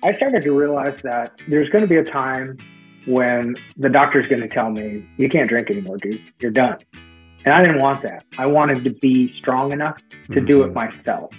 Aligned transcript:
I 0.00 0.14
started 0.14 0.44
to 0.44 0.52
realize 0.52 0.96
that 1.02 1.32
there's 1.48 1.68
going 1.70 1.82
to 1.82 1.88
be 1.88 1.96
a 1.96 2.04
time 2.04 2.56
when 3.06 3.56
the 3.76 3.88
doctor's 3.88 4.28
going 4.28 4.42
to 4.42 4.48
tell 4.48 4.70
me, 4.70 5.04
you 5.16 5.28
can't 5.28 5.48
drink 5.48 5.70
anymore, 5.70 5.96
dude. 5.96 6.20
You're 6.38 6.52
done. 6.52 6.78
And 7.44 7.52
I 7.52 7.62
didn't 7.62 7.80
want 7.80 8.02
that. 8.02 8.24
I 8.38 8.46
wanted 8.46 8.84
to 8.84 8.90
be 8.90 9.36
strong 9.38 9.72
enough 9.72 9.96
to 10.28 10.34
mm-hmm. 10.34 10.46
do 10.46 10.62
it 10.62 10.72
mm-hmm. 10.72 10.96
myself. 10.96 11.32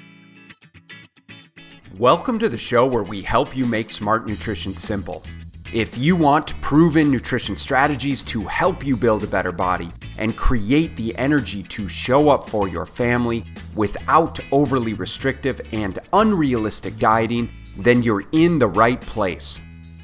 Welcome 1.97 2.37
to 2.39 2.49
the 2.49 2.57
show 2.57 2.85
where 2.85 3.03
we 3.03 3.21
help 3.21 3.55
you 3.55 3.65
make 3.65 3.89
smart 3.89 4.27
nutrition 4.27 4.75
simple. 4.75 5.23
If 5.71 5.97
you 5.97 6.17
want 6.17 6.59
proven 6.59 7.09
nutrition 7.09 7.55
strategies 7.55 8.25
to 8.25 8.41
help 8.41 8.85
you 8.85 8.97
build 8.97 9.23
a 9.23 9.27
better 9.27 9.53
body 9.53 9.89
and 10.17 10.35
create 10.35 10.97
the 10.97 11.17
energy 11.17 11.63
to 11.63 11.87
show 11.87 12.27
up 12.27 12.49
for 12.49 12.67
your 12.67 12.85
family 12.85 13.45
without 13.75 14.37
overly 14.51 14.95
restrictive 14.95 15.61
and 15.71 15.97
unrealistic 16.11 16.97
dieting, 16.97 17.49
then 17.77 18.03
you're 18.03 18.23
in 18.31 18.59
the 18.59 18.67
right 18.67 18.99
place. 18.99 19.61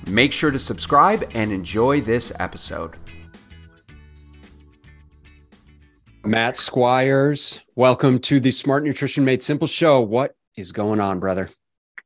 Make 0.07 0.31
sure 0.31 0.51
to 0.51 0.59
subscribe 0.59 1.29
and 1.33 1.51
enjoy 1.51 2.01
this 2.01 2.31
episode. 2.39 2.95
Matt 6.23 6.57
Squires, 6.57 7.63
welcome 7.75 8.19
to 8.19 8.39
the 8.39 8.51
Smart 8.51 8.83
Nutrition 8.83 9.23
Made 9.23 9.43
Simple 9.43 9.67
show. 9.67 10.01
What 10.01 10.35
is 10.55 10.71
going 10.71 10.99
on, 10.99 11.19
brother? 11.19 11.49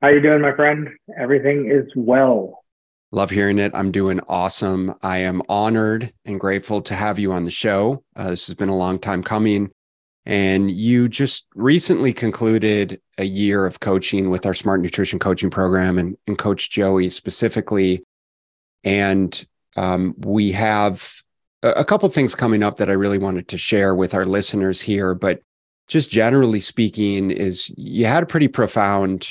How 0.01 0.09
you 0.09 0.21
doing, 0.21 0.41
my 0.41 0.53
friend? 0.55 0.89
Everything 1.17 1.69
is 1.71 1.89
well. 1.95 2.63
Love 3.11 3.29
hearing 3.29 3.59
it. 3.59 3.71
I'm 3.73 3.91
doing 3.91 4.19
awesome. 4.27 4.93
I 5.01 5.17
am 5.17 5.41
honored 5.49 6.13
and 6.25 6.39
grateful 6.39 6.81
to 6.83 6.95
have 6.95 7.17
you 7.17 7.31
on 7.31 7.43
the 7.43 7.51
show. 7.51 8.03
Uh, 8.15 8.29
this 8.29 8.47
has 8.47 8.55
been 8.55 8.69
a 8.69 8.77
long 8.77 8.99
time 8.99 9.23
coming. 9.23 9.71
And 10.29 10.69
you 10.69 11.09
just 11.09 11.47
recently 11.55 12.13
concluded 12.13 13.01
a 13.17 13.23
year 13.23 13.65
of 13.65 13.79
coaching 13.79 14.29
with 14.29 14.45
our 14.45 14.53
Smart 14.53 14.79
Nutrition 14.79 15.17
Coaching 15.17 15.49
Program 15.49 15.97
and, 15.97 16.15
and 16.27 16.37
Coach 16.37 16.69
Joey 16.69 17.09
specifically. 17.09 18.03
And 18.83 19.43
um, 19.75 20.13
we 20.19 20.51
have 20.51 21.23
a, 21.63 21.71
a 21.71 21.83
couple 21.83 22.07
things 22.09 22.35
coming 22.35 22.61
up 22.61 22.77
that 22.77 22.91
I 22.91 22.93
really 22.93 23.17
wanted 23.17 23.47
to 23.47 23.57
share 23.57 23.95
with 23.95 24.13
our 24.13 24.23
listeners 24.23 24.83
here. 24.83 25.15
But 25.15 25.41
just 25.87 26.11
generally 26.11 26.61
speaking, 26.61 27.31
is 27.31 27.73
you 27.75 28.05
had 28.05 28.21
a 28.21 28.27
pretty 28.27 28.49
profound 28.49 29.27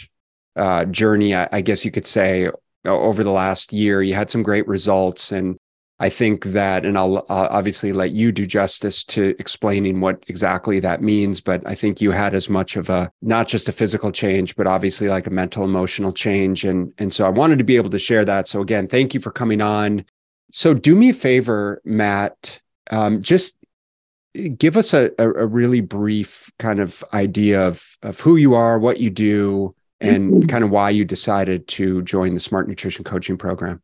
uh, 0.56 0.84
journey, 0.86 1.32
I, 1.32 1.48
I 1.52 1.60
guess 1.60 1.84
you 1.84 1.92
could 1.92 2.08
say, 2.08 2.50
over 2.84 3.22
the 3.22 3.30
last 3.30 3.72
year. 3.72 4.02
You 4.02 4.14
had 4.14 4.30
some 4.30 4.42
great 4.42 4.66
results, 4.66 5.30
and 5.30 5.58
I 6.00 6.08
think 6.08 6.44
that, 6.44 6.86
and 6.86 6.96
I'll 6.96 7.18
uh, 7.18 7.48
obviously 7.50 7.92
let 7.92 8.12
you 8.12 8.30
do 8.30 8.46
justice 8.46 9.02
to 9.04 9.34
explaining 9.38 10.00
what 10.00 10.22
exactly 10.28 10.78
that 10.80 11.02
means. 11.02 11.40
But 11.40 11.66
I 11.66 11.74
think 11.74 12.00
you 12.00 12.12
had 12.12 12.34
as 12.34 12.48
much 12.48 12.76
of 12.76 12.88
a, 12.88 13.10
not 13.20 13.48
just 13.48 13.68
a 13.68 13.72
physical 13.72 14.12
change, 14.12 14.54
but 14.54 14.68
obviously 14.68 15.08
like 15.08 15.26
a 15.26 15.30
mental, 15.30 15.64
emotional 15.64 16.12
change. 16.12 16.64
And, 16.64 16.92
and 16.98 17.12
so 17.12 17.26
I 17.26 17.30
wanted 17.30 17.58
to 17.58 17.64
be 17.64 17.76
able 17.76 17.90
to 17.90 17.98
share 17.98 18.24
that. 18.24 18.46
So 18.46 18.60
again, 18.60 18.86
thank 18.86 19.12
you 19.12 19.18
for 19.18 19.32
coming 19.32 19.60
on. 19.60 20.04
So 20.52 20.72
do 20.72 20.94
me 20.94 21.10
a 21.10 21.14
favor, 21.14 21.82
Matt, 21.84 22.60
um, 22.90 23.20
just 23.20 23.56
give 24.56 24.76
us 24.76 24.94
a, 24.94 25.10
a, 25.18 25.28
a 25.28 25.46
really 25.46 25.80
brief 25.80 26.50
kind 26.58 26.78
of 26.78 27.02
idea 27.12 27.66
of, 27.66 27.98
of 28.02 28.20
who 28.20 28.36
you 28.36 28.54
are, 28.54 28.78
what 28.78 29.00
you 29.00 29.10
do, 29.10 29.74
and 30.00 30.30
mm-hmm. 30.30 30.46
kind 30.46 30.62
of 30.62 30.70
why 30.70 30.90
you 30.90 31.04
decided 31.04 31.66
to 31.66 32.02
join 32.02 32.34
the 32.34 32.40
Smart 32.40 32.68
Nutrition 32.68 33.04
Coaching 33.04 33.36
Program. 33.36 33.82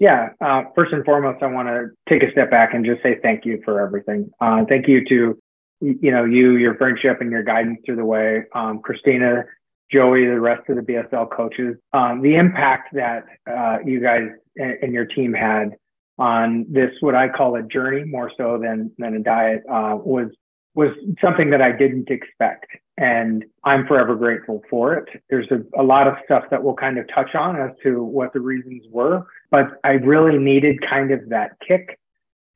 Yeah. 0.00 0.30
Uh, 0.40 0.62
first 0.74 0.92
and 0.92 1.04
foremost, 1.04 1.42
I 1.42 1.46
want 1.46 1.68
to 1.68 1.90
take 2.08 2.22
a 2.22 2.32
step 2.32 2.50
back 2.50 2.72
and 2.72 2.84
just 2.84 3.02
say 3.02 3.18
thank 3.22 3.44
you 3.44 3.60
for 3.64 3.80
everything. 3.80 4.30
Uh, 4.40 4.64
thank 4.66 4.88
you 4.88 5.04
to, 5.04 5.38
you 5.80 6.10
know, 6.10 6.24
you, 6.24 6.56
your 6.56 6.74
friendship 6.76 7.20
and 7.20 7.30
your 7.30 7.42
guidance 7.42 7.80
through 7.84 7.96
the 7.96 8.04
way, 8.04 8.44
um, 8.54 8.80
Christina, 8.80 9.44
Joey, 9.92 10.24
the 10.24 10.40
rest 10.40 10.68
of 10.70 10.76
the 10.76 10.82
BSL 10.82 11.30
coaches, 11.30 11.76
um, 11.92 12.22
the 12.22 12.36
impact 12.36 12.94
that 12.94 13.24
uh, 13.46 13.78
you 13.84 14.00
guys 14.00 14.28
and 14.56 14.92
your 14.94 15.04
team 15.04 15.34
had 15.34 15.76
on 16.18 16.64
this, 16.68 16.90
what 17.00 17.14
I 17.14 17.28
call 17.28 17.56
a 17.56 17.62
journey 17.62 18.04
more 18.04 18.32
so 18.36 18.58
than, 18.58 18.90
than 18.96 19.16
a 19.16 19.20
diet, 19.20 19.62
uh, 19.70 19.96
was 19.96 20.30
was 20.74 20.90
something 21.20 21.50
that 21.50 21.60
I 21.60 21.72
didn't 21.72 22.10
expect. 22.10 22.66
And 22.96 23.44
I'm 23.64 23.86
forever 23.86 24.14
grateful 24.14 24.62
for 24.70 24.94
it. 24.94 25.08
There's 25.28 25.48
a, 25.50 25.80
a, 25.80 25.82
lot 25.82 26.06
of 26.06 26.14
stuff 26.24 26.44
that 26.50 26.62
we'll 26.62 26.74
kind 26.74 26.96
of 26.96 27.06
touch 27.12 27.34
on 27.34 27.60
as 27.60 27.70
to 27.82 28.04
what 28.04 28.32
the 28.32 28.40
reasons 28.40 28.84
were, 28.90 29.26
but 29.50 29.80
I 29.84 29.92
really 29.92 30.38
needed 30.38 30.80
kind 30.88 31.10
of 31.10 31.28
that 31.28 31.56
kick 31.66 31.98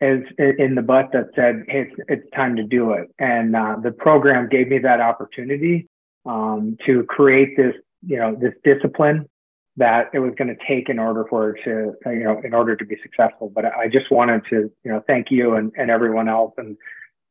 as 0.01 0.19
in 0.39 0.75
the 0.75 0.83
butt 0.83 1.11
that 1.13 1.29
said, 1.35 1.65
Hey, 1.69 1.87
it's, 1.89 2.01
it's 2.09 2.31
time 2.35 2.57
to 2.57 2.63
do 2.63 2.93
it. 2.93 3.09
And 3.19 3.57
uh, 3.57 3.77
the 3.83 3.93
program 3.93 4.49
gave 4.49 4.69
me 4.69 4.79
that 4.79 5.01
opportunity 5.01 5.89
um, 6.27 6.77
to 6.85 7.05
create 7.05 7.57
this, 7.57 7.75
you 8.07 8.19
know, 8.19 8.35
this 8.35 8.53
discipline 8.65 9.29
that 9.77 10.11
it 10.13 10.21
was 10.21 10.33
going 10.37 10.49
to 10.49 10.67
take 10.69 10.89
in 10.89 10.99
order 10.99 11.25
for 11.29 11.51
it 11.51 11.65
to, 11.65 11.95
you 12.07 12.25
know, 12.25 12.41
in 12.45 12.55
order 12.55 12.77
to 12.77 12.85
be 12.85 12.97
successful. 13.03 13.51
But 13.53 13.65
I 13.67 13.89
just 13.89 14.11
wanted 14.11 14.43
to, 14.51 14.71
you 14.85 14.93
know, 14.93 15.03
thank 15.07 15.31
you 15.31 15.55
and, 15.55 15.73
and 15.77 15.91
everyone 15.91 16.29
else 16.29 16.55
and 16.59 16.77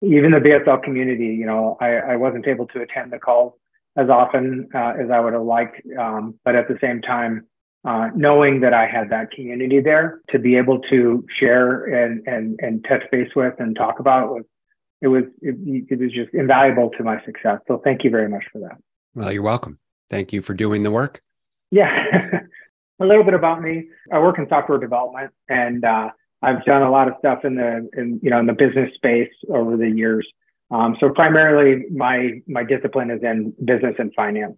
even 0.01 0.31
the 0.31 0.39
BSL 0.39 0.83
community, 0.83 1.27
you 1.27 1.45
know, 1.45 1.77
I, 1.79 1.95
I 1.95 2.15
wasn't 2.17 2.47
able 2.47 2.67
to 2.67 2.81
attend 2.81 3.13
the 3.13 3.19
calls 3.19 3.53
as 3.95 4.09
often 4.09 4.67
uh, 4.75 4.93
as 4.99 5.09
I 5.09 5.19
would 5.19 5.33
have 5.33 5.43
liked. 5.43 5.81
Um, 5.97 6.37
but 6.43 6.55
at 6.55 6.67
the 6.67 6.77
same 6.81 7.01
time, 7.01 7.45
uh, 7.85 8.09
knowing 8.15 8.61
that 8.61 8.73
I 8.73 8.87
had 8.87 9.09
that 9.09 9.31
community 9.31 9.81
there 9.81 10.21
to 10.29 10.39
be 10.39 10.55
able 10.55 10.79
to 10.89 11.25
share 11.39 11.85
and, 11.85 12.25
and, 12.27 12.59
and 12.61 12.85
touch 12.87 13.03
base 13.11 13.29
with 13.35 13.53
and 13.59 13.75
talk 13.75 13.99
about 13.99 14.29
was, 14.29 14.43
it 15.01 15.07
was, 15.07 15.23
it, 15.41 15.55
it 15.89 15.99
was 15.99 16.11
just 16.11 16.33
invaluable 16.33 16.89
to 16.97 17.03
my 17.03 17.23
success. 17.25 17.59
So 17.67 17.81
thank 17.83 18.03
you 18.03 18.09
very 18.09 18.29
much 18.29 18.45
for 18.51 18.59
that. 18.59 18.77
Well, 19.15 19.31
you're 19.31 19.43
welcome. 19.43 19.79
Thank 20.09 20.31
you 20.31 20.41
for 20.41 20.53
doing 20.53 20.83
the 20.83 20.91
work. 20.91 21.21
Yeah. 21.71 21.89
a 22.99 23.05
little 23.05 23.23
bit 23.23 23.33
about 23.33 23.61
me. 23.61 23.87
I 24.11 24.19
work 24.19 24.37
in 24.37 24.47
software 24.47 24.77
development 24.79 25.31
and, 25.49 25.83
uh, 25.83 26.09
I've 26.43 26.63
done 26.65 26.81
a 26.81 26.91
lot 26.91 27.07
of 27.07 27.15
stuff 27.19 27.45
in 27.45 27.55
the 27.55 27.89
in, 27.93 28.19
you 28.21 28.29
know 28.29 28.39
in 28.39 28.45
the 28.45 28.53
business 28.53 28.93
space 28.95 29.31
over 29.49 29.77
the 29.77 29.89
years. 29.89 30.27
Um, 30.71 30.97
so 30.99 31.09
primarily 31.09 31.85
my 31.89 32.41
my 32.47 32.63
discipline 32.63 33.09
is 33.09 33.21
in 33.23 33.53
business 33.63 33.95
and 33.97 34.13
finance. 34.13 34.57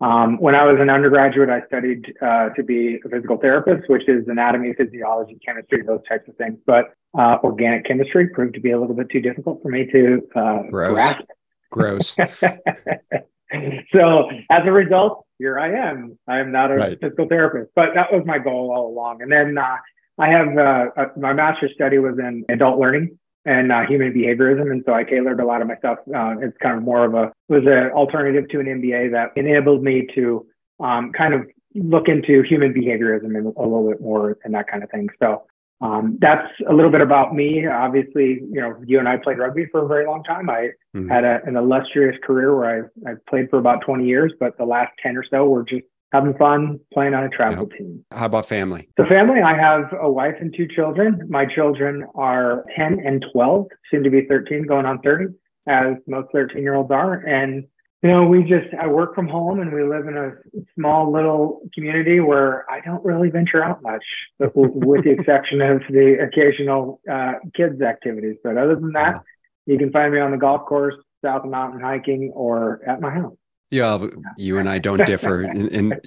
Um, 0.00 0.36
when 0.38 0.54
I 0.54 0.64
was 0.64 0.78
an 0.78 0.90
undergraduate, 0.90 1.48
I 1.48 1.66
studied 1.66 2.12
uh, 2.20 2.50
to 2.50 2.62
be 2.62 3.00
a 3.04 3.08
physical 3.08 3.38
therapist, 3.38 3.88
which 3.88 4.06
is 4.08 4.28
anatomy, 4.28 4.74
physiology, 4.74 5.38
chemistry, 5.44 5.82
those 5.82 6.00
types 6.06 6.28
of 6.28 6.36
things. 6.36 6.58
But 6.66 6.92
uh, 7.18 7.38
organic 7.42 7.86
chemistry 7.86 8.28
proved 8.28 8.54
to 8.54 8.60
be 8.60 8.72
a 8.72 8.80
little 8.80 8.94
bit 8.94 9.08
too 9.10 9.20
difficult 9.20 9.62
for 9.62 9.70
me 9.70 9.86
to 9.86 10.22
uh, 10.34 10.62
Gross. 10.70 10.92
grasp. 10.92 11.20
Gross. 11.70 12.14
so 13.92 14.30
as 14.50 14.62
a 14.66 14.72
result, 14.72 15.24
here 15.38 15.58
I 15.58 15.72
am. 15.72 16.18
I 16.28 16.40
am 16.40 16.52
not 16.52 16.70
a 16.70 16.74
right. 16.74 17.00
physical 17.00 17.26
therapist, 17.26 17.72
but 17.74 17.94
that 17.94 18.12
was 18.12 18.22
my 18.26 18.38
goal 18.38 18.72
all 18.74 18.88
along. 18.88 19.22
And 19.22 19.32
then 19.32 19.56
uh, 19.56 19.76
I 20.18 20.28
have 20.28 20.58
uh, 20.58 20.86
uh, 20.96 21.06
my 21.16 21.32
master's 21.32 21.72
study 21.74 21.98
was 21.98 22.18
in 22.18 22.44
adult 22.48 22.78
learning 22.78 23.18
and 23.46 23.72
uh, 23.72 23.82
human 23.88 24.12
behaviorism, 24.12 24.70
and 24.70 24.82
so 24.84 24.92
I 24.92 25.04
tailored 25.04 25.40
a 25.40 25.46
lot 25.46 25.62
of 25.62 25.68
my 25.68 25.76
stuff. 25.76 25.98
Uh, 26.14 26.34
it's 26.42 26.56
kind 26.60 26.76
of 26.76 26.82
more 26.82 27.04
of 27.04 27.14
a 27.14 27.32
was 27.48 27.62
an 27.64 27.90
alternative 27.92 28.48
to 28.50 28.60
an 28.60 28.66
MBA 28.66 29.12
that 29.12 29.30
enabled 29.36 29.82
me 29.82 30.06
to 30.14 30.46
um, 30.80 31.12
kind 31.12 31.32
of 31.32 31.46
look 31.74 32.08
into 32.08 32.42
human 32.42 32.74
behaviorism 32.74 33.36
and 33.36 33.46
a 33.56 33.62
little 33.62 33.88
bit 33.88 34.00
more 34.00 34.36
and 34.44 34.54
that 34.54 34.68
kind 34.68 34.82
of 34.82 34.90
thing. 34.90 35.08
So 35.22 35.44
um, 35.80 36.18
that's 36.20 36.48
a 36.68 36.72
little 36.72 36.90
bit 36.90 37.02
about 37.02 37.34
me. 37.34 37.66
Obviously, 37.66 38.40
you 38.50 38.60
know, 38.60 38.82
you 38.84 38.98
and 38.98 39.08
I 39.08 39.18
played 39.18 39.38
rugby 39.38 39.66
for 39.70 39.84
a 39.84 39.88
very 39.88 40.06
long 40.06 40.24
time. 40.24 40.48
I 40.48 40.70
mm-hmm. 40.94 41.08
had 41.08 41.24
a, 41.24 41.40
an 41.44 41.56
illustrious 41.56 42.16
career 42.24 42.56
where 42.56 42.90
I, 43.06 43.10
I 43.10 43.14
played 43.28 43.50
for 43.50 43.58
about 43.58 43.82
20 43.82 44.06
years, 44.06 44.32
but 44.40 44.56
the 44.56 44.64
last 44.64 44.92
10 45.02 45.16
or 45.16 45.24
so 45.30 45.44
were 45.46 45.64
just 45.64 45.84
having 46.12 46.34
fun, 46.34 46.80
playing 46.92 47.14
on 47.14 47.24
a 47.24 47.28
travel 47.28 47.68
yep. 47.68 47.78
team. 47.78 48.04
How 48.12 48.26
about 48.26 48.46
family? 48.46 48.88
The 48.96 49.04
family, 49.04 49.40
I 49.40 49.56
have 49.56 49.92
a 50.00 50.10
wife 50.10 50.36
and 50.40 50.54
two 50.56 50.66
children. 50.68 51.20
My 51.28 51.46
children 51.46 52.06
are 52.14 52.64
10 52.76 53.00
and 53.04 53.24
12, 53.32 53.66
soon 53.90 54.04
to 54.04 54.10
be 54.10 54.26
13, 54.26 54.66
going 54.66 54.86
on 54.86 55.00
30, 55.00 55.26
as 55.66 55.94
most 56.06 56.28
13 56.32 56.62
year 56.62 56.74
olds 56.74 56.90
are. 56.90 57.14
And, 57.14 57.64
you 58.02 58.10
know, 58.10 58.24
we 58.24 58.42
just, 58.42 58.72
I 58.80 58.86
work 58.86 59.14
from 59.14 59.26
home 59.26 59.60
and 59.60 59.72
we 59.72 59.82
live 59.82 60.06
in 60.06 60.16
a 60.16 60.32
small 60.78 61.12
little 61.12 61.62
community 61.74 62.20
where 62.20 62.70
I 62.70 62.80
don't 62.80 63.04
really 63.04 63.30
venture 63.30 63.64
out 63.64 63.82
much, 63.82 64.04
with 64.38 65.04
the 65.04 65.10
exception 65.10 65.60
of 65.60 65.82
the 65.90 66.18
occasional 66.20 67.00
uh, 67.10 67.32
kids' 67.54 67.82
activities. 67.82 68.36
But 68.44 68.56
other 68.56 68.76
than 68.76 68.92
that, 68.92 69.22
you 69.66 69.76
can 69.76 69.90
find 69.90 70.12
me 70.12 70.20
on 70.20 70.30
the 70.30 70.36
golf 70.36 70.66
course, 70.66 70.94
south 71.24 71.44
mountain 71.44 71.80
hiking, 71.80 72.30
or 72.34 72.80
at 72.86 73.00
my 73.00 73.10
house. 73.10 73.34
Yeah, 73.70 74.06
you 74.36 74.58
and 74.58 74.68
I 74.68 74.78
don't 74.78 75.04
differ, 75.06 75.42
and, 75.42 76.00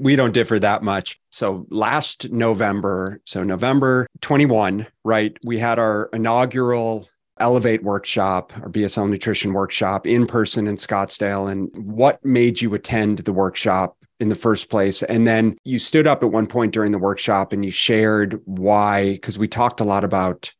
we 0.00 0.14
don't 0.14 0.32
differ 0.32 0.58
that 0.58 0.82
much. 0.82 1.18
So 1.30 1.66
last 1.70 2.30
November, 2.30 3.20
so 3.24 3.42
November 3.42 4.06
21, 4.20 4.86
right? 5.04 5.36
We 5.42 5.58
had 5.58 5.78
our 5.78 6.10
inaugural 6.12 7.08
Elevate 7.40 7.84
workshop, 7.84 8.52
our 8.62 8.68
BSL 8.68 9.08
nutrition 9.08 9.52
workshop 9.52 10.06
in 10.06 10.26
person 10.26 10.66
in 10.66 10.74
Scottsdale. 10.74 11.50
And 11.50 11.70
what 11.76 12.22
made 12.24 12.60
you 12.60 12.74
attend 12.74 13.20
the 13.20 13.32
workshop 13.32 13.96
in 14.18 14.28
the 14.28 14.34
first 14.34 14.68
place? 14.68 15.04
And 15.04 15.26
then 15.26 15.56
you 15.64 15.78
stood 15.78 16.08
up 16.08 16.22
at 16.24 16.32
one 16.32 16.48
point 16.48 16.72
during 16.72 16.90
the 16.90 16.98
workshop 16.98 17.52
and 17.52 17.64
you 17.64 17.70
shared 17.70 18.40
why, 18.44 19.12
because 19.12 19.38
we 19.38 19.46
talked 19.46 19.80
a 19.80 19.84
lot 19.84 20.02
about 20.02 20.52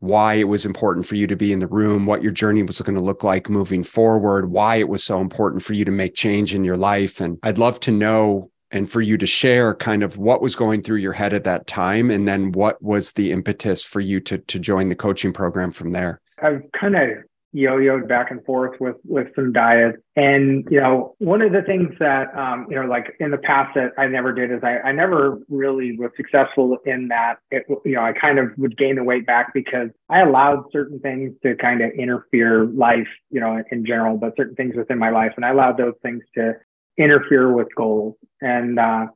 why 0.00 0.34
it 0.34 0.44
was 0.44 0.66
important 0.66 1.06
for 1.06 1.14
you 1.16 1.26
to 1.26 1.36
be 1.36 1.52
in 1.52 1.58
the 1.58 1.66
room, 1.66 2.06
what 2.06 2.22
your 2.22 2.32
journey 2.32 2.62
was 2.62 2.80
going 2.80 2.96
to 2.96 3.02
look 3.02 3.24
like 3.24 3.48
moving 3.48 3.82
forward, 3.82 4.50
why 4.50 4.76
it 4.76 4.88
was 4.88 5.02
so 5.02 5.20
important 5.20 5.62
for 5.62 5.72
you 5.72 5.84
to 5.84 5.90
make 5.90 6.14
change 6.14 6.54
in 6.54 6.64
your 6.64 6.76
life. 6.76 7.20
And 7.20 7.38
I'd 7.42 7.58
love 7.58 7.80
to 7.80 7.90
know 7.90 8.50
and 8.70 8.90
for 8.90 9.00
you 9.00 9.16
to 9.16 9.26
share 9.26 9.74
kind 9.74 10.02
of 10.02 10.18
what 10.18 10.42
was 10.42 10.56
going 10.56 10.82
through 10.82 10.98
your 10.98 11.12
head 11.12 11.32
at 11.32 11.44
that 11.44 11.66
time 11.66 12.10
and 12.10 12.26
then 12.26 12.52
what 12.52 12.82
was 12.82 13.12
the 13.12 13.32
impetus 13.32 13.82
for 13.82 14.00
you 14.00 14.20
to 14.20 14.38
to 14.38 14.58
join 14.58 14.88
the 14.88 14.94
coaching 14.94 15.32
program 15.32 15.70
from 15.70 15.92
there 15.92 16.20
i've 16.42 16.62
kind 16.78 16.96
of 16.96 17.08
yo-yoed 17.56 18.06
back 18.06 18.30
and 18.30 18.44
forth 18.44 18.78
with 18.80 18.96
with 19.04 19.28
some 19.34 19.52
diets. 19.52 19.98
And 20.14 20.66
you 20.70 20.80
know 20.80 21.14
one 21.18 21.40
of 21.42 21.52
the 21.52 21.62
things 21.62 21.94
that 21.98 22.36
um, 22.36 22.66
you 22.68 22.76
know 22.76 22.86
like 22.86 23.16
in 23.18 23.30
the 23.30 23.38
past 23.38 23.74
that 23.74 23.92
i 23.98 24.06
never 24.06 24.32
did 24.32 24.50
is 24.50 24.60
i, 24.62 24.78
I 24.78 24.92
never 24.92 25.38
really 25.48 25.96
was 25.96 26.10
successful 26.16 26.76
in 26.84 27.08
that 27.08 27.36
it, 27.50 27.64
you 27.84 27.94
know 27.94 28.02
i 28.02 28.12
kind 28.12 28.38
of 28.38 28.50
would 28.56 28.76
gain 28.76 28.96
the 28.96 29.04
weight 29.04 29.26
back 29.26 29.52
because 29.54 29.88
i 30.08 30.20
allowed 30.20 30.64
certain 30.72 30.98
things 31.00 31.34
to 31.42 31.56
kind 31.56 31.80
of 31.82 31.90
interfere 31.92 32.66
life 32.66 33.08
you 33.30 33.40
know 33.40 33.62
in 33.70 33.84
general 33.84 34.16
but 34.16 34.34
certain 34.36 34.54
things 34.54 34.74
within 34.76 34.98
my 34.98 35.10
life. 35.10 35.32
And 35.36 35.44
i 35.44 35.50
allowed 35.50 35.78
those 35.78 35.94
things 36.02 36.22
to 36.34 36.54
interfere 36.98 37.52
with 37.52 37.68
goals. 37.76 38.14
And 38.40 38.78
uh, 38.78 39.06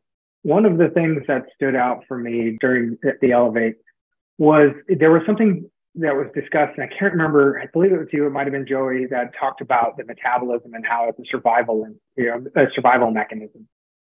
one 0.42 0.64
of 0.64 0.78
the 0.78 0.88
things 0.88 1.22
that 1.28 1.44
stood 1.54 1.74
out 1.74 2.04
for 2.08 2.18
me 2.18 2.56
during 2.60 2.98
the 3.20 3.32
elevate 3.32 3.76
was 4.38 4.70
there 4.88 5.10
was 5.10 5.22
something 5.26 5.70
that 5.96 6.14
was 6.14 6.26
discussed, 6.34 6.78
and 6.78 6.84
I 6.84 6.98
can't 6.98 7.12
remember. 7.12 7.60
I 7.60 7.66
believe 7.66 7.92
it 7.92 7.98
was 7.98 8.08
you. 8.12 8.26
It 8.26 8.30
might 8.30 8.46
have 8.46 8.52
been 8.52 8.66
Joey 8.66 9.06
that 9.10 9.32
talked 9.38 9.60
about 9.60 9.96
the 9.96 10.04
metabolism 10.04 10.74
and 10.74 10.86
how 10.86 11.08
it's 11.08 11.18
a 11.18 11.24
survival 11.30 11.84
and 11.84 11.96
you 12.16 12.26
know 12.26 12.44
a 12.56 12.66
survival 12.74 13.10
mechanism, 13.10 13.66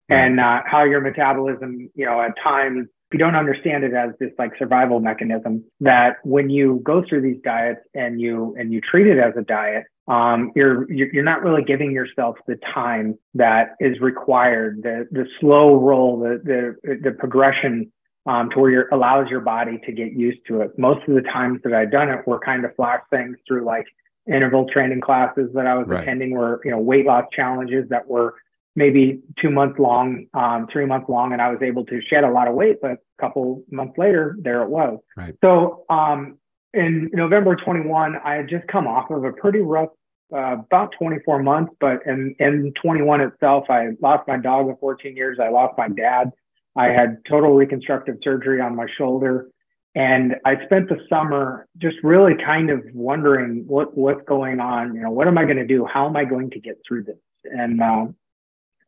right. 0.08 0.18
and 0.18 0.40
uh, 0.40 0.60
how 0.66 0.84
your 0.84 1.00
metabolism, 1.00 1.90
you 1.94 2.04
know, 2.04 2.20
at 2.20 2.32
times 2.42 2.88
you 3.12 3.18
don't 3.18 3.36
understand 3.36 3.84
it 3.84 3.94
as 3.94 4.10
this 4.20 4.30
like 4.38 4.52
survival 4.58 5.00
mechanism. 5.00 5.64
That 5.80 6.16
when 6.24 6.50
you 6.50 6.80
go 6.84 7.02
through 7.08 7.22
these 7.22 7.40
diets 7.42 7.80
and 7.94 8.20
you 8.20 8.54
and 8.58 8.72
you 8.72 8.80
treat 8.80 9.06
it 9.06 9.18
as 9.18 9.32
a 9.38 9.42
diet, 9.42 9.84
um, 10.08 10.52
you're 10.54 10.90
you're 10.92 11.24
not 11.24 11.42
really 11.42 11.62
giving 11.62 11.92
yourself 11.92 12.36
the 12.46 12.58
time 12.74 13.18
that 13.34 13.76
is 13.80 13.98
required, 14.00 14.82
the 14.82 15.08
the 15.10 15.26
slow 15.40 15.76
roll, 15.76 16.18
the 16.18 16.76
the 16.84 16.96
the 17.02 17.12
progression 17.12 17.90
um, 18.26 18.50
to 18.50 18.58
where 18.58 18.80
it 18.82 18.88
allows 18.92 19.28
your 19.28 19.40
body 19.40 19.80
to 19.84 19.92
get 19.92 20.12
used 20.12 20.40
to 20.48 20.60
it. 20.60 20.78
Most 20.78 21.06
of 21.08 21.14
the 21.14 21.22
times 21.22 21.60
that 21.64 21.72
I've 21.72 21.90
done 21.90 22.08
it 22.08 22.26
were 22.26 22.38
kind 22.38 22.64
of 22.64 22.74
flash 22.76 23.00
things 23.10 23.36
through 23.46 23.64
like 23.64 23.86
interval 24.32 24.66
training 24.72 25.00
classes 25.00 25.50
that 25.54 25.66
I 25.66 25.74
was 25.74 25.86
right. 25.88 26.02
attending 26.02 26.30
were, 26.30 26.60
you 26.64 26.70
know, 26.70 26.78
weight 26.78 27.06
loss 27.06 27.24
challenges 27.32 27.88
that 27.90 28.06
were 28.06 28.34
maybe 28.74 29.20
two 29.40 29.50
months 29.50 29.78
long, 29.78 30.26
um, 30.34 30.66
three 30.72 30.86
months 30.86 31.08
long, 31.08 31.32
and 31.32 31.42
I 31.42 31.50
was 31.50 31.60
able 31.62 31.84
to 31.86 32.00
shed 32.00 32.24
a 32.24 32.30
lot 32.30 32.48
of 32.48 32.54
weight, 32.54 32.78
but 32.80 32.92
a 32.92 32.98
couple 33.20 33.62
months 33.70 33.98
later, 33.98 34.36
there 34.40 34.62
it 34.62 34.70
was. 34.70 34.98
Right. 35.16 35.34
So 35.44 35.84
um, 35.90 36.38
in 36.72 37.10
November 37.12 37.56
21, 37.56 38.16
I 38.24 38.34
had 38.34 38.48
just 38.48 38.66
come 38.68 38.86
off 38.86 39.10
of 39.10 39.24
a 39.24 39.32
pretty 39.32 39.60
rough, 39.60 39.90
uh, 40.34 40.56
about 40.60 40.94
24 40.98 41.42
months, 41.42 41.74
but 41.80 41.98
in, 42.06 42.34
in 42.38 42.72
21 42.82 43.20
itself, 43.20 43.64
I 43.68 43.88
lost 44.00 44.26
my 44.26 44.38
dog 44.38 44.70
of 44.70 44.78
14 44.80 45.14
years. 45.14 45.38
I 45.38 45.50
lost 45.50 45.74
my 45.76 45.88
dad. 45.88 46.30
I 46.76 46.86
had 46.86 47.18
total 47.28 47.54
reconstructive 47.54 48.16
surgery 48.22 48.60
on 48.60 48.76
my 48.76 48.86
shoulder. 48.96 49.48
And 49.94 50.36
I 50.46 50.64
spent 50.64 50.88
the 50.88 50.98
summer 51.08 51.66
just 51.76 51.96
really 52.02 52.32
kind 52.42 52.70
of 52.70 52.82
wondering 52.94 53.64
what 53.66 53.96
what's 53.96 54.24
going 54.26 54.58
on. 54.58 54.94
You 54.94 55.02
know, 55.02 55.10
what 55.10 55.28
am 55.28 55.36
I 55.36 55.44
going 55.44 55.58
to 55.58 55.66
do? 55.66 55.84
How 55.84 56.06
am 56.06 56.16
I 56.16 56.24
going 56.24 56.50
to 56.50 56.60
get 56.60 56.78
through 56.86 57.04
this? 57.04 57.18
And 57.44 57.82
uh, 57.82 58.06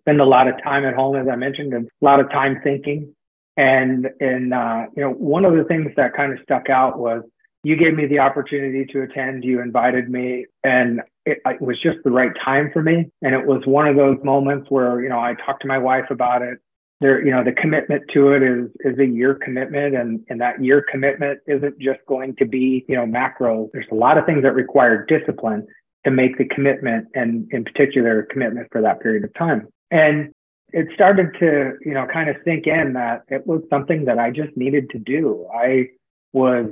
spend 0.00 0.20
a 0.20 0.24
lot 0.24 0.48
of 0.48 0.54
time 0.62 0.86
at 0.86 0.94
home, 0.94 1.16
as 1.16 1.28
I 1.30 1.36
mentioned, 1.36 1.74
and 1.74 1.86
a 1.86 2.04
lot 2.04 2.20
of 2.20 2.30
time 2.30 2.60
thinking. 2.64 3.14
And 3.58 4.08
and 4.18 4.54
uh, 4.54 4.86
you 4.96 5.02
know, 5.02 5.10
one 5.10 5.44
of 5.44 5.54
the 5.54 5.64
things 5.64 5.90
that 5.96 6.14
kind 6.14 6.32
of 6.32 6.38
stuck 6.42 6.70
out 6.70 6.98
was 6.98 7.22
you 7.62 7.76
gave 7.76 7.94
me 7.94 8.06
the 8.06 8.20
opportunity 8.20 8.86
to 8.86 9.02
attend. 9.02 9.44
You 9.44 9.60
invited 9.60 10.08
me, 10.08 10.46
and 10.64 11.02
it, 11.26 11.38
it 11.44 11.60
was 11.60 11.80
just 11.82 11.98
the 12.04 12.10
right 12.10 12.32
time 12.42 12.70
for 12.72 12.82
me. 12.82 13.10
And 13.20 13.34
it 13.34 13.46
was 13.46 13.62
one 13.66 13.86
of 13.86 13.96
those 13.96 14.16
moments 14.24 14.70
where 14.70 15.02
you 15.02 15.10
know 15.10 15.20
I 15.20 15.34
talked 15.34 15.60
to 15.62 15.68
my 15.68 15.78
wife 15.78 16.06
about 16.10 16.40
it 16.40 16.58
there, 17.00 17.24
you 17.24 17.30
know, 17.30 17.42
the 17.42 17.52
commitment 17.52 18.04
to 18.12 18.32
it 18.32 18.42
is 18.42 18.70
is 18.80 18.98
a 18.98 19.06
year 19.06 19.34
commitment, 19.34 19.94
and 19.94 20.24
and 20.28 20.40
that 20.40 20.62
year 20.62 20.84
commitment 20.90 21.40
isn't 21.46 21.78
just 21.78 22.00
going 22.06 22.36
to 22.36 22.46
be, 22.46 22.84
you 22.88 22.96
know, 22.96 23.06
macro. 23.06 23.68
There's 23.72 23.86
a 23.90 23.96
lot 23.96 24.16
of 24.16 24.26
things 24.26 24.42
that 24.42 24.54
require 24.54 25.04
discipline 25.06 25.66
to 26.04 26.10
make 26.10 26.38
the 26.38 26.46
commitment, 26.46 27.08
and 27.14 27.48
in 27.52 27.64
particular, 27.64 28.26
commitment 28.30 28.68
for 28.70 28.80
that 28.82 29.00
period 29.00 29.24
of 29.24 29.34
time. 29.34 29.66
And 29.90 30.32
it 30.72 30.88
started 30.94 31.34
to, 31.40 31.74
you 31.84 31.94
know, 31.94 32.06
kind 32.12 32.28
of 32.28 32.36
sink 32.44 32.66
in 32.66 32.92
that 32.94 33.22
it 33.28 33.46
was 33.46 33.62
something 33.70 34.04
that 34.06 34.18
I 34.18 34.30
just 34.30 34.56
needed 34.56 34.90
to 34.90 34.98
do. 34.98 35.46
I 35.54 35.88
was 36.32 36.66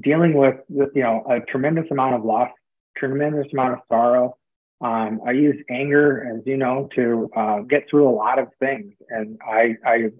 dealing 0.00 0.34
with, 0.34 0.56
with 0.68 0.90
you 0.94 1.02
know, 1.02 1.24
a 1.28 1.40
tremendous 1.50 1.86
amount 1.90 2.14
of 2.14 2.24
loss, 2.24 2.50
tremendous 2.96 3.46
amount 3.52 3.74
of 3.74 3.78
sorrow, 3.88 4.36
um, 4.80 5.20
I 5.26 5.32
use 5.32 5.56
anger, 5.70 6.36
as 6.36 6.42
you 6.46 6.56
know, 6.56 6.88
to 6.96 7.30
uh, 7.34 7.60
get 7.60 7.88
through 7.88 8.08
a 8.08 8.14
lot 8.14 8.38
of 8.38 8.48
things. 8.58 8.92
And 9.08 9.38
I, 9.46 9.76
I, 9.84 10.10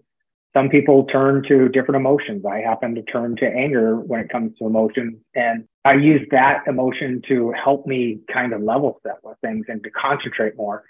some 0.55 0.71
people 0.71 1.05
turn 1.05 1.45
to 1.49 1.69
different 1.69 1.97
emotions. 1.97 2.45
I 2.47 2.61
happen 2.61 2.95
to 2.95 3.03
turn 3.03 3.37
to 3.37 3.47
anger 3.47 3.97
when 3.97 4.21
it 4.21 4.31
comes 4.31 4.57
to 4.59 4.67
emotions. 4.67 5.19
And 5.35 5.69
I 5.85 5.95
use 5.95 6.27
that 6.31 6.65
emotion 6.67 7.21
to 7.29 7.53
help 7.53 7.87
me 7.87 8.21
kind 8.33 8.55
of 8.55 8.63
level 8.63 8.99
set 9.03 9.17
with 9.23 9.37
things 9.43 9.67
and 9.69 9.83
to 9.85 9.91
concentrate 9.91 10.57
more. 10.57 10.85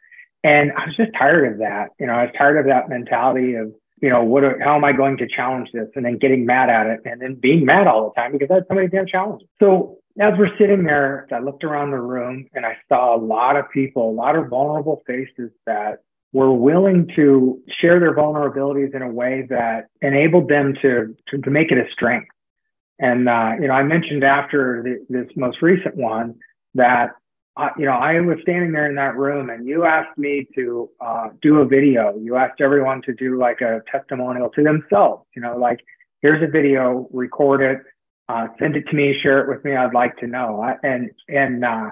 And 0.44 0.70
I 0.76 0.86
was 0.86 0.96
just 0.96 1.10
tired 1.18 1.52
of 1.52 1.58
that. 1.58 1.88
You 1.98 2.06
know, 2.06 2.12
I 2.12 2.26
was 2.26 2.34
tired 2.38 2.58
of 2.58 2.66
that 2.66 2.88
mentality 2.88 3.54
of, 3.54 3.72
you 4.00 4.10
know, 4.10 4.22
what, 4.22 4.44
how 4.62 4.76
am 4.76 4.84
I 4.84 4.92
going 4.92 5.16
to 5.16 5.26
challenge 5.26 5.70
this? 5.72 5.88
And 5.96 6.04
then 6.04 6.18
getting 6.18 6.46
mad 6.46 6.70
at 6.70 6.86
it 6.86 7.00
and 7.04 7.20
then 7.20 7.34
being 7.34 7.64
mad 7.64 7.88
all 7.88 8.04
the 8.04 8.20
time 8.20 8.30
because 8.30 8.48
I 8.52 8.54
had 8.54 8.64
so 8.68 8.74
many 8.74 8.86
damn 8.86 9.06
challenges. 9.06 9.48
So 9.58 9.98
as 10.18 10.32
we're 10.38 10.56
sitting 10.58 10.84
there, 10.84 11.26
I 11.32 11.40
looked 11.40 11.64
around 11.64 11.90
the 11.90 11.98
room 12.00 12.46
and 12.54 12.64
I 12.64 12.76
saw 12.88 13.16
a 13.16 13.20
lot 13.20 13.56
of 13.56 13.70
people, 13.70 14.10
a 14.10 14.12
lot 14.12 14.36
of 14.36 14.48
vulnerable 14.48 15.02
faces 15.06 15.50
that 15.66 16.02
were 16.32 16.52
willing 16.52 17.08
to 17.16 17.60
share 17.80 18.00
their 18.00 18.14
vulnerabilities 18.14 18.94
in 18.94 19.02
a 19.02 19.08
way 19.08 19.46
that 19.50 19.88
enabled 20.00 20.48
them 20.48 20.74
to, 20.82 21.14
to, 21.28 21.38
to 21.38 21.50
make 21.50 21.70
it 21.70 21.78
a 21.78 21.90
strength. 21.92 22.28
And, 22.98 23.28
uh, 23.28 23.52
you 23.60 23.68
know, 23.68 23.74
I 23.74 23.82
mentioned 23.82 24.24
after 24.24 24.82
the, 24.82 25.04
this 25.08 25.30
most 25.36 25.60
recent 25.60 25.96
one 25.96 26.34
that, 26.74 27.10
uh, 27.58 27.68
you 27.78 27.84
know, 27.84 27.92
I 27.92 28.18
was 28.20 28.38
standing 28.42 28.72
there 28.72 28.88
in 28.88 28.96
that 28.96 29.16
room 29.16 29.50
and 29.50 29.66
you 29.66 29.84
asked 29.84 30.16
me 30.18 30.46
to 30.54 30.90
uh, 31.00 31.28
do 31.42 31.60
a 31.60 31.66
video. 31.66 32.14
You 32.18 32.36
asked 32.36 32.60
everyone 32.60 33.02
to 33.02 33.14
do 33.14 33.38
like 33.38 33.60
a 33.60 33.82
testimonial 33.90 34.50
to 34.50 34.62
themselves, 34.62 35.26
you 35.34 35.42
know, 35.42 35.56
like, 35.56 35.80
here's 36.22 36.42
a 36.42 36.50
video, 36.50 37.08
record 37.12 37.60
it 37.60 37.82
uh, 38.28 38.48
send 38.58 38.76
it 38.76 38.84
to 38.88 38.96
me, 38.96 39.14
share 39.22 39.40
it 39.40 39.48
with 39.48 39.64
me. 39.64 39.76
I'd 39.76 39.94
like 39.94 40.16
to 40.18 40.26
know. 40.26 40.60
I, 40.60 40.76
and 40.82 41.10
and 41.28 41.64
uh, 41.64 41.90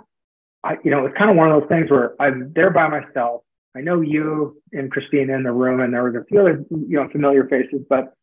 I, 0.64 0.76
you 0.82 0.90
know, 0.90 1.06
it's 1.06 1.16
kind 1.16 1.30
of 1.30 1.36
one 1.36 1.50
of 1.50 1.60
those 1.60 1.68
things 1.68 1.90
where 1.90 2.20
I'm 2.20 2.52
there 2.54 2.70
by 2.70 2.88
myself. 2.88 3.42
I 3.76 3.80
know 3.80 4.00
you 4.00 4.60
and 4.72 4.90
Christina 4.90 5.34
in 5.34 5.42
the 5.42 5.52
room, 5.52 5.80
and 5.80 5.92
there 5.92 6.04
was 6.04 6.14
a 6.14 6.24
few 6.24 6.40
other 6.40 6.64
you 6.70 6.96
know 6.96 7.08
familiar 7.10 7.46
faces, 7.46 7.84
but 7.88 8.14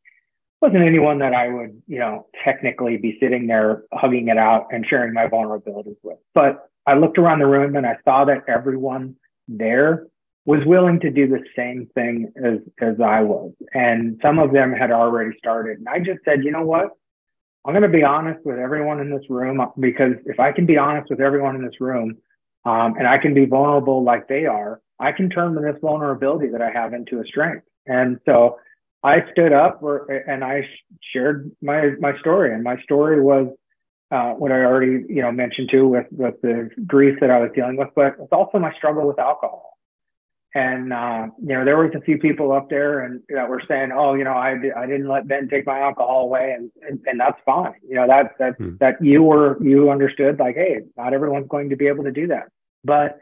wasn't 0.61 0.83
anyone 0.83 1.19
that 1.19 1.33
I 1.33 1.47
would 1.47 1.81
you 1.87 1.99
know 1.99 2.27
technically 2.43 2.97
be 2.97 3.17
sitting 3.21 3.47
there 3.47 3.83
hugging 3.93 4.27
it 4.27 4.37
out 4.37 4.67
and 4.71 4.85
sharing 4.85 5.13
my 5.13 5.27
vulnerabilities 5.27 5.97
with. 6.03 6.17
But 6.33 6.69
I 6.85 6.95
looked 6.95 7.17
around 7.17 7.39
the 7.39 7.47
room 7.47 7.75
and 7.75 7.85
I 7.85 7.97
saw 8.03 8.25
that 8.25 8.43
everyone 8.47 9.15
there 9.47 10.07
was 10.45 10.61
willing 10.65 10.99
to 11.01 11.11
do 11.11 11.27
the 11.27 11.43
same 11.55 11.87
thing 11.93 12.31
as 12.43 12.59
as 12.81 12.99
I 12.99 13.21
was, 13.21 13.53
and 13.73 14.19
some 14.21 14.39
of 14.39 14.51
them 14.51 14.73
had 14.73 14.91
already 14.91 15.37
started. 15.37 15.77
And 15.77 15.87
I 15.87 15.99
just 15.99 16.25
said, 16.25 16.43
you 16.43 16.51
know 16.51 16.65
what? 16.65 16.89
I'm 17.65 17.73
going 17.73 17.83
to 17.83 17.89
be 17.89 18.03
honest 18.03 18.43
with 18.45 18.57
everyone 18.57 18.99
in 18.99 19.11
this 19.11 19.29
room 19.29 19.65
because 19.79 20.13
if 20.25 20.39
I 20.39 20.51
can 20.51 20.65
be 20.65 20.77
honest 20.77 21.09
with 21.09 21.21
everyone 21.21 21.55
in 21.55 21.63
this 21.63 21.79
room 21.79 22.17
um, 22.65 22.95
and 22.97 23.07
I 23.07 23.17
can 23.17 23.33
be 23.33 23.45
vulnerable 23.45 24.03
like 24.03 24.27
they 24.27 24.45
are, 24.45 24.81
I 24.99 25.11
can 25.11 25.29
turn 25.29 25.55
this 25.55 25.75
vulnerability 25.81 26.47
that 26.49 26.61
I 26.61 26.71
have 26.71 26.93
into 26.93 27.19
a 27.19 27.25
strength. 27.25 27.65
And 27.85 28.19
so 28.25 28.57
I 29.03 29.23
stood 29.31 29.51
up 29.51 29.81
and 30.27 30.43
I 30.43 30.67
shared 31.11 31.51
my 31.61 31.91
my 31.99 32.17
story, 32.19 32.53
and 32.53 32.63
my 32.63 32.79
story 32.83 33.19
was 33.21 33.47
uh, 34.11 34.33
what 34.33 34.51
I 34.51 34.63
already 34.63 35.05
you 35.09 35.21
know 35.21 35.31
mentioned 35.31 35.69
too 35.71 35.87
with 35.87 36.05
with 36.11 36.35
the 36.41 36.69
grief 36.85 37.17
that 37.19 37.31
I 37.31 37.39
was 37.39 37.49
dealing 37.55 37.77
with, 37.77 37.89
but 37.95 38.15
it's 38.19 38.31
also 38.31 38.59
my 38.59 38.73
struggle 38.75 39.07
with 39.07 39.17
alcohol. 39.17 39.70
And 40.53 40.91
uh, 40.91 41.27
you 41.41 41.53
know, 41.55 41.63
there 41.63 41.77
was 41.77 41.91
a 41.95 42.01
few 42.01 42.17
people 42.17 42.51
up 42.51 42.69
there 42.69 42.99
and 42.99 43.21
that 43.29 43.47
were 43.47 43.61
saying, 43.67 43.91
"Oh, 43.95 44.15
you 44.15 44.25
know, 44.25 44.33
I, 44.33 44.55
I 44.75 44.85
didn't 44.85 45.07
let 45.07 45.27
Ben 45.27 45.47
take 45.47 45.65
my 45.65 45.79
alcohol 45.79 46.23
away," 46.23 46.53
and 46.57 46.69
and, 46.85 46.99
and 47.05 47.19
that's 47.19 47.39
fine. 47.45 47.75
You 47.87 47.95
know, 47.95 48.07
that 48.07 48.37
that 48.39 48.55
hmm. 48.57 48.75
that 48.81 49.01
you 49.01 49.23
were 49.23 49.57
you 49.63 49.89
understood 49.89 50.39
like, 50.39 50.55
hey, 50.55 50.79
not 50.97 51.13
everyone's 51.13 51.47
going 51.47 51.69
to 51.69 51.77
be 51.77 51.87
able 51.87 52.03
to 52.03 52.11
do 52.11 52.27
that. 52.27 52.49
But 52.83 53.19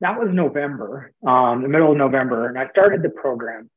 that 0.00 0.18
was 0.18 0.30
November, 0.32 1.12
um, 1.24 1.62
the 1.62 1.68
middle 1.68 1.92
of 1.92 1.98
November, 1.98 2.48
and 2.48 2.58
I 2.58 2.68
started 2.70 3.02
the 3.02 3.10
program. 3.10 3.70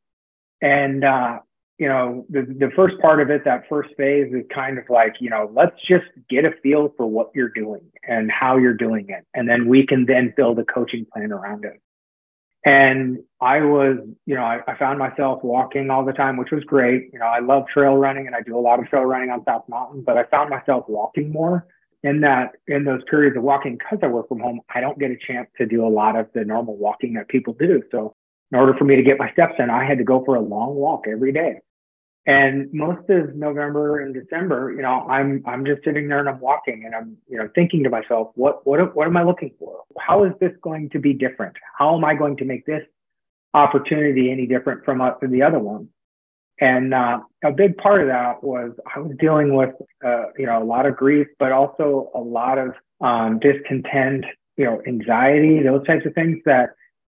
And 0.59 1.03
uh, 1.03 1.39
you 1.77 1.88
know, 1.88 2.25
the 2.29 2.41
the 2.41 2.71
first 2.75 3.00
part 3.00 3.21
of 3.21 3.29
it, 3.29 3.45
that 3.45 3.65
first 3.69 3.89
phase, 3.97 4.33
is 4.33 4.43
kind 4.51 4.79
of 4.79 4.85
like, 4.89 5.17
you 5.19 5.29
know, 5.29 5.51
let's 5.53 5.75
just 5.88 6.05
get 6.27 6.43
a 6.43 6.51
feel 6.63 6.91
for 6.97 7.05
what 7.05 7.29
you're 7.35 7.50
doing 7.50 7.83
and 8.07 8.31
how 8.31 8.57
you're 8.57 8.74
doing 8.74 9.09
it, 9.09 9.25
and 9.35 9.47
then 9.47 9.67
we 9.67 9.85
can 9.85 10.05
then 10.05 10.33
build 10.35 10.57
a 10.57 10.65
coaching 10.65 11.05
plan 11.13 11.31
around 11.31 11.65
it. 11.65 11.79
And 12.65 13.19
I 13.41 13.62
was, 13.62 13.98
you 14.25 14.34
know, 14.34 14.41
I, 14.41 14.60
I, 14.67 14.75
found 14.75 14.98
myself 14.98 15.43
walking 15.43 15.91
all 15.91 16.03
the 16.03 16.13
time, 16.13 16.36
which 16.36 16.50
was 16.51 16.63
great. 16.63 17.12
You 17.13 17.19
know, 17.19 17.27
I 17.27 17.39
love 17.39 17.65
trail 17.72 17.95
running 17.95 18.25
and 18.25 18.36
I 18.36 18.41
do 18.41 18.57
a 18.57 18.60
lot 18.60 18.79
of 18.79 18.88
trail 18.88 19.03
running 19.03 19.29
on 19.29 19.45
South 19.45 19.65
Mountain, 19.69 20.01
but 20.03 20.17
I 20.17 20.24
found 20.24 20.50
myself 20.50 20.86
walking 20.88 21.31
more 21.31 21.67
in 22.01 22.22
that, 22.22 22.53
in 22.67 22.84
those 22.84 23.01
periods 23.07 23.38
of 23.38 23.43
walking, 23.43 23.77
because 23.77 24.00
I 24.01 24.07
work 24.07 24.29
from 24.29 24.39
home, 24.39 24.62
I 24.74 24.81
don't 24.81 24.98
get 24.98 25.12
a 25.12 25.17
chance 25.27 25.48
to 25.60 25.67
do 25.67 25.86
a 25.86 25.89
lot 25.89 26.15
of 26.15 26.27
the 26.34 26.43
normal 26.43 26.75
walking 26.75 27.13
that 27.13 27.27
people 27.27 27.53
do. 27.53 27.84
So 27.91 28.15
in 28.51 28.57
order 28.57 28.74
for 28.74 28.84
me 28.84 28.95
to 28.95 29.03
get 29.03 29.19
my 29.19 29.31
steps 29.31 29.53
in, 29.60 29.69
I 29.69 29.86
had 29.86 30.00
to 30.00 30.03
go 30.03 30.25
for 30.25 30.36
a 30.36 30.41
long 30.41 30.74
walk 30.74 31.05
every 31.07 31.31
day. 31.31 31.60
And 32.27 32.74
most 32.74 33.08
of 33.10 33.36
November 33.36 34.00
and 34.00 34.13
December, 34.13 34.74
you 34.75 34.82
know, 34.82 35.08
I'm 35.08 35.44
I'm 35.46 35.63
just 35.63 35.84
sitting 35.84 36.08
there 36.08 36.20
and 36.20 36.27
I'm 36.27 36.39
walking 36.39 36.84
and 36.86 36.96
I'm, 36.96 37.17
you 37.27 37.38
know, 37.38 37.48
thinking 37.53 37.84
to 37.84 37.89
myself, 37.89 38.32
what 38.34 38.65
what 38.65 38.96
what 38.96 39.05
am 39.05 39.15
I 39.15 39.24
looking 39.24 39.51
for? 39.60 39.84
How 40.00 40.24
is 40.24 40.32
this 40.39 40.51
going 40.63 40.89
to 40.91 41.00
be 41.00 41.13
different? 41.13 41.55
How 41.77 41.96
am 41.96 42.03
I 42.03 42.15
going 42.15 42.38
to 42.38 42.46
make 42.46 42.65
this 42.65 42.82
opportunity 43.53 44.32
any 44.32 44.48
different 44.48 44.84
from 44.86 45.01
uh, 45.01 45.12
the 45.22 45.44
other 45.44 45.60
one? 45.60 45.89
And 46.60 46.94
uh, 46.96 47.20
a 47.44 47.51
big 47.51 47.77
part 47.77 48.01
of 48.01 48.08
that 48.08 48.44
was 48.44 48.72
I 48.96 49.00
was 49.00 49.12
dealing 49.20 49.55
with, 49.55 49.75
uh, 50.03 50.25
you 50.38 50.48
know, 50.48 50.62
a 50.62 50.65
lot 50.65 50.88
of 50.88 50.96
grief, 50.96 51.27
but 51.38 51.51
also 51.51 52.10
a 52.15 52.20
lot 52.20 52.58
of 52.58 52.74
um, 53.01 53.39
discontent, 53.39 54.25
you 54.58 54.65
know, 54.65 54.82
anxiety, 54.88 55.62
those 55.62 55.86
types 55.86 56.05
of 56.05 56.13
things 56.15 56.39
that, 56.46 56.70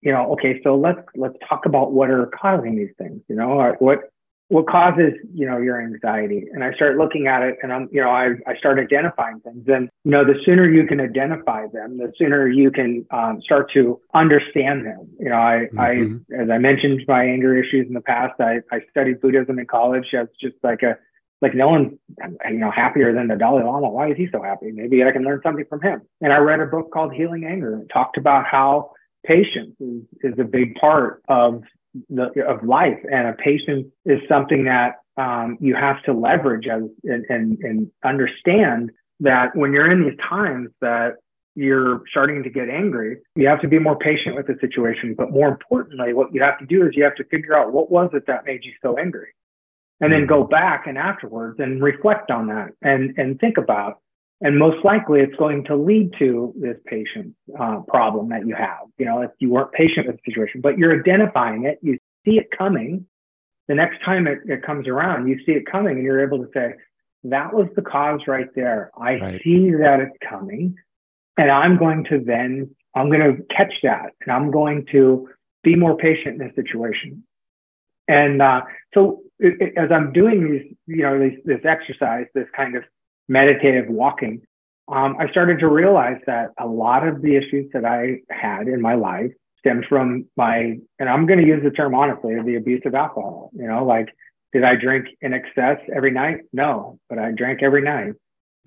you 0.03 0.13
know, 0.13 0.33
okay, 0.33 0.61
so 0.63 0.77
let's 0.77 1.01
let's 1.15 1.37
talk 1.49 1.65
about 1.67 1.93
what 1.93 2.11
are 2.11 2.27
causing 2.27 2.77
these 2.77 2.95
things. 2.99 3.23
You 3.29 3.37
know, 3.37 3.75
what 3.79 4.11
what 4.49 4.67
causes 4.67 5.13
you 5.35 5.47
know 5.47 5.59
your 5.59 5.81
anxiety. 5.81 6.47
And 6.53 6.65
i 6.65 6.73
start 6.73 6.97
looking 6.97 7.27
at 7.27 7.43
it 7.43 7.57
and 7.63 7.73
i'm 7.73 7.89
you 7.93 8.01
know 8.01 8.11
i, 8.11 8.31
I 8.47 8.57
start 8.57 8.79
identifying 8.79 9.41
things. 9.41 9.65
And 9.69 9.89
you 10.05 10.11
know 10.11 10.25
the 10.25 10.35
sooner 10.45 10.69
you 10.69 10.87
can 10.87 11.01
identify 11.01 11.67
them 11.73 11.99
the 11.99 12.13
sooner 12.19 12.49
you 12.49 12.71
can 12.71 13.07
um, 13.11 13.41
start 13.43 13.71
to 13.75 14.01
understand 14.15 14.87
them. 14.87 15.09
You 15.19 15.31
know 15.31 15.37
i 15.37 15.69
mm-hmm. 15.73 16.39
i 16.39 16.43
as 16.43 16.51
i 16.51 16.59
mentioned 16.59 17.03
my 17.07 17.25
anger 17.25 17.57
issues 17.57 17.87
in 17.87 17.95
the 17.95 18.01
past 18.01 18.41
i 18.41 18.61
i 18.73 18.81
studied 18.91 19.21
buddhism 19.21 19.59
in 19.59 19.67
college. 19.67 20.07
As 20.15 20.29
just 20.41 20.57
like 20.63 20.83
a 20.83 20.97
like 21.41 21.55
no 21.55 21.69
one's 21.69 21.93
you 22.51 22.59
know 22.59 22.71
happier 22.71 23.13
than 23.13 23.29
the 23.29 23.37
dalai 23.37 23.63
lama. 23.63 23.89
Why 23.91 24.11
is 24.11 24.17
he 24.17 24.29
so 24.33 24.43
happy? 24.43 24.73
Maybe 24.73 25.05
i 25.05 25.13
can 25.13 25.25
learn 25.25 25.41
something 25.43 25.67
from 25.69 25.83
him. 25.83 26.03
And 26.21 26.33
i 26.33 26.39
read 26.39 26.61
a 26.61 26.67
book 26.67 26.91
called 26.91 27.13
healing 27.13 27.45
anger 27.45 27.75
and 27.75 27.89
talked 27.91 28.17
about 28.17 28.47
how 28.47 28.93
patience 29.27 29.77
is, 29.81 30.03
is 30.23 30.39
a 30.39 30.45
big 30.45 30.75
part 30.77 31.23
of 31.29 31.63
the, 32.09 32.31
of 32.47 32.65
life. 32.65 32.99
And 33.11 33.29
a 33.29 33.33
patience 33.33 33.87
is 34.05 34.21
something 34.29 34.65
that 34.65 34.97
um, 35.17 35.59
you 35.61 35.75
have 35.75 36.03
to 36.05 36.13
leverage 36.13 36.67
as, 36.67 36.83
and, 37.05 37.25
and, 37.29 37.59
and 37.61 37.91
understand 38.05 38.91
that 39.21 39.55
when 39.55 39.73
you're 39.73 39.91
in 39.91 40.05
these 40.05 40.19
times 40.29 40.71
that 40.81 41.17
you're 41.55 42.03
starting 42.09 42.45
to 42.45 42.51
get 42.51 42.69
angry, 42.69 43.17
you 43.35 43.49
have 43.49 43.61
to 43.61 43.69
be 43.69 43.81
more 43.81 43.99
patient 43.99 44.37
with 44.37 44.47
the 44.47 44.57
situation. 44.61 45.15
But 45.19 45.33
more 45.33 45.49
importantly, 45.49 46.13
what 46.13 46.33
you 46.33 46.41
have 46.41 46.59
to 46.61 46.67
do 46.67 46.87
is 46.87 46.91
you 46.95 47.03
have 47.03 47.17
to 47.17 47.25
figure 47.25 47.57
out 47.57 47.73
what 47.73 47.91
was 47.91 48.11
it 48.13 48.25
that 48.29 48.45
made 48.45 48.61
you 48.65 48.73
so 48.81 48.97
angry? 48.97 49.29
And 50.01 50.13
then 50.13 50.27
go 50.27 50.45
back 50.45 50.87
and 50.87 50.97
afterwards 50.97 51.59
and 51.59 51.83
reflect 51.83 52.31
on 52.31 52.47
that 52.47 52.69
and, 52.83 53.19
and 53.19 53.41
think 53.41 53.59
about 53.59 53.99
and 54.41 54.59
most 54.59 54.85
likely 54.85 55.21
it's 55.21 55.35
going 55.37 55.65
to 55.65 55.77
lead 55.77 56.13
to 56.19 56.55
this 56.59 56.77
patient 56.87 57.35
uh, 57.59 57.81
problem 57.89 58.29
that 58.29 58.47
you 58.47 58.55
have. 58.55 58.87
You 58.97 59.07
know, 59.07 59.23
if 59.23 59.31
you 59.41 59.51
weren't 59.51 59.73
patient 59.73 60.07
with 60.07 60.17
the 60.17 60.31
situation, 60.31 60.61
but 60.61 60.79
you're 60.79 60.99
identifying 60.99 61.65
it, 61.65 61.79
you 61.83 61.99
see 62.25 62.39
it 62.39 62.49
coming. 62.57 63.07
The 63.67 63.75
next 63.75 64.03
time 64.05 64.27
it, 64.27 64.39
it 64.47 64.63
comes 64.63 64.87
around, 64.87 65.29
you 65.29 65.39
see 65.45 65.53
it 65.53 65.65
coming 65.71 65.97
and 65.97 66.05
you're 66.05 66.25
able 66.25 66.39
to 66.39 66.49
say, 66.55 66.75
that 67.25 67.53
was 67.53 67.67
the 67.75 67.83
cause 67.83 68.21
right 68.29 68.49
there. 68.55 68.93
I 68.97 69.17
right. 69.17 69.43
see 69.43 69.73
that 69.73 69.99
it's 70.01 70.17
coming. 70.29 70.77
And 71.37 71.51
I'm 71.51 71.77
going 71.77 72.05
to 72.05 72.23
then, 72.25 72.71
I'm 72.95 73.11
going 73.11 73.21
to 73.21 73.43
catch 73.55 73.75
that 73.83 74.13
and 74.23 74.33
I'm 74.33 74.51
going 74.51 74.87
to 74.93 75.29
be 75.65 75.75
more 75.75 75.97
patient 75.97 76.41
in 76.41 76.47
this 76.47 76.55
situation. 76.55 77.25
And 78.07 78.41
uh, 78.41 78.63
so 78.95 79.23
it, 79.39 79.61
it, 79.61 79.73
as 79.77 79.91
I'm 79.93 80.13
doing 80.13 80.51
these, 80.51 80.77
you 80.87 81.03
know, 81.03 81.19
this, 81.19 81.35
this 81.45 81.61
exercise, 81.65 82.27
this 82.35 82.47
kind 82.57 82.77
of 82.77 82.85
meditative 83.29 83.89
walking, 83.89 84.43
um, 84.89 85.17
I 85.21 85.29
started 85.31 85.59
to 85.61 85.69
realize 85.69 86.21
that 86.27 86.53
a 86.59 86.67
lot 86.67 87.07
of 87.07 87.21
the 87.21 87.37
issues 87.37 87.71
that 87.75 87.85
I 87.85 88.21
had 88.31 88.69
in 88.69 88.81
my 88.81 88.95
life 88.95 89.33
stemmed 89.59 89.85
from 89.89 90.27
my, 90.37 90.79
and 90.99 91.09
I'm 91.09 91.27
going 91.27 91.41
to 91.41 91.47
use 91.47 91.63
the 91.63 91.71
term 91.71 91.95
honestly, 91.95 92.35
the 92.45 92.57
abuse 92.57 92.83
of 92.87 92.95
alcohol. 92.95 93.51
You 93.55 93.67
know, 93.67 93.85
like, 93.85 94.09
did 94.53 94.65
I 94.65 94.77
drink 94.77 95.09
in 95.21 95.35
excess 95.35 95.79
every 95.95 96.11
night? 96.11 96.39
No, 96.53 96.99
but 97.09 97.19
I 97.19 97.33
drank 97.33 97.63
every 97.63 97.83
night. 97.83 98.15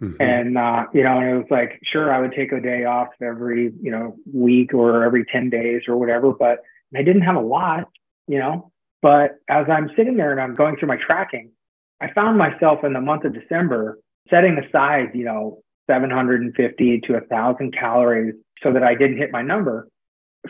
Mm-hmm. 0.02 0.22
And, 0.22 0.58
uh, 0.58 0.86
you 0.94 1.04
know, 1.04 1.20
and 1.20 1.30
it 1.30 1.38
was 1.38 1.48
like, 1.52 1.80
sure, 1.84 2.14
I 2.14 2.20
would 2.20 2.34
take 2.34 2.52
a 2.52 2.60
day 2.60 2.86
off 2.86 3.10
every, 3.22 3.72
you 3.82 3.92
know, 3.92 4.16
week 4.32 4.74
or 4.74 5.04
every 5.04 5.26
10 5.26 5.50
days 5.50 5.84
or 5.88 5.98
whatever, 5.98 6.34
but 6.34 6.60
I 6.96 7.04
didn't 7.04 7.22
have 7.22 7.36
a 7.36 7.42
lot, 7.42 7.86
you 8.28 8.40
know. 8.40 8.72
But 9.02 9.38
as 9.48 9.66
I'm 9.70 9.90
sitting 9.96 10.18
there 10.18 10.32
and 10.32 10.42
I'm 10.42 10.56
going 10.56 10.76
through 10.78 10.88
my 10.88 10.98
tracking, 10.98 11.52
I 12.00 12.12
found 12.14 12.38
myself 12.38 12.84
in 12.84 12.94
the 12.94 13.02
month 13.02 13.26
of 13.26 13.34
December 13.34 14.00
setting 14.30 14.58
aside, 14.58 15.12
you 15.14 15.26
know, 15.26 15.62
750 15.90 17.02
to 17.02 17.14
1,000 17.14 17.74
calories 17.74 18.36
so 18.64 18.72
that 18.74 18.84
I 18.84 18.96
didn't 18.96 19.18
hit 19.18 19.32
my 19.32 19.42
number 19.42 19.88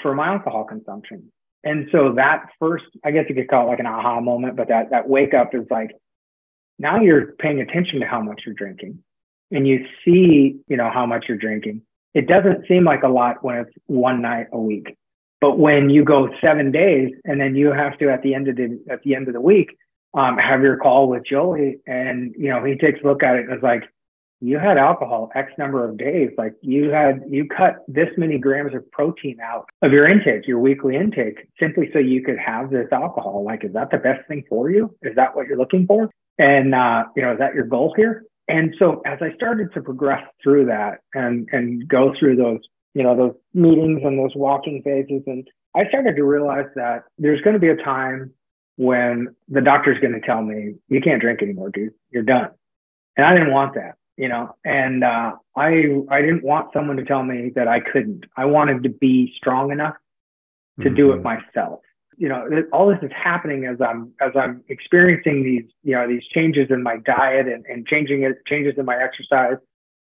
for 0.02 0.14
my 0.14 0.28
alcohol 0.28 0.66
consumption. 0.66 1.32
And 1.64 1.88
so 1.92 2.14
that 2.16 2.50
first, 2.60 2.86
I 3.04 3.12
guess 3.12 3.26
you 3.30 3.36
could 3.36 3.50
call 3.50 3.68
it 3.68 3.70
like 3.70 3.80
an 3.80 3.86
aha 3.86 4.20
moment, 4.20 4.56
but 4.56 4.68
that 4.70 4.90
that 4.92 5.08
wake 5.08 5.34
up 5.34 5.54
is 5.54 5.66
like 5.70 5.92
now 6.80 7.00
you're 7.00 7.34
paying 7.34 7.62
attention 7.62 8.00
to 8.00 8.08
how 8.08 8.22
much 8.22 8.42
you're 8.46 8.56
drinking 8.56 9.04
and 9.52 9.68
you 9.68 9.86
see, 10.04 10.60
you 10.68 10.78
know, 10.78 10.90
how 10.92 11.06
much 11.06 11.26
you're 11.28 11.38
drinking. 11.38 11.82
It 12.14 12.28
doesn't 12.28 12.68
seem 12.68 12.84
like 12.84 13.04
a 13.04 13.08
lot 13.08 13.44
when 13.44 13.58
it's 13.58 13.72
one 13.86 14.22
night 14.22 14.48
a 14.52 14.58
week. 14.58 14.98
But 15.40 15.60
when 15.60 15.90
you 15.90 16.04
go 16.04 16.30
seven 16.42 16.72
days 16.72 17.12
and 17.26 17.40
then 17.40 17.56
you 17.56 17.72
have 17.72 17.98
to 18.00 18.10
at 18.10 18.24
the 18.24 18.34
end 18.34 18.48
of 18.48 18.56
the 18.56 18.80
at 18.90 19.02
the 19.04 19.16
end 19.16 19.28
of 19.28 19.34
the 19.34 19.42
week 19.42 19.76
um, 20.14 20.38
have 20.38 20.62
your 20.62 20.78
call 20.78 21.08
with 21.08 21.24
Joey, 21.26 21.80
and 21.88 22.34
you 22.38 22.50
know 22.50 22.64
he 22.64 22.76
takes 22.76 23.00
a 23.04 23.08
look 23.08 23.24
at 23.24 23.36
it 23.36 23.46
and 23.48 23.58
is 23.58 23.64
like, 23.64 23.84
"You 24.42 24.60
had 24.60 24.78
alcohol 24.78 25.32
X 25.36 25.52
number 25.58 25.88
of 25.88 25.98
days. 25.98 26.32
Like 26.38 26.54
you 26.62 26.90
had 26.90 27.24
you 27.30 27.48
cut 27.48 27.86
this 27.88 28.10
many 28.18 28.38
grams 28.38 28.74
of 28.76 28.90
protein 28.92 29.38
out 29.42 29.70
of 29.82 29.92
your 29.92 30.08
intake, 30.08 30.48
your 30.48 30.60
weekly 30.60 30.96
intake, 30.96 31.48
simply 31.60 31.90
so 31.94 32.00
you 32.00 32.24
could 32.24 32.38
have 32.38 32.70
this 32.70 32.88
alcohol. 32.92 33.44
Like, 33.46 33.64
is 33.64 33.74
that 33.74 33.92
the 33.92 33.98
best 33.98 34.28
thing 34.28 34.44
for 34.50 34.70
you? 34.70 34.94
Is 35.02 35.16
that 35.16 35.36
what 35.36 35.48
you're 35.48 35.58
looking 35.58 35.86
for? 35.88 36.10
And 36.38 36.76
uh, 36.76 37.06
you 37.16 37.22
know, 37.22 37.34
is 37.34 37.40
that 37.40 37.56
your 37.56 37.66
goal 37.66 37.94
here?" 37.96 38.26
And 38.48 38.76
so 38.80 39.02
as 39.06 39.20
I 39.22 39.34
started 39.36 39.74
to 39.76 39.82
progress 39.82 40.24
through 40.44 40.66
that 40.66 41.00
and 41.14 41.48
and 41.54 41.88
go 41.88 42.14
through 42.20 42.36
those 42.36 42.60
you 42.94 43.04
know 43.04 43.16
those 43.16 43.36
meetings 43.54 44.02
and 44.04 44.20
those 44.20 44.36
walking 44.36 44.82
phases 44.84 45.24
and 45.26 45.48
I 45.74 45.88
started 45.88 46.18
to 46.18 46.24
realize 46.24 46.66
that 46.76 47.04
there's 47.18 47.42
going 47.42 47.54
to 47.54 47.60
be 47.60 47.70
a 47.70 47.78
time 47.78 48.34
when 48.82 49.36
the 49.48 49.62
doctor's 49.62 50.00
going 50.00 50.14
to 50.14 50.20
tell 50.20 50.42
me 50.42 50.74
you 50.88 51.00
can't 51.02 51.22
drink 51.22 51.44
anymore, 51.44 51.70
dude. 51.70 51.94
You're 52.10 52.24
done. 52.24 52.50
And 53.16 53.28
I 53.28 53.34
didn't 53.36 53.52
want 53.52 53.76
that, 53.76 53.94
you 54.18 54.28
know. 54.28 54.56
And 54.66 55.04
uh, 55.04 55.34
I 55.56 56.02
I 56.10 56.22
didn't 56.22 56.44
want 56.44 56.74
someone 56.74 56.98
to 56.98 57.06
tell 57.06 57.22
me 57.22 57.52
that 57.54 57.68
I 57.68 57.80
couldn't. 57.80 58.26
I 58.36 58.46
wanted 58.46 58.82
to 58.82 58.90
be 58.90 59.34
strong 59.38 59.72
enough 59.72 59.94
to 60.80 60.86
mm-hmm. 60.86 60.96
do 60.96 61.12
it 61.12 61.22
mm-hmm. 61.22 61.42
myself. 61.56 61.82
You 62.18 62.30
know, 62.30 62.48
all 62.74 62.90
this 62.90 62.98
is 63.04 63.12
happening 63.16 63.66
as 63.66 63.78
I'm 63.82 64.14
as 64.20 64.32
I'm 64.36 64.64
experiencing 64.68 65.44
these 65.44 65.72
you 65.84 65.94
know 65.94 66.08
these 66.08 66.24
changes 66.34 66.72
in 66.72 66.82
my 66.82 66.98
diet 67.06 67.48
and, 67.48 67.64
and 67.68 67.86
changing 67.86 68.24
it 68.24 68.44
changes 68.48 68.74
in 68.80 68.86
my 68.86 68.98
exercise. 68.98 69.58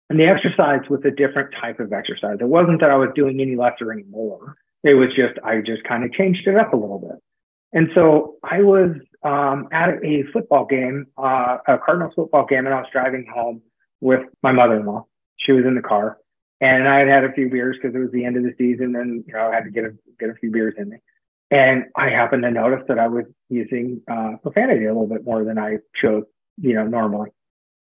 And 0.10 0.20
the 0.20 0.26
exercise 0.26 0.82
was 0.90 1.02
a 1.06 1.12
different 1.12 1.54
type 1.62 1.80
of 1.80 1.94
exercise. 1.94 2.38
It 2.40 2.48
wasn't 2.48 2.82
that 2.82 2.90
I 2.90 2.96
was 2.96 3.10
doing 3.14 3.40
any 3.40 3.56
less 3.56 3.74
or 3.82 3.92
any 3.92 4.06
more. 4.10 4.56
It 4.84 4.96
was 4.96 5.10
just 5.10 5.38
I 5.46 5.62
just 5.62 5.84
kind 5.84 6.04
of 6.04 6.12
changed 6.12 6.48
it 6.48 6.56
up 6.56 6.74
a 6.74 6.76
little 6.76 6.98
bit. 6.98 7.22
And 7.74 7.90
so 7.96 8.36
I 8.44 8.62
was 8.62 8.92
um, 9.24 9.68
at 9.72 10.04
a 10.04 10.24
football 10.32 10.66
game, 10.66 11.08
uh, 11.18 11.58
a 11.68 11.78
Cardinals 11.78 12.14
football 12.16 12.46
game, 12.46 12.66
and 12.66 12.74
I 12.74 12.80
was 12.80 12.88
driving 12.92 13.26
home 13.34 13.62
with 14.00 14.22
my 14.44 14.52
mother-in-law. 14.52 15.06
She 15.38 15.52
was 15.54 15.66
in 15.66 15.76
the 15.76 15.82
car, 15.82 16.18
and 16.62 16.88
I 16.88 17.00
had 17.00 17.08
had 17.08 17.24
a 17.24 17.34
few 17.34 17.50
beers 17.50 17.78
because 17.82 17.96
it 17.96 18.00
was 18.00 18.12
the 18.12 18.26
end 18.26 18.38
of 18.38 18.44
the 18.44 18.54
season, 18.58 18.96
and 18.96 19.24
you 19.26 19.34
know 19.34 19.50
I 19.50 19.56
had 19.56 19.64
to 19.64 19.72
get 19.72 19.86
a 19.86 19.94
get 20.20 20.30
a 20.30 20.36
few 20.36 20.52
beers 20.52 20.76
in 20.78 20.90
me. 20.90 20.98
And 21.52 21.86
I 21.96 22.10
happened 22.10 22.44
to 22.44 22.52
notice 22.52 22.84
that 22.88 22.98
I 22.98 23.08
was 23.08 23.26
using 23.50 24.02
uh, 24.10 24.38
profanity 24.42 24.86
a 24.86 24.88
little 24.88 25.08
bit 25.08 25.24
more 25.24 25.44
than 25.44 25.60
I 25.60 25.78
chose, 26.02 26.24
you 26.60 26.74
know, 26.74 26.88
normally. 26.88 27.30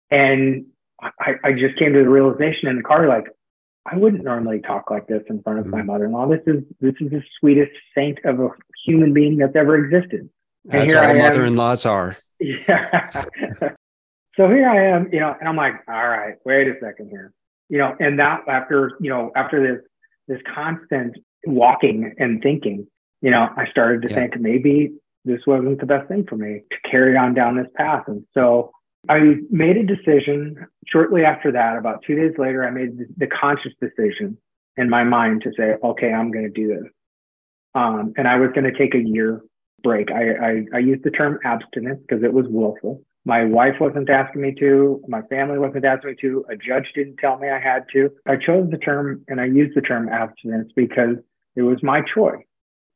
And 0.09 0.65
I, 1.01 1.35
I 1.43 1.51
just 1.51 1.77
came 1.77 1.93
to 1.93 1.99
the 1.99 2.09
realization 2.09 2.67
in 2.67 2.77
the 2.77 2.83
car, 2.83 3.07
like, 3.07 3.25
I 3.85 3.97
wouldn't 3.97 4.23
normally 4.23 4.59
talk 4.59 4.91
like 4.91 5.07
this 5.07 5.23
in 5.29 5.41
front 5.41 5.59
of 5.59 5.65
mm-hmm. 5.65 5.77
my 5.77 5.83
mother-in-law. 5.83 6.27
This 6.27 6.41
is 6.47 6.63
this 6.79 6.93
is 6.99 7.11
the 7.11 7.23
sweetest 7.39 7.71
saint 7.95 8.19
of 8.25 8.39
a 8.39 8.49
human 8.85 9.13
being 9.13 9.37
that's 9.37 9.55
ever 9.55 9.83
existed. 9.83 10.29
And 10.69 10.83
As 10.89 10.95
all 10.95 11.13
mother-in-laws 11.15 11.85
are. 11.85 12.17
Yeah. 12.39 13.25
so 14.35 14.47
here 14.47 14.69
I 14.69 14.95
am, 14.95 15.09
you 15.11 15.19
know, 15.19 15.35
and 15.39 15.47
I'm 15.47 15.55
like, 15.55 15.75
all 15.87 16.07
right, 16.07 16.35
wait 16.45 16.67
a 16.67 16.73
second 16.81 17.09
here, 17.09 17.33
you 17.69 17.77
know, 17.77 17.95
and 17.99 18.19
that 18.19 18.41
after 18.47 18.97
you 18.99 19.09
know 19.09 19.31
after 19.35 19.61
this 19.61 19.85
this 20.27 20.41
constant 20.53 21.17
walking 21.45 22.13
and 22.17 22.41
thinking, 22.41 22.87
you 23.21 23.31
know, 23.31 23.49
I 23.55 23.67
started 23.69 24.03
to 24.03 24.09
yeah. 24.09 24.15
think 24.15 24.39
maybe 24.39 24.93
this 25.25 25.41
wasn't 25.47 25.79
the 25.79 25.85
best 25.85 26.07
thing 26.07 26.25
for 26.27 26.35
me 26.35 26.61
to 26.71 26.89
carry 26.89 27.17
on 27.17 27.33
down 27.33 27.57
this 27.57 27.67
path, 27.75 28.03
and 28.07 28.25
so 28.33 28.71
I 29.07 29.35
made 29.49 29.77
a 29.77 29.85
decision 29.85 30.67
shortly 30.87 31.23
after 31.23 31.51
that. 31.51 31.77
About 31.77 32.03
two 32.05 32.15
days 32.15 32.33
later, 32.37 32.67
I 32.67 32.71
made 32.71 32.97
the 33.17 33.27
conscious 33.27 33.71
decision 33.81 34.37
in 34.77 34.89
my 34.89 35.03
mind 35.03 35.41
to 35.43 35.51
say, 35.57 35.75
okay, 35.83 36.11
I'm 36.11 36.31
going 36.31 36.45
to 36.45 36.51
do 36.51 36.67
this. 36.67 36.91
Um, 37.75 38.13
and 38.17 38.27
I 38.27 38.37
was 38.37 38.49
going 38.53 38.71
to 38.71 38.77
take 38.77 38.95
a 38.95 39.03
year 39.03 39.41
break. 39.83 40.11
I, 40.11 40.31
I, 40.31 40.65
I 40.75 40.79
used 40.79 41.03
the 41.03 41.11
term 41.11 41.39
abstinence 41.45 42.01
because 42.01 42.23
it 42.23 42.33
was 42.33 42.45
willful. 42.49 43.01
My 43.25 43.45
wife 43.45 43.75
wasn't 43.79 44.09
asking 44.09 44.41
me 44.41 44.53
to. 44.59 45.01
My 45.07 45.21
family 45.23 45.59
wasn't 45.59 45.85
asking 45.85 46.11
me 46.11 46.15
to. 46.21 46.45
A 46.49 46.55
judge 46.55 46.91
didn't 46.95 47.17
tell 47.17 47.37
me 47.37 47.49
I 47.49 47.59
had 47.59 47.85
to. 47.93 48.09
I 48.27 48.35
chose 48.35 48.69
the 48.69 48.77
term 48.77 49.23
and 49.27 49.39
I 49.39 49.45
used 49.45 49.75
the 49.75 49.81
term 49.81 50.09
abstinence 50.09 50.71
because 50.75 51.17
it 51.55 51.61
was 51.61 51.77
my 51.83 52.01
choice. 52.01 52.43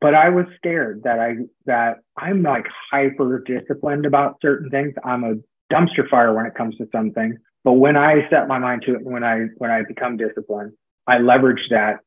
but 0.03 0.13
I 0.13 0.27
was 0.27 0.45
scared 0.57 1.03
that 1.05 1.19
I 1.19 1.35
that 1.65 1.99
I'm 2.17 2.43
like 2.43 2.65
hyper 2.91 3.41
disciplined 3.45 4.05
about 4.05 4.37
certain 4.41 4.69
things. 4.69 4.93
I'm 5.05 5.23
a 5.23 5.35
dumpster 5.73 6.07
fire 6.09 6.33
when 6.33 6.45
it 6.45 6.55
comes 6.55 6.75
to 6.77 6.87
some 6.91 7.11
things. 7.11 7.35
But 7.63 7.73
when 7.73 7.95
I 7.95 8.27
set 8.29 8.47
my 8.47 8.59
mind 8.59 8.83
to 8.85 8.95
it, 8.95 9.03
when 9.03 9.23
I 9.23 9.47
when 9.57 9.71
I 9.71 9.83
become 9.87 10.17
disciplined, 10.17 10.73
I 11.07 11.19
leverage 11.19 11.61
that 11.69 11.99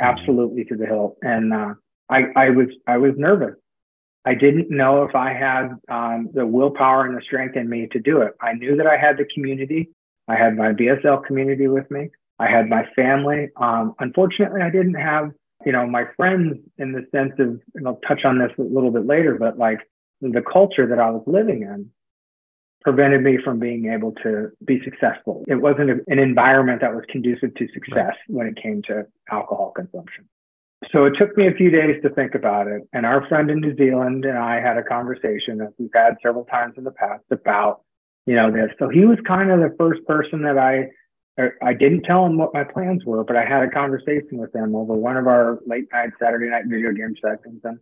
absolutely 0.00 0.64
to 0.64 0.76
the 0.76 0.86
hilt. 0.86 1.16
And 1.22 1.52
uh, 1.52 1.74
I 2.08 2.24
I 2.36 2.50
was 2.50 2.68
I 2.86 2.98
was 2.98 3.12
nervous. 3.16 3.56
I 4.24 4.34
didn't 4.34 4.70
know 4.70 5.04
if 5.04 5.14
I 5.14 5.32
had 5.32 5.70
um, 5.88 6.28
the 6.34 6.46
willpower 6.46 7.06
and 7.06 7.16
the 7.16 7.22
strength 7.22 7.56
in 7.56 7.68
me 7.68 7.88
to 7.92 7.98
do 7.98 8.20
it. 8.20 8.32
I 8.40 8.52
knew 8.52 8.76
that 8.76 8.86
I 8.86 8.98
had 8.98 9.16
the 9.16 9.24
community. 9.34 9.88
I 10.28 10.36
had 10.36 10.56
my 10.56 10.72
BSL 10.72 11.24
community 11.24 11.68
with 11.68 11.90
me. 11.90 12.10
I 12.38 12.48
had 12.48 12.68
my 12.68 12.84
family. 12.94 13.48
Um, 13.56 13.94
unfortunately, 13.98 14.60
I 14.60 14.70
didn't 14.70 14.94
have 14.94 15.30
you 15.64 15.72
know, 15.72 15.86
my 15.86 16.04
friends 16.16 16.56
in 16.78 16.92
the 16.92 17.06
sense 17.12 17.32
of, 17.38 17.60
and 17.74 17.86
I'll 17.86 18.00
touch 18.06 18.24
on 18.24 18.38
this 18.38 18.50
a 18.58 18.62
little 18.62 18.90
bit 18.90 19.06
later, 19.06 19.36
but 19.38 19.58
like 19.58 19.80
the 20.20 20.42
culture 20.42 20.86
that 20.86 20.98
I 20.98 21.10
was 21.10 21.22
living 21.26 21.62
in 21.62 21.90
prevented 22.82 23.22
me 23.22 23.38
from 23.44 23.58
being 23.58 23.92
able 23.92 24.12
to 24.22 24.50
be 24.64 24.80
successful. 24.84 25.44
It 25.46 25.56
wasn't 25.56 25.90
a, 25.90 25.94
an 26.08 26.18
environment 26.18 26.80
that 26.80 26.94
was 26.94 27.04
conducive 27.08 27.54
to 27.54 27.68
success 27.74 28.14
when 28.28 28.46
it 28.46 28.56
came 28.60 28.82
to 28.82 29.06
alcohol 29.30 29.72
consumption. 29.74 30.26
So 30.90 31.04
it 31.04 31.14
took 31.18 31.36
me 31.36 31.46
a 31.46 31.52
few 31.52 31.70
days 31.70 32.00
to 32.02 32.10
think 32.10 32.34
about 32.34 32.66
it. 32.66 32.82
And 32.92 33.04
our 33.04 33.26
friend 33.28 33.50
in 33.50 33.60
New 33.60 33.76
Zealand 33.76 34.24
and 34.24 34.38
I 34.38 34.60
had 34.60 34.78
a 34.78 34.82
conversation 34.82 35.58
that 35.58 35.74
we've 35.78 35.90
had 35.94 36.16
several 36.22 36.44
times 36.44 36.74
in 36.78 36.84
the 36.84 36.90
past 36.90 37.24
about, 37.30 37.82
you 38.26 38.34
know, 38.34 38.50
this. 38.50 38.70
So 38.78 38.88
he 38.88 39.04
was 39.04 39.18
kind 39.26 39.50
of 39.50 39.60
the 39.60 39.74
first 39.78 40.04
person 40.06 40.42
that 40.42 40.56
I 40.56 40.88
er, 41.38 41.56
I 41.62 41.74
didn't 41.74 42.04
tell 42.04 42.24
him 42.24 42.38
what 42.38 42.54
my 42.54 42.64
plans 42.64 43.04
were, 43.04 43.24
but 43.24 43.36
I 43.36 43.44
had 43.44 43.62
a 43.62 43.70
conversation 43.70 44.38
with 44.38 44.54
him 44.54 44.74
over 44.74 44.94
one 44.94 45.18
of 45.18 45.26
our 45.26 45.58
late 45.66 45.86
night 45.92 46.10
Saturday 46.18 46.48
night 46.48 46.64
video 46.66 46.92
game 46.92 47.14
sessions. 47.20 47.60
And 47.62 47.78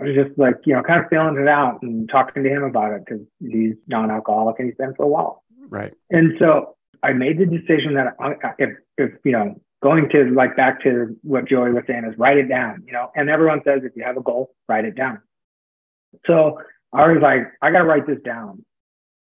I 0.00 0.04
was 0.04 0.14
just 0.14 0.38
like, 0.38 0.56
you 0.64 0.74
know, 0.74 0.82
kind 0.82 1.02
of 1.02 1.08
feeling 1.08 1.38
it 1.38 1.48
out 1.48 1.82
and 1.82 2.08
talking 2.08 2.42
to 2.42 2.48
him 2.48 2.64
about 2.64 2.92
it 2.92 3.04
because 3.06 3.22
he's 3.40 3.74
non 3.86 4.10
alcoholic 4.10 4.58
and 4.58 4.68
he's 4.68 4.76
been 4.76 4.94
for 4.94 5.04
a 5.04 5.08
while. 5.08 5.42
Right. 5.68 5.94
And 6.10 6.34
so 6.38 6.76
I 7.02 7.12
made 7.12 7.38
the 7.38 7.46
decision 7.46 7.94
that 7.94 8.14
I, 8.20 8.34
if, 8.58 8.70
if, 8.98 9.12
you 9.24 9.32
know, 9.32 9.54
going 9.82 10.08
to 10.10 10.24
like 10.34 10.56
back 10.56 10.82
to 10.82 11.16
what 11.22 11.48
Joey 11.48 11.72
was 11.72 11.84
saying 11.86 12.04
is 12.04 12.18
write 12.18 12.38
it 12.38 12.48
down, 12.48 12.82
you 12.86 12.92
know, 12.92 13.10
and 13.14 13.30
everyone 13.30 13.62
says 13.64 13.82
if 13.84 13.92
you 13.96 14.04
have 14.04 14.16
a 14.16 14.22
goal, 14.22 14.54
write 14.68 14.84
it 14.84 14.96
down. 14.96 15.20
So 16.26 16.60
I 16.92 17.08
was 17.08 17.18
like, 17.22 17.42
I 17.62 17.70
got 17.70 17.78
to 17.78 17.84
write 17.84 18.06
this 18.06 18.22
down. 18.24 18.64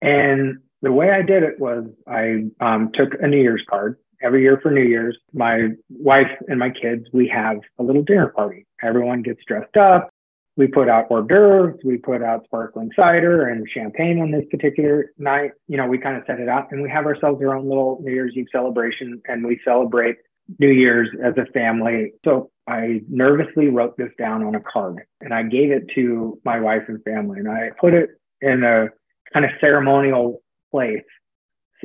And 0.02 0.58
the 0.82 0.92
way 0.92 1.10
I 1.10 1.22
did 1.22 1.42
it 1.42 1.58
was 1.58 1.84
I 2.06 2.44
um, 2.60 2.90
took 2.94 3.14
a 3.20 3.26
New 3.26 3.40
Year's 3.40 3.64
card. 3.68 3.98
Every 4.22 4.42
year 4.42 4.58
for 4.62 4.70
New 4.70 4.84
Year's, 4.84 5.18
my 5.34 5.68
wife 5.90 6.30
and 6.48 6.58
my 6.58 6.70
kids, 6.70 7.06
we 7.12 7.28
have 7.28 7.58
a 7.78 7.82
little 7.82 8.02
dinner 8.02 8.28
party. 8.28 8.66
Everyone 8.82 9.22
gets 9.22 9.40
dressed 9.46 9.76
up. 9.76 10.08
We 10.56 10.66
put 10.66 10.88
out 10.88 11.06
hors 11.10 11.22
d'oeuvres. 11.22 11.80
We 11.84 11.98
put 11.98 12.22
out 12.22 12.44
sparkling 12.44 12.90
cider 12.96 13.48
and 13.48 13.68
champagne 13.68 14.20
on 14.20 14.30
this 14.30 14.44
particular 14.50 15.12
night. 15.18 15.52
You 15.68 15.76
know, 15.76 15.86
we 15.86 15.98
kind 15.98 16.16
of 16.16 16.24
set 16.26 16.40
it 16.40 16.48
up 16.48 16.72
and 16.72 16.82
we 16.82 16.88
have 16.90 17.04
ourselves 17.04 17.42
our 17.42 17.54
own 17.54 17.68
little 17.68 17.98
New 18.02 18.12
Year's 18.12 18.32
Eve 18.36 18.46
celebration 18.50 19.20
and 19.26 19.44
we 19.44 19.60
celebrate 19.64 20.16
New 20.58 20.70
Year's 20.70 21.08
as 21.22 21.34
a 21.36 21.50
family. 21.52 22.12
So 22.24 22.50
I 22.66 23.02
nervously 23.08 23.68
wrote 23.68 23.96
this 23.98 24.10
down 24.18 24.42
on 24.42 24.54
a 24.54 24.60
card 24.60 25.02
and 25.20 25.34
I 25.34 25.42
gave 25.42 25.70
it 25.70 25.84
to 25.94 26.40
my 26.44 26.58
wife 26.58 26.84
and 26.88 27.02
family 27.04 27.38
and 27.40 27.50
I 27.50 27.70
put 27.78 27.92
it 27.92 28.10
in 28.40 28.64
a 28.64 28.88
kind 29.32 29.44
of 29.44 29.50
ceremonial 29.60 30.42
place 30.70 31.04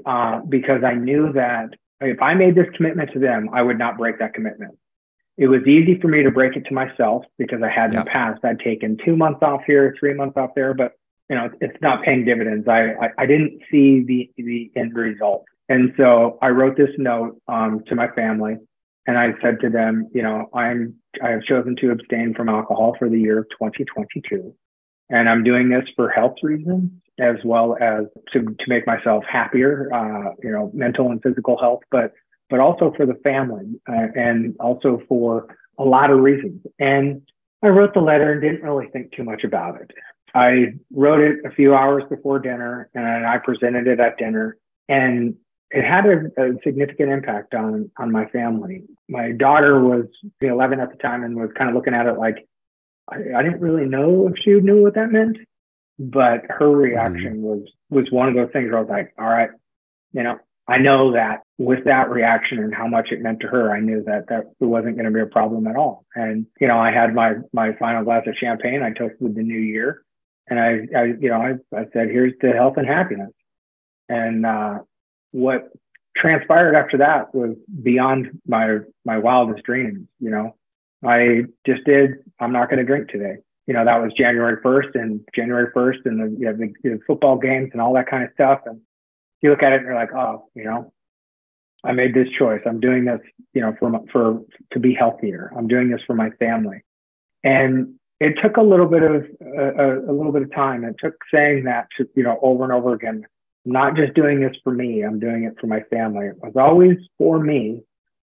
uh, 0.06 0.40
because 0.48 0.84
I 0.84 0.94
knew 0.94 1.34
that 1.34 1.70
if 2.00 2.22
I 2.22 2.34
made 2.34 2.56
this 2.56 2.68
commitment 2.76 3.12
to 3.14 3.20
them, 3.20 3.50
I 3.54 3.62
would 3.62 3.78
not 3.78 3.98
break 3.98 4.20
that 4.20 4.34
commitment. 4.34 4.78
It 5.38 5.48
was 5.48 5.62
easy 5.66 6.00
for 6.00 6.08
me 6.08 6.24
to 6.24 6.32
break 6.32 6.56
it 6.56 6.66
to 6.66 6.74
myself 6.74 7.24
because 7.38 7.62
I 7.64 7.70
had 7.70 7.92
in 7.92 8.00
the 8.00 8.06
past. 8.06 8.44
I'd 8.44 8.60
taken 8.60 8.98
two 9.04 9.16
months 9.16 9.40
off 9.42 9.62
here, 9.66 9.96
three 10.00 10.14
months 10.14 10.38
off 10.38 10.52
there, 10.56 10.74
but 10.74 10.94
you 11.30 11.36
know 11.36 11.50
it's 11.62 11.78
not 11.82 12.04
paying 12.04 12.26
dividends. 12.26 12.68
I 12.68 12.94
I, 13.02 13.10
I 13.20 13.26
didn't 13.26 13.60
see 13.72 14.04
the 14.04 14.30
the 14.38 14.72
end 14.76 14.94
result, 14.96 15.46
and 15.70 15.94
so 15.98 16.38
I 16.42 16.50
wrote 16.50 16.78
this 16.78 16.92
note 16.98 17.42
um, 17.48 17.82
to 17.88 17.96
my 17.96 18.10
family, 18.10 18.58
and 19.08 19.18
I 19.18 19.34
said 19.42 19.60
to 19.62 19.70
them, 19.70 20.10
you 20.14 20.22
know, 20.22 20.50
I'm 20.54 20.96
I 21.24 21.30
have 21.30 21.44
chosen 21.44 21.76
to 21.78 21.92
abstain 21.92 22.34
from 22.36 22.50
alcohol 22.50 22.96
for 23.00 23.10
the 23.10 23.20
year 23.20 23.40
of 23.40 23.46
2022, 23.52 24.54
and 25.10 25.30
I'm 25.30 25.44
doing 25.44 25.70
this 25.70 25.86
for 25.96 26.10
health 26.10 26.36
reasons 26.44 26.92
as 27.20 27.36
well 27.46 27.78
as 27.80 28.06
to, 28.34 28.42
to 28.42 28.66
make 28.68 28.88
myself 28.88 29.24
happier, 29.30 29.90
uh, 29.94 30.34
you 30.44 30.52
know, 30.52 30.72
mental 30.74 31.12
and 31.12 31.22
physical 31.22 31.58
health, 31.58 31.82
but 31.92 32.14
but 32.52 32.60
also 32.60 32.94
for 32.96 33.08
the 33.08 33.16
family 33.24 33.80
uh, 33.90 34.08
and 34.14 34.56
also 34.60 35.02
for 35.08 35.58
a 35.80 35.84
lot 35.84 36.12
of 36.12 36.20
reasons. 36.20 36.62
And 36.78 37.24
I 37.64 37.68
wrote 37.68 37.96
the 37.96 38.02
letter 38.02 38.32
and 38.32 38.42
didn't 38.42 38.62
really 38.62 38.88
think 38.94 39.14
too 39.14 39.24
much 39.24 39.44
about 39.44 39.82
it. 39.82 39.92
I 40.36 40.74
wrote 40.94 41.22
it 41.22 41.38
a 41.46 41.52
few 41.52 41.74
hours 41.74 42.04
before 42.10 42.40
dinner 42.40 42.90
and 42.94 43.26
I 43.26 43.38
presented 43.40 43.88
it 43.88 44.00
at 44.00 44.18
dinner 44.18 44.58
and 44.88 45.36
it 45.72 45.84
had 45.84 46.06
a, 46.06 46.26
a, 46.38 46.54
significant 46.64 47.10
impact 47.10 47.54
on 47.54 47.90
on 47.98 48.12
my 48.12 48.26
family. 48.28 48.84
My 49.10 49.32
daughter 49.32 49.82
was 49.82 50.06
11 50.42 50.80
at 50.80 50.92
the 50.92 50.98
time 50.98 51.24
and 51.24 51.36
was 51.36 51.50
kind 51.58 51.70
of 51.70 51.76
looking 51.76 51.94
at 51.94 52.06
it 52.06 52.18
like 52.18 52.48
I, 53.10 53.18
I 53.38 53.44
didn't 53.44 53.62
really 53.62 53.86
know 53.86 54.28
if 54.28 54.36
she 54.44 54.52
knew 54.52 54.84
what 54.84 54.96
that 54.96 55.12
meant 55.12 55.38
but 56.02 56.42
her 56.50 56.70
reaction 56.70 57.36
mm-hmm. 57.36 57.42
was 57.42 57.72
was 57.90 58.12
one 58.12 58.28
of 58.28 58.36
those 58.36 58.50
things 58.52 58.70
where 58.70 58.80
I 58.80 58.82
was 58.82 58.90
like, 58.90 59.14
all 59.20 59.28
right, 59.28 59.50
you 60.14 60.24
know, 60.24 60.40
I 60.72 60.78
know 60.78 61.12
that 61.14 61.42
with 61.58 61.84
that 61.86 62.10
reaction 62.10 62.60
and 62.60 62.74
how 62.74 62.88
much 62.88 63.10
it 63.12 63.22
meant 63.22 63.42
to 63.42 63.48
her, 63.48 63.76
I 63.76 63.82
knew 63.82 64.02
that 64.06 64.28
that 64.30 64.52
wasn't 64.60 64.96
going 64.96 65.06
to 65.06 65.12
be 65.12 65.20
a 65.20 65.26
problem 65.26 65.68
at 65.68 65.76
all. 65.76 66.06
And 66.16 66.46
you 66.60 66.68
know, 66.68 66.80
I 66.80 66.92
had 66.92 67.14
my 67.14 67.34
my 67.52 67.74
final 67.74 68.04
glass 68.04 68.26
of 68.26 68.36
champagne. 68.40 68.82
I 68.82 68.92
toasted 68.92 69.36
the 69.36 69.44
new 69.44 69.60
year, 69.60 70.04
and 70.48 70.60
I, 70.60 70.88
I 70.98 71.04
you 71.20 71.30
know, 71.30 71.42
I, 71.42 71.78
I 71.78 71.86
said, 71.92 72.10
here's 72.10 72.34
to 72.42 72.54
health 72.54 72.76
and 72.78 72.88
happiness. 72.88 73.32
And 74.08 74.46
uh, 74.46 74.80
what 75.32 75.70
transpired 76.16 76.76
after 76.76 76.98
that 77.00 77.36
was 77.36 77.58
beyond 77.84 78.40
my 78.48 78.80
my 79.04 79.18
wildest 79.18 79.64
dreams. 79.64 80.08
You 80.20 80.30
know, 80.30 80.56
I 81.06 81.42
just 81.66 81.84
did. 81.86 82.12
I'm 82.40 82.54
not 82.54 82.70
going 82.70 82.80
to 82.80 82.86
drink 82.86 83.10
today 83.10 83.38
you 83.68 83.74
know, 83.74 83.86
that 83.86 84.02
was 84.02 84.12
January 84.18 84.58
1st 84.62 84.96
and 84.96 85.22
January 85.36 85.72
1st 85.74 86.06
and 86.06 86.20
the, 86.20 86.38
you 86.38 86.46
know, 86.46 86.54
the, 86.54 86.74
the 86.84 87.00
football 87.06 87.38
games 87.38 87.70
and 87.72 87.82
all 87.82 87.94
that 87.94 88.10
kind 88.10 88.24
of 88.24 88.30
stuff. 88.34 88.60
And 88.66 88.82
you 89.42 89.50
look 89.50 89.64
at 89.64 89.74
it 89.74 89.78
and 89.78 89.86
you're 89.86 89.96
like, 89.96 90.14
oh, 90.14 90.50
you 90.56 90.64
know, 90.64 90.94
I 91.84 91.94
made 91.94 92.14
this 92.14 92.28
choice. 92.38 92.62
I'm 92.66 92.80
doing 92.80 93.06
this, 93.06 93.20
you 93.54 93.62
know, 93.62 93.76
for, 93.80 93.92
for, 94.12 94.40
to 94.72 94.80
be 94.80 94.94
healthier. 94.94 95.52
I'm 95.58 95.68
doing 95.68 95.90
this 95.90 96.02
for 96.06 96.16
my 96.16 96.30
family. 96.32 96.84
And 97.44 97.96
it 98.20 98.36
took 98.42 98.58
a 98.58 98.62
little 98.62 98.86
bit 98.86 99.02
of, 99.02 99.26
a, 99.42 100.12
little 100.12 100.32
bit 100.32 100.44
of 100.44 100.54
time. 100.54 100.84
It 100.84 100.96
took 101.00 101.16
saying 101.34 101.64
that 101.64 101.88
to, 101.98 102.08
you 102.16 102.24
know, 102.24 102.40
over 102.42 102.64
and 102.64 102.72
over 102.72 102.94
again. 102.94 103.26
Not 103.66 103.96
just 103.96 104.14
doing 104.14 104.42
this 104.42 104.56
for 104.64 104.74
me. 104.74 105.02
I'm 105.02 105.20
doing 105.20 105.44
it 105.44 105.54
for 105.60 105.68
my 105.68 105.82
family. 105.92 106.28
It 106.28 106.38
was 106.38 106.54
always 106.56 106.98
for 107.18 107.40
me, 107.40 107.82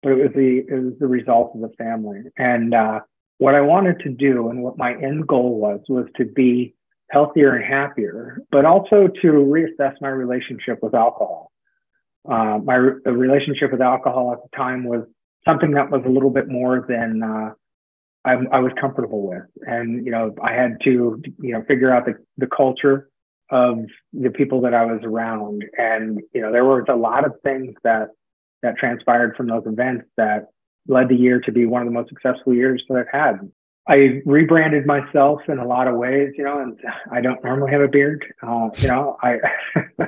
but 0.01 0.13
it 0.13 0.15
was 0.15 0.31
the, 0.35 0.63
it 0.67 0.83
was 0.83 0.93
the 0.99 1.07
result 1.07 1.51
of 1.55 1.61
the 1.61 1.71
family. 1.77 2.21
And, 2.37 2.73
uh, 2.73 3.01
what 3.39 3.55
I 3.55 3.61
wanted 3.61 3.99
to 4.01 4.09
do 4.09 4.49
and 4.49 4.63
what 4.63 4.77
my 4.77 4.93
end 4.93 5.27
goal 5.27 5.59
was 5.59 5.81
was 5.89 6.05
to 6.15 6.23
be 6.23 6.75
healthier 7.13 7.55
and 7.55 7.63
happier, 7.63 8.39
but 8.51 8.65
also 8.65 9.07
to 9.21 9.27
reassess 9.27 9.93
my 10.01 10.09
relationship 10.09 10.79
with 10.81 10.95
alcohol. 10.95 11.51
Uh, 12.27 12.57
my 12.63 12.75
re- 12.75 12.99
relationship 13.05 13.71
with 13.71 13.81
alcohol 13.81 14.33
at 14.33 14.39
the 14.41 14.57
time 14.57 14.83
was 14.83 15.05
something 15.45 15.71
that 15.71 15.91
was 15.91 16.01
a 16.05 16.09
little 16.09 16.31
bit 16.31 16.47
more 16.47 16.85
than 16.87 17.21
uh, 17.21 17.51
I, 18.25 18.33
I, 18.51 18.59
was 18.59 18.71
comfortable 18.79 19.27
with, 19.27 19.43
and 19.61 20.05
you 20.05 20.11
know 20.11 20.33
I 20.41 20.53
had 20.53 20.77
to 20.85 21.21
you 21.39 21.53
know 21.53 21.63
figure 21.67 21.93
out 21.93 22.05
the, 22.05 22.15
the 22.37 22.47
culture 22.47 23.09
of 23.51 23.79
the 24.13 24.29
people 24.29 24.61
that 24.61 24.73
I 24.73 24.85
was 24.85 25.01
around, 25.03 25.63
and 25.77 26.21
you 26.33 26.41
know 26.41 26.51
there 26.51 26.65
was 26.65 26.85
a 26.89 26.95
lot 26.95 27.25
of 27.25 27.33
things 27.43 27.75
that 27.83 28.07
that 28.63 28.77
transpired 28.77 29.35
from 29.35 29.47
those 29.47 29.63
events 29.65 30.05
that 30.15 30.47
led 30.87 31.09
the 31.09 31.15
year 31.15 31.41
to 31.41 31.51
be 31.51 31.65
one 31.65 31.81
of 31.81 31.87
the 31.87 31.93
most 31.93 32.09
successful 32.09 32.53
years 32.53 32.83
that 32.87 32.97
I've 32.97 33.11
had. 33.11 33.51
I 33.87 34.21
rebranded 34.25 34.85
myself 34.85 35.41
in 35.49 35.59
a 35.59 35.67
lot 35.67 35.87
of 35.87 35.95
ways, 35.95 36.31
you 36.37 36.43
know, 36.43 36.59
and 36.59 36.79
I 37.11 37.19
don't 37.19 37.43
normally 37.43 37.71
have 37.71 37.81
a 37.81 37.87
beard. 37.87 38.25
Uh, 38.41 38.69
you 38.77 38.87
know, 38.87 39.17
I 39.21 39.39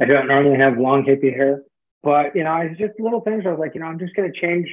I 0.00 0.04
don't 0.04 0.28
normally 0.28 0.58
have 0.58 0.78
long 0.78 1.04
hippie 1.04 1.34
hair, 1.34 1.62
but 2.02 2.34
you 2.36 2.44
know, 2.44 2.56
it's 2.56 2.78
just 2.78 2.98
little 2.98 3.20
things. 3.20 3.44
I 3.46 3.50
was 3.50 3.58
like, 3.58 3.74
you 3.74 3.80
know, 3.80 3.86
I'm 3.86 3.98
just 3.98 4.14
going 4.14 4.30
to 4.30 4.40
change 4.40 4.68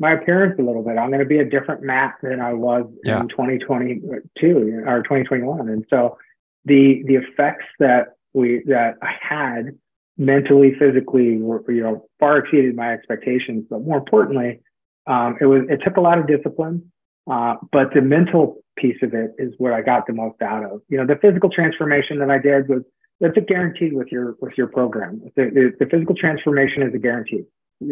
my 0.00 0.12
appearance 0.12 0.56
a 0.58 0.62
little 0.62 0.82
bit. 0.82 0.96
I'm 0.96 1.08
going 1.08 1.20
to 1.20 1.26
be 1.26 1.38
a 1.38 1.44
different 1.44 1.82
Matt 1.82 2.14
than 2.22 2.40
I 2.40 2.52
was 2.52 2.86
yeah. 3.04 3.20
in 3.20 3.28
2022 3.28 4.82
or 4.86 5.02
2021, 5.02 5.68
and 5.68 5.84
so 5.88 6.16
the 6.64 7.02
the 7.06 7.14
effects 7.14 7.66
that 7.78 8.16
we 8.34 8.62
that 8.66 8.96
I 9.02 9.14
had 9.20 9.78
mentally, 10.16 10.74
physically, 10.78 11.36
were 11.36 11.64
you 11.70 11.82
know 11.82 12.06
far 12.18 12.38
exceeded 12.38 12.74
my 12.74 12.92
expectations. 12.92 13.66
But 13.70 13.82
more 13.82 13.98
importantly, 13.98 14.60
um, 15.06 15.36
it 15.40 15.46
was 15.46 15.62
it 15.68 15.80
took 15.84 15.96
a 15.96 16.00
lot 16.00 16.18
of 16.18 16.26
discipline, 16.26 16.90
uh, 17.30 17.54
but 17.72 17.92
the 17.94 18.00
mental 18.00 18.62
piece 18.76 18.96
of 19.02 19.12
it 19.14 19.32
is 19.38 19.52
what 19.58 19.72
I 19.72 19.82
got 19.82 20.06
the 20.06 20.12
most 20.12 20.40
out 20.40 20.64
of. 20.64 20.80
You 20.88 20.98
know, 20.98 21.06
the 21.06 21.18
physical 21.20 21.50
transformation 21.50 22.18
that 22.20 22.30
I 22.30 22.38
did 22.38 22.68
was 22.68 22.82
that's 23.20 23.36
a 23.36 23.40
guarantee 23.40 23.90
with 23.92 24.08
your 24.10 24.36
with 24.40 24.52
your 24.56 24.68
program. 24.68 25.22
The, 25.36 25.44
the, 25.44 25.84
the 25.84 25.90
physical 25.90 26.14
transformation 26.14 26.82
is 26.82 26.94
a 26.94 26.98
guarantee. 26.98 27.42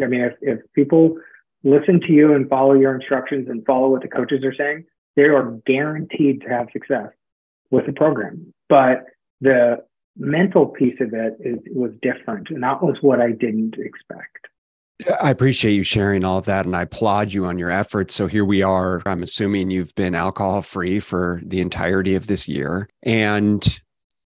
I 0.01 0.07
mean, 0.07 0.21
if 0.21 0.33
if 0.41 0.59
people 0.73 1.17
listen 1.63 1.99
to 2.01 2.11
you 2.11 2.33
and 2.33 2.49
follow 2.49 2.73
your 2.73 2.95
instructions 2.95 3.47
and 3.49 3.65
follow 3.65 3.89
what 3.89 4.01
the 4.01 4.07
coaches 4.07 4.43
are 4.43 4.53
saying, 4.53 4.85
they 5.15 5.23
are 5.23 5.51
guaranteed 5.65 6.41
to 6.41 6.49
have 6.49 6.67
success 6.71 7.09
with 7.71 7.85
the 7.85 7.93
program. 7.93 8.53
But 8.69 9.05
the 9.41 9.77
mental 10.17 10.67
piece 10.67 10.99
of 10.99 11.13
it 11.13 11.33
is, 11.39 11.59
was 11.73 11.91
different. 12.01 12.49
And 12.49 12.63
that 12.63 12.81
was 12.81 12.97
what 13.01 13.21
I 13.21 13.31
didn't 13.31 13.75
expect. 13.77 14.47
I 15.21 15.29
appreciate 15.29 15.73
you 15.73 15.83
sharing 15.83 16.23
all 16.23 16.39
of 16.39 16.45
that 16.45 16.65
and 16.65 16.75
I 16.75 16.81
applaud 16.83 17.31
you 17.31 17.45
on 17.45 17.59
your 17.59 17.69
efforts. 17.69 18.15
So 18.15 18.25
here 18.25 18.45
we 18.45 18.63
are. 18.63 19.01
I'm 19.05 19.21
assuming 19.21 19.69
you've 19.69 19.93
been 19.93 20.15
alcohol 20.15 20.61
free 20.63 20.99
for 20.99 21.41
the 21.45 21.61
entirety 21.61 22.15
of 22.15 22.27
this 22.27 22.47
year. 22.47 22.89
And 23.03 23.63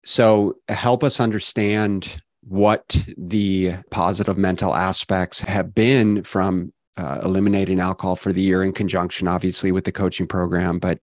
so 0.04 0.58
help 0.68 1.04
us 1.04 1.20
understand 1.20 2.22
what 2.42 3.04
the 3.18 3.74
positive 3.90 4.38
mental 4.38 4.76
aspects 4.76 5.42
have 5.42 5.74
been 5.74 6.24
from 6.24 6.74
uh, 6.98 7.22
eliminating 7.24 7.80
alcohol 7.80 8.16
for 8.16 8.34
the 8.34 8.42
year 8.42 8.64
in 8.64 8.74
conjunction, 8.74 9.28
obviously, 9.28 9.72
with 9.72 9.86
the 9.86 9.92
coaching 9.92 10.28
program. 10.28 10.78
But 10.78 11.00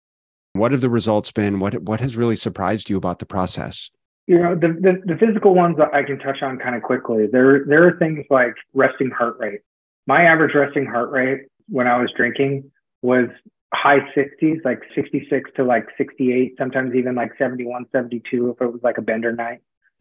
what 0.53 0.73
have 0.73 0.81
the 0.81 0.91
results 0.91 1.31
been? 1.33 1.61
What 1.61 1.83
what 1.83 2.01
has 2.01 2.17
really 2.17 2.37
surprised 2.37 2.91
you 2.91 2.97
about 2.97 3.19
the 3.19 3.27
process? 3.27 3.91
You 4.29 4.39
know, 4.39 4.55
the, 4.55 4.69
the, 4.69 5.15
the 5.15 5.19
physical 5.19 5.55
ones 5.55 5.77
that 5.79 5.93
I 5.95 6.03
can 6.03 6.19
touch 6.19 6.43
on 6.43 6.59
kind 6.59 6.77
of 6.77 6.83
quickly. 6.83 7.27
There 7.27 7.65
there 7.65 7.89
are 7.89 7.97
things 7.99 8.27
like 8.29 8.55
resting 8.75 9.11
heart 9.11 9.37
rate. 9.39 9.61
My 10.07 10.23
average 10.23 10.55
resting 10.55 10.87
heart 10.87 11.11
rate 11.11 11.47
when 11.69 11.87
I 11.87 11.99
was 11.99 12.11
drinking 12.15 12.71
was 13.03 13.29
high 13.73 14.01
60s, 14.17 14.65
like 14.65 14.81
66 14.95 15.51
to 15.57 15.65
like 15.65 15.87
68, 15.97 16.55
sometimes 16.59 16.95
even 16.95 17.15
like 17.15 17.33
71, 17.39 17.87
72 17.93 18.51
if 18.51 18.61
it 18.61 18.73
was 18.73 18.83
like 18.83 18.99
a 18.99 19.03
bender 19.03 19.33
night. 19.33 19.61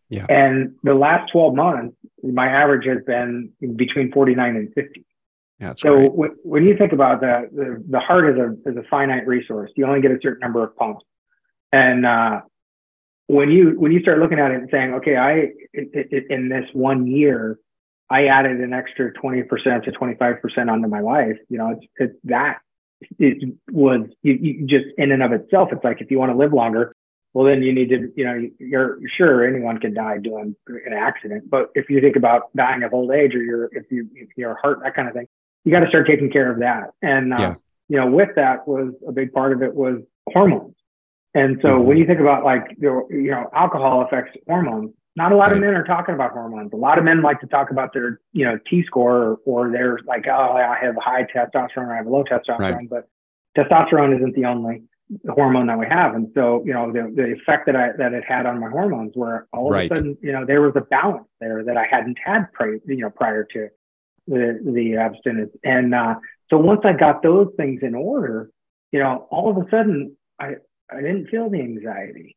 Yeah. 0.10 0.26
And 0.30 0.76
the 0.84 0.94
last 0.94 1.32
12 1.32 1.56
months, 1.56 1.96
my 2.24 2.48
average 2.48 2.86
has 2.88 3.04
been 3.06 3.52
between 3.76 4.12
49 4.12 4.56
and 4.56 4.74
50. 4.74 5.06
Yeah, 5.60 5.74
so 5.76 6.10
w- 6.10 6.36
when 6.44 6.64
you 6.64 6.78
think 6.78 6.94
about 6.94 7.22
that, 7.22 7.54
the, 7.54 7.84
the 7.90 8.00
heart 8.00 8.30
is 8.30 8.38
a, 8.38 8.70
is 8.70 8.78
a 8.78 8.84
finite 8.90 9.28
resource. 9.28 9.72
You 9.76 9.86
only 9.86 10.02
get 10.02 10.12
a 10.12 10.20
certain 10.22 10.40
number 10.40 10.64
of 10.64 10.76
pumps. 10.78 11.04
And 11.74 12.06
uh, 12.06 12.42
when 13.28 13.52
you 13.52 13.80
when 13.80 13.92
you 13.92 14.00
start 14.02 14.20
looking 14.20 14.40
at 14.40 14.52
it 14.52 14.56
and 14.56 14.70
saying, 14.72 14.94
okay, 14.96 15.16
I 15.16 15.32
it, 15.74 16.08
it, 16.12 16.26
in 16.30 16.50
this 16.50 16.66
one 16.74 17.08
year, 17.08 17.60
I 18.10 18.28
added 18.28 18.62
an 18.62 18.74
extra 18.74 19.12
20% 19.14 19.84
to 19.84 19.92
25% 19.92 20.72
onto 20.72 20.88
my 20.88 21.02
life. 21.02 21.38
You 21.50 21.58
know, 21.58 21.72
it's, 21.72 21.86
it's 21.98 22.20
that 22.26 22.60
it 23.20 23.54
was 23.72 24.08
you, 24.24 24.34
you 24.34 24.66
just 24.66 24.86
in 24.98 25.12
and 25.12 25.22
of 25.22 25.34
itself. 25.34 25.70
It's 25.72 25.84
like 25.84 26.02
if 26.02 26.10
you 26.10 26.18
want 26.18 26.32
to 26.32 26.38
live 26.38 26.54
longer, 26.54 26.96
well, 27.34 27.46
then 27.46 27.62
you 27.62 27.74
need 27.74 27.90
to, 27.90 28.12
you 28.16 28.24
know, 28.24 28.50
you're 28.60 28.98
sure 29.16 29.46
anyone 29.46 29.80
can 29.80 29.94
die 29.94 30.18
doing 30.18 30.56
an 30.68 30.94
accident. 30.94 31.50
But 31.50 31.70
if 31.76 31.90
you 31.90 32.02
think 32.02 32.16
about 32.16 32.56
dying 32.56 32.82
of 32.84 32.94
old 32.94 33.12
age 33.12 33.36
or 33.36 33.44
your, 33.44 33.66
if 33.74 33.92
you, 33.92 34.08
if 34.16 34.30
your 34.38 34.56
heart, 34.56 34.80
that 34.84 34.96
kind 34.96 35.08
of 35.08 35.14
thing, 35.14 35.28
you 35.64 35.72
got 35.72 35.82
to 35.82 35.88
start 35.88 36.08
taking 36.08 36.32
care 36.32 36.52
of 36.52 36.60
that. 36.60 36.92
And, 37.02 37.34
uh, 37.34 37.38
yeah. 37.38 37.56
you 37.90 37.98
know, 37.98 38.08
with 38.08 38.30
that 38.38 38.68
was 38.68 38.94
a 39.08 39.12
big 39.12 39.34
part 39.34 39.52
of 39.52 39.62
it 39.62 39.76
was 39.76 40.02
hormones. 40.32 40.74
And 41.38 41.60
so 41.62 41.68
mm-hmm. 41.70 41.86
when 41.86 41.98
you 41.98 42.06
think 42.08 42.20
about 42.20 42.44
like, 42.44 42.66
you 42.80 43.06
know, 43.10 43.50
alcohol 43.54 44.02
affects 44.02 44.32
hormones, 44.48 44.92
not 45.16 45.32
a 45.32 45.36
lot 45.36 45.46
right. 45.46 45.54
of 45.54 45.60
men 45.60 45.76
are 45.76 45.84
talking 45.84 46.16
about 46.16 46.32
hormones. 46.32 46.72
A 46.74 46.76
lot 46.76 46.98
of 46.98 47.04
men 47.04 47.22
like 47.22 47.40
to 47.42 47.48
talk 47.48 47.70
about 47.70 47.94
their, 47.94 48.20
you 48.34 48.44
know, 48.44 48.58
T 48.68 48.84
score 48.88 49.18
or, 49.18 49.40
or 49.46 49.72
they're 49.72 50.00
like, 50.08 50.26
oh, 50.28 50.54
I 50.54 50.78
have 50.82 50.96
high 50.96 51.24
testosterone 51.24 51.88
or 51.88 51.94
I 51.94 51.98
have 51.98 52.08
low 52.08 52.24
testosterone, 52.24 52.60
right. 52.60 52.90
but 52.90 53.08
testosterone 53.56 54.16
isn't 54.18 54.36
the 54.36 54.46
only 54.46 54.84
hormone 55.30 55.68
that 55.68 55.78
we 55.78 55.86
have. 55.88 56.16
And 56.16 56.32
so, 56.34 56.64
you 56.66 56.74
know, 56.74 56.92
the, 56.92 57.12
the 57.16 57.34
effect 57.34 57.68
that 57.68 57.76
I, 57.76 57.92
that 57.98 58.14
it 58.14 58.24
had 58.28 58.48
on 58.48 58.60
my 58.60 58.70
hormones 58.70 59.12
where 59.14 59.48
all 59.54 59.70
right. 59.70 59.92
of 59.92 59.92
a 59.92 59.96
sudden, 59.96 60.18
you 60.22 60.32
know, 60.32 60.44
there 60.44 60.62
was 60.62 60.74
a 60.76 60.82
balance 60.82 61.28
there 61.40 61.64
that 61.64 61.78
I 61.78 61.86
hadn't 61.90 62.18
had 62.24 62.52
prior, 62.54 62.80
you 62.86 62.98
know, 62.98 63.12
prior 63.12 63.44
to 63.54 63.70
the, 64.28 64.60
the 64.66 64.98
abstinence. 64.98 65.52
And, 65.64 65.94
uh, 65.94 66.16
so 66.50 66.58
once 66.58 66.82
I 66.84 66.94
got 66.94 67.22
those 67.22 67.50
things 67.58 67.82
in 67.84 67.94
order, 67.94 68.50
you 68.92 69.00
know, 69.00 69.28
all 69.30 69.52
of 69.52 69.58
a 69.58 69.70
sudden 69.70 70.18
I, 70.40 70.56
I 70.92 70.98
didn't 70.98 71.28
feel 71.28 71.50
the 71.50 71.60
anxiety, 71.60 72.36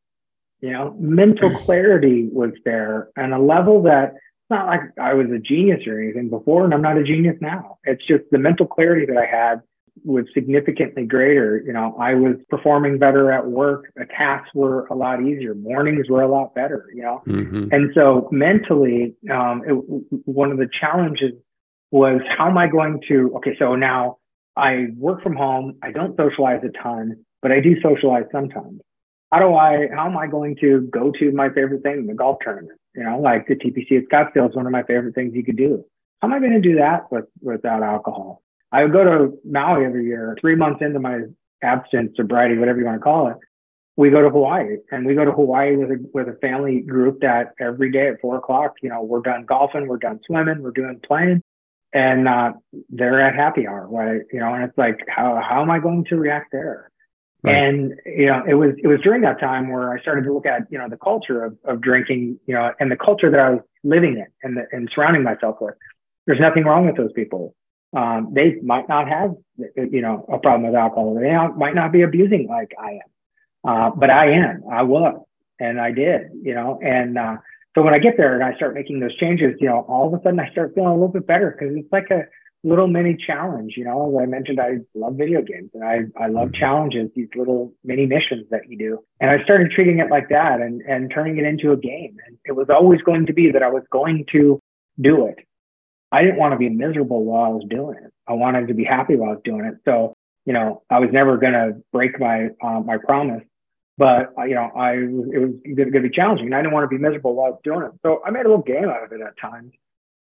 you 0.60 0.72
know, 0.72 0.96
mental 0.98 1.50
clarity 1.58 2.28
was 2.30 2.52
there 2.64 3.10
and 3.16 3.32
a 3.32 3.38
level 3.38 3.82
that 3.84 4.14
it's 4.14 4.50
not 4.50 4.66
like 4.66 4.80
I 5.00 5.14
was 5.14 5.26
a 5.30 5.38
genius 5.38 5.86
or 5.86 6.00
anything 6.00 6.28
before, 6.28 6.64
and 6.64 6.74
I'm 6.74 6.82
not 6.82 6.98
a 6.98 7.04
genius 7.04 7.36
now. 7.40 7.78
It's 7.84 8.04
just 8.06 8.24
the 8.30 8.38
mental 8.38 8.66
clarity 8.66 9.06
that 9.06 9.16
I 9.16 9.26
had 9.26 9.62
was 10.04 10.24
significantly 10.34 11.04
greater. 11.04 11.62
You 11.64 11.72
know, 11.72 11.96
I 12.00 12.14
was 12.14 12.36
performing 12.48 12.98
better 12.98 13.30
at 13.30 13.46
work. 13.46 13.92
The 13.96 14.06
tasks 14.06 14.50
were 14.54 14.86
a 14.86 14.94
lot 14.94 15.22
easier. 15.22 15.54
Mornings 15.54 16.08
were 16.08 16.22
a 16.22 16.28
lot 16.28 16.54
better. 16.54 16.86
You 16.94 17.02
know, 17.02 17.22
mm-hmm. 17.26 17.68
and 17.72 17.90
so 17.94 18.28
mentally, 18.32 19.14
um, 19.30 19.62
it, 19.66 19.72
one 20.24 20.50
of 20.50 20.58
the 20.58 20.68
challenges 20.80 21.32
was 21.90 22.20
how 22.36 22.48
am 22.48 22.58
I 22.58 22.68
going 22.68 23.00
to? 23.08 23.32
Okay, 23.36 23.56
so 23.58 23.74
now 23.76 24.18
I 24.56 24.88
work 24.96 25.22
from 25.22 25.36
home. 25.36 25.78
I 25.82 25.92
don't 25.92 26.16
socialize 26.16 26.62
a 26.64 26.82
ton, 26.82 27.24
but 27.42 27.52
I 27.52 27.60
do 27.60 27.80
socialize 27.80 28.26
sometimes. 28.32 28.80
How 29.32 29.38
do 29.38 29.54
I? 29.54 29.88
How 29.94 30.06
am 30.06 30.16
I 30.16 30.26
going 30.26 30.56
to 30.60 30.88
go 30.92 31.12
to 31.18 31.32
my 31.32 31.48
favorite 31.50 31.82
thing, 31.82 32.06
the 32.06 32.14
golf 32.14 32.38
tournament? 32.42 32.78
You 32.94 33.04
know, 33.04 33.20
like 33.20 33.46
the 33.46 33.54
TPC 33.54 33.98
at 33.98 34.08
Scottsdale 34.08 34.50
is 34.50 34.56
one 34.56 34.66
of 34.66 34.72
my 34.72 34.82
favorite 34.82 35.14
things 35.14 35.34
you 35.34 35.44
could 35.44 35.56
do. 35.56 35.84
How 36.20 36.28
am 36.28 36.34
I 36.34 36.40
going 36.40 36.52
to 36.52 36.60
do 36.60 36.76
that 36.76 37.10
with 37.12 37.26
without 37.40 37.82
alcohol? 37.82 38.42
I 38.72 38.82
would 38.82 38.92
go 38.92 39.04
to 39.04 39.38
Maui 39.44 39.84
every 39.84 40.04
year. 40.04 40.36
Three 40.40 40.56
months 40.56 40.80
into 40.82 40.98
my 40.98 41.20
abstinence, 41.62 42.12
sobriety, 42.16 42.58
whatever 42.58 42.78
you 42.78 42.84
want 42.84 42.96
to 42.96 43.02
call 43.02 43.28
it, 43.28 43.36
we 43.96 44.10
go 44.10 44.22
to 44.22 44.30
Hawaii, 44.30 44.76
and 44.90 45.04
we 45.04 45.14
go 45.14 45.24
to 45.24 45.32
Hawaii 45.32 45.76
with 45.76 45.90
a 45.90 45.98
with 46.14 46.28
a 46.28 46.38
family 46.40 46.80
group 46.80 47.20
that 47.20 47.52
every 47.60 47.92
day 47.92 48.08
at 48.08 48.20
four 48.20 48.36
o'clock, 48.36 48.74
you 48.82 48.88
know, 48.88 49.02
we're 49.02 49.20
done 49.20 49.44
golfing, 49.44 49.86
we're 49.86 49.98
done 49.98 50.20
swimming, 50.26 50.62
we're 50.62 50.70
doing 50.70 51.00
playing, 51.06 51.42
and 51.92 52.26
uh, 52.26 52.52
they're 52.88 53.20
at 53.20 53.34
happy 53.34 53.66
hour. 53.68 53.86
Right? 53.88 54.22
You 54.32 54.40
know, 54.40 54.54
and 54.54 54.64
it's 54.64 54.78
like, 54.78 55.00
how 55.08 55.40
how 55.46 55.62
am 55.62 55.70
I 55.70 55.78
going 55.78 56.04
to 56.06 56.16
react 56.16 56.50
there? 56.50 56.90
Right. 57.42 57.56
And 57.56 57.94
you 58.04 58.26
know, 58.26 58.42
it 58.46 58.54
was 58.54 58.74
it 58.82 58.86
was 58.86 59.00
during 59.00 59.22
that 59.22 59.40
time 59.40 59.70
where 59.70 59.92
I 59.92 60.00
started 60.00 60.24
to 60.24 60.32
look 60.32 60.46
at 60.46 60.62
you 60.70 60.78
know 60.78 60.88
the 60.88 60.98
culture 60.98 61.44
of 61.44 61.56
of 61.64 61.80
drinking, 61.80 62.38
you 62.46 62.54
know, 62.54 62.72
and 62.80 62.90
the 62.90 62.96
culture 62.96 63.30
that 63.30 63.40
I 63.40 63.50
was 63.50 63.60
living 63.82 64.18
in 64.18 64.26
and 64.42 64.56
the, 64.56 64.66
and 64.72 64.90
surrounding 64.94 65.22
myself 65.22 65.56
with. 65.60 65.74
There's 66.26 66.40
nothing 66.40 66.64
wrong 66.64 66.86
with 66.86 66.96
those 66.96 67.12
people 67.12 67.54
um, 67.96 68.30
they 68.32 68.56
might 68.62 68.88
not 68.88 69.08
have, 69.08 69.34
you 69.76 70.00
know, 70.00 70.24
a 70.32 70.38
problem 70.38 70.70
with 70.70 70.74
alcohol. 70.74 71.14
They 71.14 71.32
might 71.56 71.74
not 71.74 71.92
be 71.92 72.02
abusing 72.02 72.46
like 72.48 72.72
I 72.78 72.92
am, 72.92 73.68
uh, 73.68 73.90
but 73.90 74.10
I 74.10 74.32
am. 74.32 74.62
I 74.70 74.82
was, 74.82 75.20
and 75.58 75.80
I 75.80 75.90
did, 75.90 76.30
you 76.42 76.54
know. 76.54 76.78
And 76.82 77.18
uh, 77.18 77.36
so 77.74 77.82
when 77.82 77.92
I 77.92 77.98
get 77.98 78.16
there 78.16 78.34
and 78.34 78.44
I 78.44 78.54
start 78.54 78.74
making 78.74 79.00
those 79.00 79.16
changes, 79.16 79.56
you 79.60 79.68
know, 79.68 79.80
all 79.88 80.06
of 80.06 80.18
a 80.18 80.22
sudden 80.22 80.38
I 80.38 80.50
start 80.50 80.72
feeling 80.74 80.90
a 80.90 80.94
little 80.94 81.08
bit 81.08 81.26
better 81.26 81.56
because 81.58 81.74
it's 81.76 81.92
like 81.92 82.10
a 82.10 82.26
little 82.62 82.88
mini 82.88 83.16
challenge. 83.16 83.74
You 83.76 83.84
know, 83.84 84.16
as 84.16 84.22
I 84.22 84.26
mentioned, 84.26 84.60
I 84.60 84.78
love 84.94 85.14
video 85.16 85.42
games 85.42 85.70
and 85.74 85.84
I 85.84 86.00
I 86.20 86.28
love 86.28 86.48
mm-hmm. 86.48 86.60
challenges, 86.60 87.10
these 87.14 87.28
little 87.34 87.72
mini 87.84 88.06
missions 88.06 88.46
that 88.50 88.68
you 88.68 88.78
do. 88.78 88.98
And 89.20 89.30
I 89.30 89.42
started 89.44 89.70
treating 89.70 89.98
it 89.98 90.10
like 90.10 90.28
that 90.30 90.60
and 90.60 90.82
and 90.82 91.10
turning 91.12 91.38
it 91.38 91.44
into 91.44 91.72
a 91.72 91.76
game. 91.76 92.16
And 92.26 92.38
it 92.44 92.52
was 92.52 92.68
always 92.70 93.00
going 93.02 93.26
to 93.26 93.32
be 93.32 93.50
that 93.52 93.62
I 93.62 93.68
was 93.68 93.82
going 93.90 94.26
to 94.32 94.60
do 95.00 95.26
it 95.26 95.38
I 96.12 96.22
didn't 96.22 96.38
want 96.38 96.52
to 96.52 96.58
be 96.58 96.68
miserable 96.68 97.24
while 97.24 97.44
I 97.44 97.48
was 97.48 97.64
doing 97.68 97.96
it. 97.96 98.12
I 98.26 98.32
wanted 98.32 98.68
to 98.68 98.74
be 98.74 98.84
happy 98.84 99.16
while 99.16 99.30
I 99.30 99.32
was 99.34 99.42
doing 99.44 99.64
it. 99.64 99.74
So, 99.84 100.14
you 100.44 100.52
know, 100.52 100.82
I 100.90 100.98
was 100.98 101.10
never 101.12 101.36
going 101.36 101.52
to 101.52 101.74
break 101.92 102.18
my 102.18 102.48
uh, 102.62 102.80
my 102.80 102.96
promise, 102.96 103.44
but 103.96 104.32
uh, 104.36 104.44
you 104.44 104.54
know, 104.54 104.70
I 104.74 104.92
it 104.94 105.40
was 105.40 105.54
going 105.64 105.92
to 105.92 106.00
be 106.00 106.10
challenging, 106.10 106.46
and 106.46 106.54
I 106.54 106.62
didn't 106.62 106.72
want 106.72 106.84
to 106.84 106.96
be 106.96 106.98
miserable 106.98 107.34
while 107.34 107.46
I 107.46 107.50
was 107.50 107.60
doing 107.62 107.82
it. 107.82 107.92
So 108.02 108.22
I 108.24 108.30
made 108.30 108.46
a 108.46 108.48
little 108.48 108.62
game 108.62 108.88
out 108.88 109.04
of 109.04 109.12
it 109.12 109.20
at 109.20 109.38
times. 109.38 109.72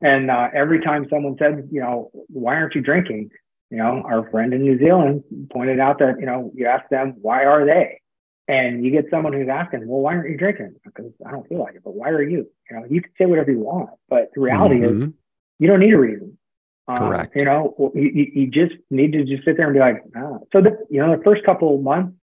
And 0.00 0.30
uh, 0.30 0.48
every 0.54 0.80
time 0.80 1.06
someone 1.10 1.36
said, 1.38 1.68
you 1.72 1.80
know, 1.80 2.10
why 2.28 2.54
aren't 2.54 2.74
you 2.74 2.80
drinking? 2.80 3.30
You 3.70 3.78
know, 3.78 4.02
our 4.04 4.30
friend 4.30 4.54
in 4.54 4.62
New 4.62 4.78
Zealand 4.78 5.24
pointed 5.52 5.78
out 5.80 5.98
that 5.98 6.20
you 6.20 6.26
know 6.26 6.50
you 6.54 6.66
ask 6.66 6.88
them 6.88 7.16
why 7.20 7.44
are 7.44 7.66
they, 7.66 8.00
and 8.46 8.82
you 8.82 8.90
get 8.90 9.06
someone 9.10 9.34
who's 9.34 9.48
asking, 9.48 9.86
well, 9.86 10.00
why 10.00 10.14
aren't 10.14 10.30
you 10.30 10.38
drinking? 10.38 10.76
Because 10.84 11.12
I 11.26 11.32
don't 11.32 11.46
feel 11.48 11.58
like 11.58 11.74
it. 11.74 11.82
But 11.84 11.94
why 11.94 12.08
are 12.08 12.22
you? 12.22 12.48
You 12.70 12.76
know, 12.76 12.86
you 12.88 13.02
can 13.02 13.12
say 13.18 13.26
whatever 13.26 13.50
you 13.50 13.58
want, 13.58 13.90
but 14.08 14.30
the 14.34 14.40
reality 14.40 14.76
mm-hmm. 14.76 15.02
is 15.02 15.08
you 15.58 15.68
don't 15.68 15.80
need 15.80 15.92
a 15.92 15.98
reason. 15.98 16.38
Uh, 16.86 16.96
Correct. 16.96 17.36
You 17.36 17.44
know, 17.44 17.92
you, 17.94 18.30
you 18.34 18.46
just 18.46 18.74
need 18.90 19.12
to 19.12 19.24
just 19.24 19.44
sit 19.44 19.58
there 19.58 19.66
and 19.66 19.74
be 19.74 19.80
like, 19.80 20.02
ah. 20.16 20.38
so 20.52 20.62
the, 20.62 20.78
you 20.88 21.04
know, 21.04 21.14
the 21.14 21.22
first 21.22 21.44
couple 21.44 21.74
of 21.74 21.82
months, 21.82 22.16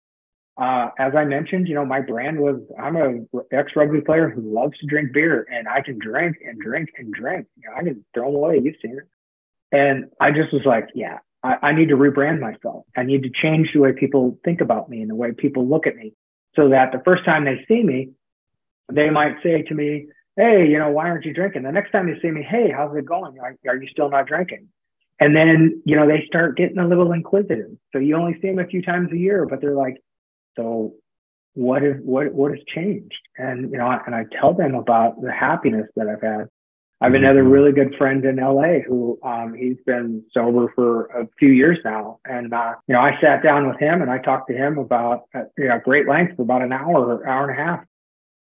uh, 0.58 0.90
as 1.00 1.14
I 1.16 1.26
mentioned, 1.26 1.68
you 1.68 1.74
know, 1.74 1.86
my 1.86 2.00
brand 2.00 2.40
was 2.40 2.62
I'm 2.80 2.96
a 2.96 3.20
ex 3.52 3.72
rugby 3.76 4.02
player 4.02 4.30
who 4.30 4.42
loves 4.42 4.78
to 4.80 4.86
drink 4.86 5.12
beer, 5.12 5.48
and 5.52 5.68
I 5.68 5.82
can 5.82 5.98
drink 5.98 6.38
and 6.46 6.60
drink 6.60 6.90
and 6.98 7.12
drink. 7.12 7.48
You 7.58 7.70
know, 7.70 7.76
I 7.76 7.84
can 7.84 8.06
throw 8.14 8.28
them 8.28 8.36
away. 8.36 8.60
You've 8.64 8.76
seen 8.82 8.98
it. 8.98 9.08
And 9.72 10.06
I 10.20 10.32
just 10.32 10.54
was 10.54 10.62
like, 10.66 10.90
yeah, 10.94 11.18
I, 11.42 11.58
I 11.64 11.72
need 11.74 11.90
to 11.90 11.96
rebrand 11.96 12.40
myself. 12.40 12.86
I 12.96 13.02
need 13.04 13.24
to 13.24 13.30
change 13.30 13.74
the 13.74 13.80
way 13.80 13.94
people 13.94 14.38
think 14.46 14.62
about 14.62 14.90
me 14.90 15.02
and 15.02 15.10
the 15.10 15.16
way 15.16 15.32
people 15.32 15.68
look 15.68 15.88
at 15.88 15.96
me, 15.96 16.14
so 16.56 16.70
that 16.70 16.92
the 16.92 17.02
first 17.04 17.26
time 17.26 17.46
they 17.46 17.66
see 17.68 17.82
me, 17.82 18.12
they 18.92 19.10
might 19.10 19.42
say 19.42 19.64
to 19.64 19.74
me, 19.74 20.06
hey, 20.36 20.68
you 20.68 20.78
know, 20.78 20.90
why 20.90 21.10
aren't 21.10 21.26
you 21.26 21.34
drinking? 21.34 21.64
The 21.64 21.72
next 21.72 21.92
time 21.92 22.06
they 22.08 22.20
see 22.20 22.30
me, 22.30 22.44
hey, 22.44 22.72
how's 22.76 22.96
it 22.96 23.06
going? 23.06 23.40
Are, 23.40 23.56
are 23.68 23.76
you 23.76 23.88
still 23.88 24.10
not 24.10 24.28
drinking? 24.28 24.68
And 25.20 25.36
then, 25.36 25.82
you 25.86 25.96
know, 25.96 26.08
they 26.08 26.26
start 26.28 26.58
getting 26.58 26.80
a 26.80 26.88
little 26.88 27.12
inquisitive. 27.12 27.72
So 27.92 28.00
you 28.00 28.16
only 28.16 28.34
see 28.42 28.50
them 28.50 28.60
a 28.60 28.66
few 28.66 28.82
times 28.82 29.12
a 29.12 29.18
year, 29.18 29.46
but 29.46 29.62
they're 29.62 29.76
like, 29.76 29.98
so 30.56 30.94
what 31.54 31.84
is 31.84 31.96
what 32.04 32.34
what 32.34 32.52
has 32.52 32.60
changed? 32.74 33.14
And 33.38 33.72
you 33.72 33.78
know, 33.78 34.00
and 34.06 34.16
I 34.16 34.26
tell 34.40 34.54
them 34.54 34.76
about 34.76 35.22
the 35.22 35.32
happiness 35.32 35.88
that 35.96 36.08
I've 36.08 36.22
had. 36.22 36.50
I 37.02 37.08
have 37.08 37.16
another 37.16 37.44
really 37.44 37.74
good 37.74 37.96
friend 37.98 38.24
in 38.24 38.38
LA 38.38 38.80
who 38.88 39.20
um, 39.24 39.54
he's 39.54 39.76
been 39.86 40.24
sober 40.34 40.72
for 40.74 41.08
a 41.08 41.28
few 41.38 41.50
years 41.50 41.78
now, 41.84 42.20
and 42.26 42.54
uh, 42.54 42.76
you 42.88 42.96
know 42.96 43.02
I 43.02 43.20
sat 43.22 43.44
down 43.44 43.68
with 43.68 43.80
him 43.80 44.02
and 44.02 44.10
I 44.10 44.20
talked 44.20 44.50
to 44.50 44.56
him 44.56 44.78
about 44.78 45.24
uh, 45.36 45.42
you 45.58 45.68
know 45.68 45.80
great 45.84 46.08
length 46.08 46.38
for 46.38 46.44
about 46.44 46.62
an 46.62 46.72
hour, 46.72 47.18
or 47.18 47.28
hour 47.28 47.50
and 47.50 47.60
a 47.60 47.64
half, 47.64 47.84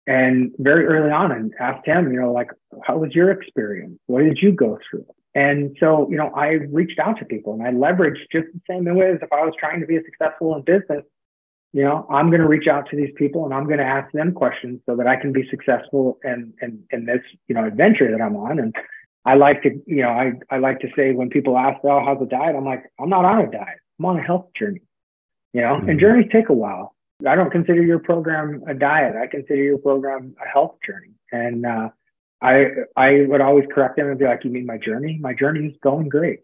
and 0.07 0.51
very 0.57 0.85
early 0.85 1.11
on 1.11 1.31
and 1.31 1.53
asked 1.59 1.85
him, 1.85 2.11
you 2.11 2.19
know, 2.19 2.31
like 2.31 2.49
how 2.83 2.97
was 2.97 3.13
your 3.13 3.31
experience? 3.31 3.99
What 4.07 4.23
did 4.23 4.39
you 4.41 4.51
go 4.51 4.79
through? 4.89 5.05
And 5.35 5.75
so, 5.79 6.07
you 6.11 6.17
know, 6.17 6.31
I 6.35 6.59
reached 6.71 6.99
out 6.99 7.17
to 7.17 7.25
people 7.25 7.53
and 7.53 7.63
I 7.63 7.71
leveraged 7.71 8.19
just 8.31 8.47
the 8.53 8.61
same 8.69 8.85
way 8.85 9.11
as 9.11 9.19
if 9.21 9.33
I 9.33 9.43
was 9.43 9.53
trying 9.59 9.79
to 9.81 9.87
be 9.87 9.97
successful 10.05 10.55
in 10.55 10.61
business 10.61 11.03
you 11.73 11.83
know 11.83 12.07
i'm 12.09 12.29
going 12.29 12.41
to 12.41 12.47
reach 12.47 12.67
out 12.67 12.87
to 12.89 12.95
these 12.95 13.13
people 13.15 13.43
and 13.43 13.53
i'm 13.53 13.65
going 13.65 13.79
to 13.79 13.83
ask 13.83 14.11
them 14.13 14.31
questions 14.31 14.79
so 14.85 14.95
that 14.95 15.07
i 15.07 15.15
can 15.15 15.33
be 15.33 15.43
successful 15.49 16.19
in, 16.23 16.53
in 16.61 16.81
in 16.91 17.05
this 17.05 17.21
you 17.47 17.55
know 17.55 17.65
adventure 17.65 18.09
that 18.09 18.21
i'm 18.21 18.37
on. 18.37 18.59
And 18.59 18.73
i 19.25 19.33
like 19.33 19.61
to 19.63 19.71
you 19.85 20.03
know 20.03 20.09
i, 20.09 20.31
I 20.49 20.59
like 20.59 20.79
to 20.79 20.87
say 20.95 21.11
when 21.11 21.29
people 21.29 21.57
ask 21.57 21.79
oh 21.83 22.01
how's 22.05 22.19
the 22.19 22.25
diet? 22.25 22.55
I'm 22.55 22.65
like 22.65 22.83
i'm 22.99 23.09
not 23.09 23.25
on 23.25 23.41
a 23.41 23.51
diet. 23.51 23.79
I'm 23.99 24.05
on 24.05 24.19
a 24.19 24.23
health 24.23 24.47
journey. 24.57 24.81
You 25.53 25.61
know 25.61 25.75
mm-hmm. 25.75 25.89
and 25.89 25.99
journeys 25.99 26.29
take 26.31 26.49
a 26.49 26.53
while. 26.53 26.95
I 27.27 27.35
don't 27.35 27.51
consider 27.51 27.81
your 27.81 27.99
program 27.99 28.63
a 28.67 28.73
diet. 28.73 29.15
I 29.15 29.27
consider 29.27 29.63
your 29.63 29.77
program 29.77 30.35
a 30.43 30.47
health 30.47 30.75
journey. 30.85 31.11
And 31.31 31.65
uh, 31.65 31.89
i 32.41 32.65
i 32.95 33.25
would 33.27 33.41
always 33.41 33.65
correct 33.73 33.95
them 33.97 34.09
and 34.09 34.19
be 34.19 34.25
like 34.25 34.43
you 34.43 34.51
mean 34.51 34.65
my 34.65 34.77
journey? 34.77 35.17
My 35.19 35.33
journey 35.33 35.67
is 35.67 35.75
going 35.81 36.09
great 36.09 36.41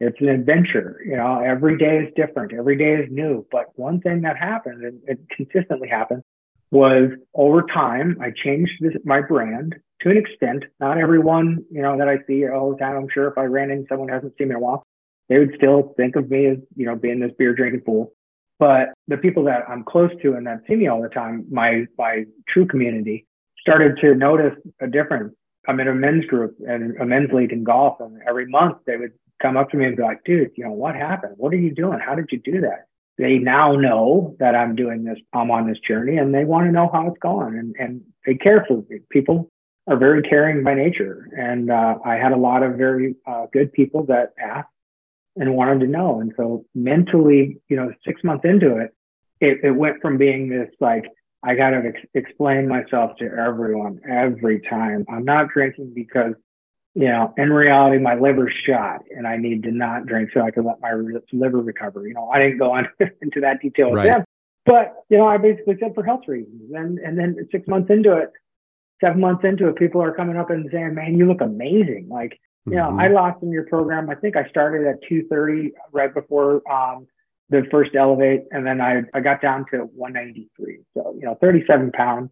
it's 0.00 0.20
an 0.20 0.28
adventure. 0.28 1.00
You 1.04 1.16
know, 1.16 1.40
every 1.40 1.76
day 1.76 1.98
is 1.98 2.12
different. 2.16 2.52
Every 2.54 2.76
day 2.76 2.94
is 2.94 3.08
new. 3.10 3.46
But 3.52 3.66
one 3.76 4.00
thing 4.00 4.22
that 4.22 4.36
happened, 4.36 4.82
and 4.84 5.00
it 5.06 5.18
consistently 5.36 5.88
happened, 5.88 6.22
was 6.70 7.10
over 7.34 7.62
time, 7.62 8.16
I 8.20 8.30
changed 8.30 8.72
this, 8.80 8.94
my 9.04 9.20
brand 9.20 9.76
to 10.02 10.10
an 10.10 10.16
extent. 10.16 10.64
Not 10.78 10.98
everyone, 10.98 11.64
you 11.70 11.82
know, 11.82 11.98
that 11.98 12.08
I 12.08 12.18
see 12.26 12.48
all 12.48 12.72
the 12.72 12.78
time. 12.78 12.96
I'm 12.96 13.08
sure 13.12 13.28
if 13.28 13.36
I 13.36 13.44
ran 13.44 13.70
into 13.70 13.86
someone 13.88 14.08
who 14.08 14.14
hasn't 14.14 14.34
seen 14.38 14.48
me 14.48 14.54
in 14.54 14.56
a 14.56 14.60
while, 14.60 14.86
they 15.28 15.38
would 15.38 15.52
still 15.56 15.94
think 15.96 16.16
of 16.16 16.30
me 16.30 16.46
as, 16.46 16.58
you 16.76 16.86
know, 16.86 16.96
being 16.96 17.20
this 17.20 17.32
beer 17.38 17.54
drinking 17.54 17.82
fool. 17.84 18.12
But 18.58 18.88
the 19.08 19.16
people 19.16 19.44
that 19.44 19.64
I'm 19.68 19.84
close 19.84 20.10
to 20.22 20.34
and 20.34 20.46
that 20.46 20.60
see 20.68 20.76
me 20.76 20.86
all 20.86 21.02
the 21.02 21.08
time, 21.08 21.46
my 21.50 21.86
my 21.98 22.24
true 22.48 22.66
community, 22.66 23.26
started 23.58 23.96
to 24.02 24.14
notice 24.14 24.54
a 24.80 24.86
difference. 24.86 25.34
I'm 25.66 25.80
in 25.80 25.88
a 25.88 25.94
men's 25.94 26.24
group 26.26 26.56
and 26.66 26.96
a 26.98 27.06
men's 27.06 27.32
league 27.32 27.52
in 27.52 27.64
golf, 27.64 28.00
and 28.00 28.20
every 28.28 28.46
month 28.46 28.78
they 28.86 28.96
would 28.96 29.12
come 29.40 29.56
up 29.56 29.70
to 29.70 29.76
me 29.76 29.86
and 29.86 29.96
be 29.96 30.02
like, 30.02 30.24
dude, 30.24 30.50
you 30.56 30.64
know, 30.64 30.72
what 30.72 30.94
happened? 30.94 31.34
What 31.36 31.52
are 31.52 31.58
you 31.58 31.74
doing? 31.74 31.98
How 31.98 32.14
did 32.14 32.28
you 32.30 32.38
do 32.38 32.60
that? 32.62 32.86
They 33.18 33.38
now 33.38 33.72
know 33.72 34.36
that 34.38 34.54
I'm 34.54 34.74
doing 34.74 35.04
this, 35.04 35.18
I'm 35.32 35.50
on 35.50 35.68
this 35.68 35.78
journey 35.86 36.16
and 36.16 36.34
they 36.34 36.44
want 36.44 36.66
to 36.66 36.72
know 36.72 36.88
how 36.92 37.08
it's 37.08 37.18
going 37.20 37.58
and, 37.58 37.74
and 37.78 38.00
they 38.24 38.34
care 38.34 38.64
for 38.66 38.82
me. 38.88 39.00
People 39.10 39.50
are 39.86 39.96
very 39.96 40.22
caring 40.22 40.64
by 40.64 40.74
nature. 40.74 41.28
And 41.36 41.70
uh, 41.70 41.96
I 42.04 42.14
had 42.14 42.32
a 42.32 42.36
lot 42.36 42.62
of 42.62 42.76
very 42.76 43.16
uh, 43.26 43.46
good 43.52 43.72
people 43.72 44.06
that 44.06 44.32
asked 44.40 44.68
and 45.36 45.54
wanted 45.54 45.80
to 45.80 45.86
know. 45.86 46.20
And 46.20 46.32
so 46.36 46.64
mentally, 46.74 47.58
you 47.68 47.76
know, 47.76 47.92
six 48.06 48.22
months 48.24 48.44
into 48.44 48.76
it, 48.76 48.94
it, 49.40 49.58
it 49.64 49.70
went 49.70 50.00
from 50.00 50.16
being 50.16 50.48
this 50.48 50.68
like, 50.80 51.04
I 51.42 51.54
got 51.54 51.70
to 51.70 51.82
ex- 51.88 52.06
explain 52.14 52.68
myself 52.68 53.16
to 53.18 53.24
everyone 53.24 54.00
every 54.08 54.60
time. 54.60 55.06
I'm 55.08 55.24
not 55.24 55.48
drinking 55.48 55.92
because 55.94 56.34
you 56.94 57.06
know, 57.06 57.32
in 57.36 57.50
reality, 57.50 57.98
my 57.98 58.14
liver's 58.14 58.54
shot 58.66 59.02
and 59.16 59.26
I 59.26 59.36
need 59.36 59.62
to 59.62 59.70
not 59.70 60.06
drink 60.06 60.30
so 60.34 60.40
I 60.40 60.50
can 60.50 60.64
let 60.64 60.80
my 60.80 60.92
liver 61.32 61.58
recover. 61.58 62.06
You 62.06 62.14
know, 62.14 62.28
I 62.28 62.38
didn't 62.38 62.58
go 62.58 62.72
on 62.72 62.88
into 63.22 63.40
that 63.40 63.60
detail 63.60 63.90
with 63.90 63.98
right. 63.98 64.06
them, 64.08 64.24
but 64.66 65.04
you 65.08 65.18
know, 65.18 65.26
I 65.26 65.36
basically 65.36 65.76
said 65.80 65.94
for 65.94 66.04
health 66.04 66.22
reasons. 66.26 66.72
And 66.74 66.98
and 66.98 67.18
then 67.18 67.36
six 67.52 67.66
months 67.68 67.90
into 67.90 68.16
it, 68.16 68.30
seven 69.00 69.20
months 69.20 69.44
into 69.44 69.68
it, 69.68 69.76
people 69.76 70.02
are 70.02 70.12
coming 70.12 70.36
up 70.36 70.50
and 70.50 70.68
saying, 70.72 70.94
"Man, 70.94 71.16
you 71.16 71.26
look 71.26 71.40
amazing!" 71.40 72.08
Like, 72.10 72.40
you 72.66 72.76
know, 72.76 72.88
mm-hmm. 72.88 73.00
I 73.00 73.08
lost 73.08 73.42
in 73.42 73.50
your 73.50 73.66
program. 73.66 74.10
I 74.10 74.16
think 74.16 74.36
I 74.36 74.48
started 74.48 74.86
at 74.86 75.00
230 75.08 75.72
right 75.92 76.12
before 76.12 76.62
um, 76.70 77.06
the 77.50 77.62
first 77.70 77.94
elevate, 77.94 78.42
and 78.50 78.66
then 78.66 78.80
I 78.80 79.02
I 79.14 79.20
got 79.20 79.40
down 79.40 79.64
to 79.72 79.78
193. 79.94 80.80
So 80.94 81.14
you 81.18 81.24
know, 81.24 81.38
37 81.40 81.92
pounds 81.92 82.30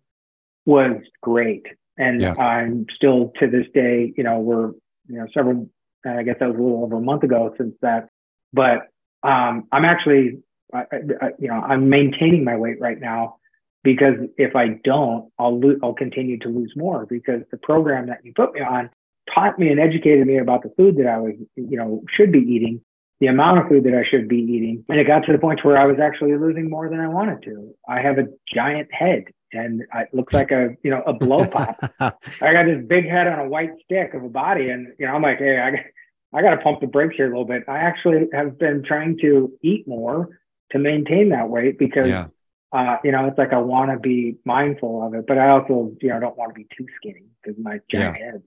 was 0.67 1.01
great. 1.23 1.67
And 1.99 2.23
yeah. 2.23 2.35
I'm 2.35 2.87
still 2.95 3.33
to 3.41 3.49
this 3.49 3.67
day, 3.75 4.13
you 4.17 4.23
know, 4.23 4.39
we're, 4.39 4.69
you 5.09 5.19
know, 5.19 5.27
several, 5.35 5.69
I 6.07 6.23
guess 6.23 6.37
that 6.39 6.49
was 6.49 6.57
a 6.57 6.63
little 6.63 6.85
over 6.85 6.97
a 6.97 7.01
month 7.01 7.25
ago 7.25 7.53
since 7.59 7.75
that, 7.83 8.09
but 8.53 8.89
um, 9.23 9.67
I'm 9.73 9.85
actually, 9.85 10.39
I, 10.73 10.85
I, 11.21 11.31
you 11.39 11.49
know, 11.49 11.55
I'm 11.55 11.89
maintaining 11.89 12.45
my 12.45 12.57
weight 12.57 12.81
right 12.81 13.01
now 13.01 13.37
because 13.83 14.15
if 14.37 14.55
I 14.55 14.79
don't, 14.85 15.31
I'll 15.39 15.59
lo- 15.59 15.79
I'll 15.83 15.95
continue 15.95 16.39
to 16.41 16.49
lose 16.49 16.73
more 16.77 17.07
because 17.07 17.43
the 17.51 17.57
program 17.57 18.07
that 18.07 18.19
you 18.25 18.33
put 18.35 18.53
me 18.55 18.61
on 18.61 18.91
taught 19.35 19.59
me 19.59 19.71
and 19.71 19.81
educated 19.81 20.27
me 20.27 20.39
about 20.39 20.63
the 20.63 20.73
food 20.77 20.97
that 20.99 21.07
I 21.07 21.19
was, 21.19 21.35
you 21.57 21.77
know, 21.77 22.03
should 22.15 22.33
be 22.33 22.39
eating, 22.39 22.81
the 23.21 23.27
amount 23.27 23.59
of 23.59 23.69
food 23.69 23.85
that 23.85 23.95
I 23.95 24.09
should 24.09 24.29
be 24.29 24.37
eating. 24.37 24.85
And 24.89 25.01
it 25.01 25.07
got 25.07 25.21
to 25.21 25.33
the 25.33 25.39
point 25.39 25.65
where 25.65 25.77
I 25.77 25.87
was 25.87 25.99
actually 26.01 26.37
losing 26.37 26.71
more 26.71 26.89
than 26.89 27.01
I 27.01 27.09
wanted 27.09 27.43
to. 27.45 27.75
I 27.89 28.01
have 28.01 28.19
a 28.19 28.29
giant 28.53 28.89
head 28.93 29.25
and 29.53 29.83
it 29.83 30.09
looks 30.13 30.35
like 30.35 30.51
a 30.51 30.77
you 30.83 30.91
know 30.91 31.03
a 31.07 31.13
blow 31.13 31.47
pop. 31.47 31.79
I 32.01 32.53
got 32.53 32.67
this 32.67 32.85
big 32.87 33.09
head 33.09 33.27
on 33.27 33.39
a 33.39 33.49
white 33.49 33.73
stick 33.85 34.15
of 34.15 34.25
a 34.25 34.29
body, 34.29 34.71
and 34.71 34.89
you 34.99 35.07
know 35.07 35.13
I'm 35.13 35.23
like, 35.23 35.39
hey, 35.39 35.59
I 35.59 36.37
I 36.37 36.43
got 36.43 36.51
to 36.51 36.59
pump 36.59 36.81
the 36.81 36.87
brakes 36.87 37.17
here 37.17 37.27
a 37.27 37.31
little 37.31 37.45
bit. 37.45 37.65
I 37.69 37.79
actually 37.79 38.29
have 38.33 38.59
been 38.59 38.83
trying 38.85 39.19
to 39.23 39.53
eat 39.63 39.89
more 39.89 40.41
to 40.73 40.79
maintain 40.79 41.31
that 41.31 41.49
weight 41.49 41.79
because 41.79 42.09
yeah. 42.09 42.27
uh, 42.73 42.97
you 43.03 43.13
know 43.13 43.27
it's 43.27 43.39
like 43.39 43.53
I 43.53 43.59
want 43.59 43.91
to 43.91 43.99
be 43.99 44.37
mindful 44.45 45.07
of 45.07 45.15
it, 45.15 45.27
but 45.27 45.39
I 45.39 45.51
also 45.51 45.93
you 46.01 46.09
know 46.09 46.21
don't 46.21 46.37
want 46.37 46.51
to 46.51 46.55
be 46.55 46.67
too 46.77 46.87
skinny 46.97 47.27
because 47.43 47.59
my 47.63 47.81
giant 47.91 48.17
yeah. 48.19 48.25
head. 48.25 48.43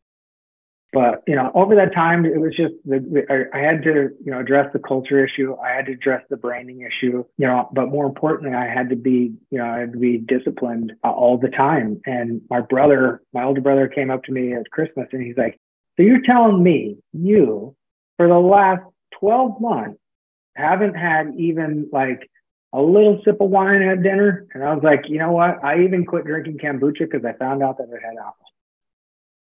But 0.94 1.24
you 1.26 1.36
know, 1.36 1.52
over 1.56 1.76
that 1.76 1.94
time, 1.94 2.26
it 2.26 2.40
was 2.40 2.54
just 2.56 2.74
the, 2.84 3.00
the, 3.00 3.50
I 3.54 3.60
had 3.60 3.82
to 3.84 4.10
you 4.24 4.32
know 4.32 4.40
address 4.40 4.70
the 4.74 4.80
culture 4.80 5.26
issue. 5.26 5.56
I 5.56 5.70
had 5.70 5.86
to 5.86 5.94
address 5.94 6.24
the 6.30 6.36
branding 6.36 6.82
issue. 6.82 7.24
You 7.38 7.48
know, 7.48 7.70
but 7.72 7.90
more 7.90 8.06
importantly, 8.06 8.56
I 8.56 8.68
had 8.68 8.90
to 8.90 8.98
be 8.98 9.34
you 9.52 9.58
know 9.58 9.66
I 9.66 9.80
had 9.80 9.94
to 9.94 9.98
be 9.98 10.18
disciplined 10.18 10.92
uh, 11.04 11.12
all 11.12 11.38
the 11.38 11.50
time. 11.50 12.02
And 12.06 12.42
my 12.50 12.60
brother, 12.60 13.22
my 13.34 13.44
older 13.44 13.62
brother, 13.62 13.88
came 13.88 14.12
up 14.12 14.24
to 14.26 14.34
me 14.34 14.54
at 14.54 14.70
Christmas 14.72 15.08
and 15.14 15.22
he's 15.22 15.38
like, 15.38 15.58
"So 15.96 16.04
you're 16.04 16.24
telling 16.26 16.62
me 16.62 16.98
you, 17.14 17.74
for 18.18 18.28
the 18.28 18.40
last 18.40 18.84
12 19.20 19.62
months, 19.62 20.00
haven't 20.58 20.96
had 20.96 21.34
even 21.38 21.88
like 21.94 22.30
a 22.74 22.82
little 22.82 23.22
sip 23.24 23.40
of 23.40 23.50
wine 23.50 23.82
at 23.82 24.04
dinner?" 24.04 24.46
And 24.54 24.62
I 24.62 24.74
was 24.74 24.84
like, 24.84 25.04
"You 25.08 25.20
know 25.20 25.32
what? 25.32 25.64
I 25.64 25.84
even 25.86 26.06
quit 26.06 26.26
drinking 26.26 26.58
kombucha 26.58 27.10
because 27.10 27.24
I 27.24 27.32
found 27.32 27.64
out 27.64 27.78
that 27.78 27.86
it 27.86 28.02
had 28.04 28.18
alcohol." 28.18 28.51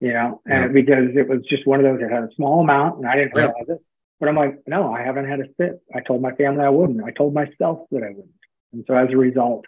You 0.01 0.13
know, 0.13 0.41
and 0.47 0.75
because 0.75 1.09
it 1.15 1.29
was 1.29 1.41
just 1.49 1.67
one 1.67 1.81
of 1.81 1.85
those 1.85 2.01
that 2.01 2.11
had 2.11 2.25
a 2.25 2.35
small 2.37 2.61
amount 2.61 2.99
and 2.99 3.07
I 3.07 3.17
didn't 3.17 3.35
realize 3.35 3.65
it. 3.69 3.79
But 4.19 4.29
I'm 4.29 4.37
like, 4.37 4.59
no, 4.67 4.93
I 4.93 5.03
haven't 5.03 5.29
had 5.29 5.41
a 5.41 5.47
sip. 5.59 5.83
I 5.95 6.01
told 6.01 6.23
my 6.23 6.33
family 6.33 6.65
I 6.65 6.71
wouldn't. 6.71 7.05
I 7.05 7.11
told 7.11 7.35
myself 7.35 7.81
that 7.91 8.03
I 8.03 8.09
wouldn't. 8.09 8.31
And 8.73 8.85
so 8.87 8.95
as 8.95 9.09
a 9.13 9.17
result, 9.17 9.67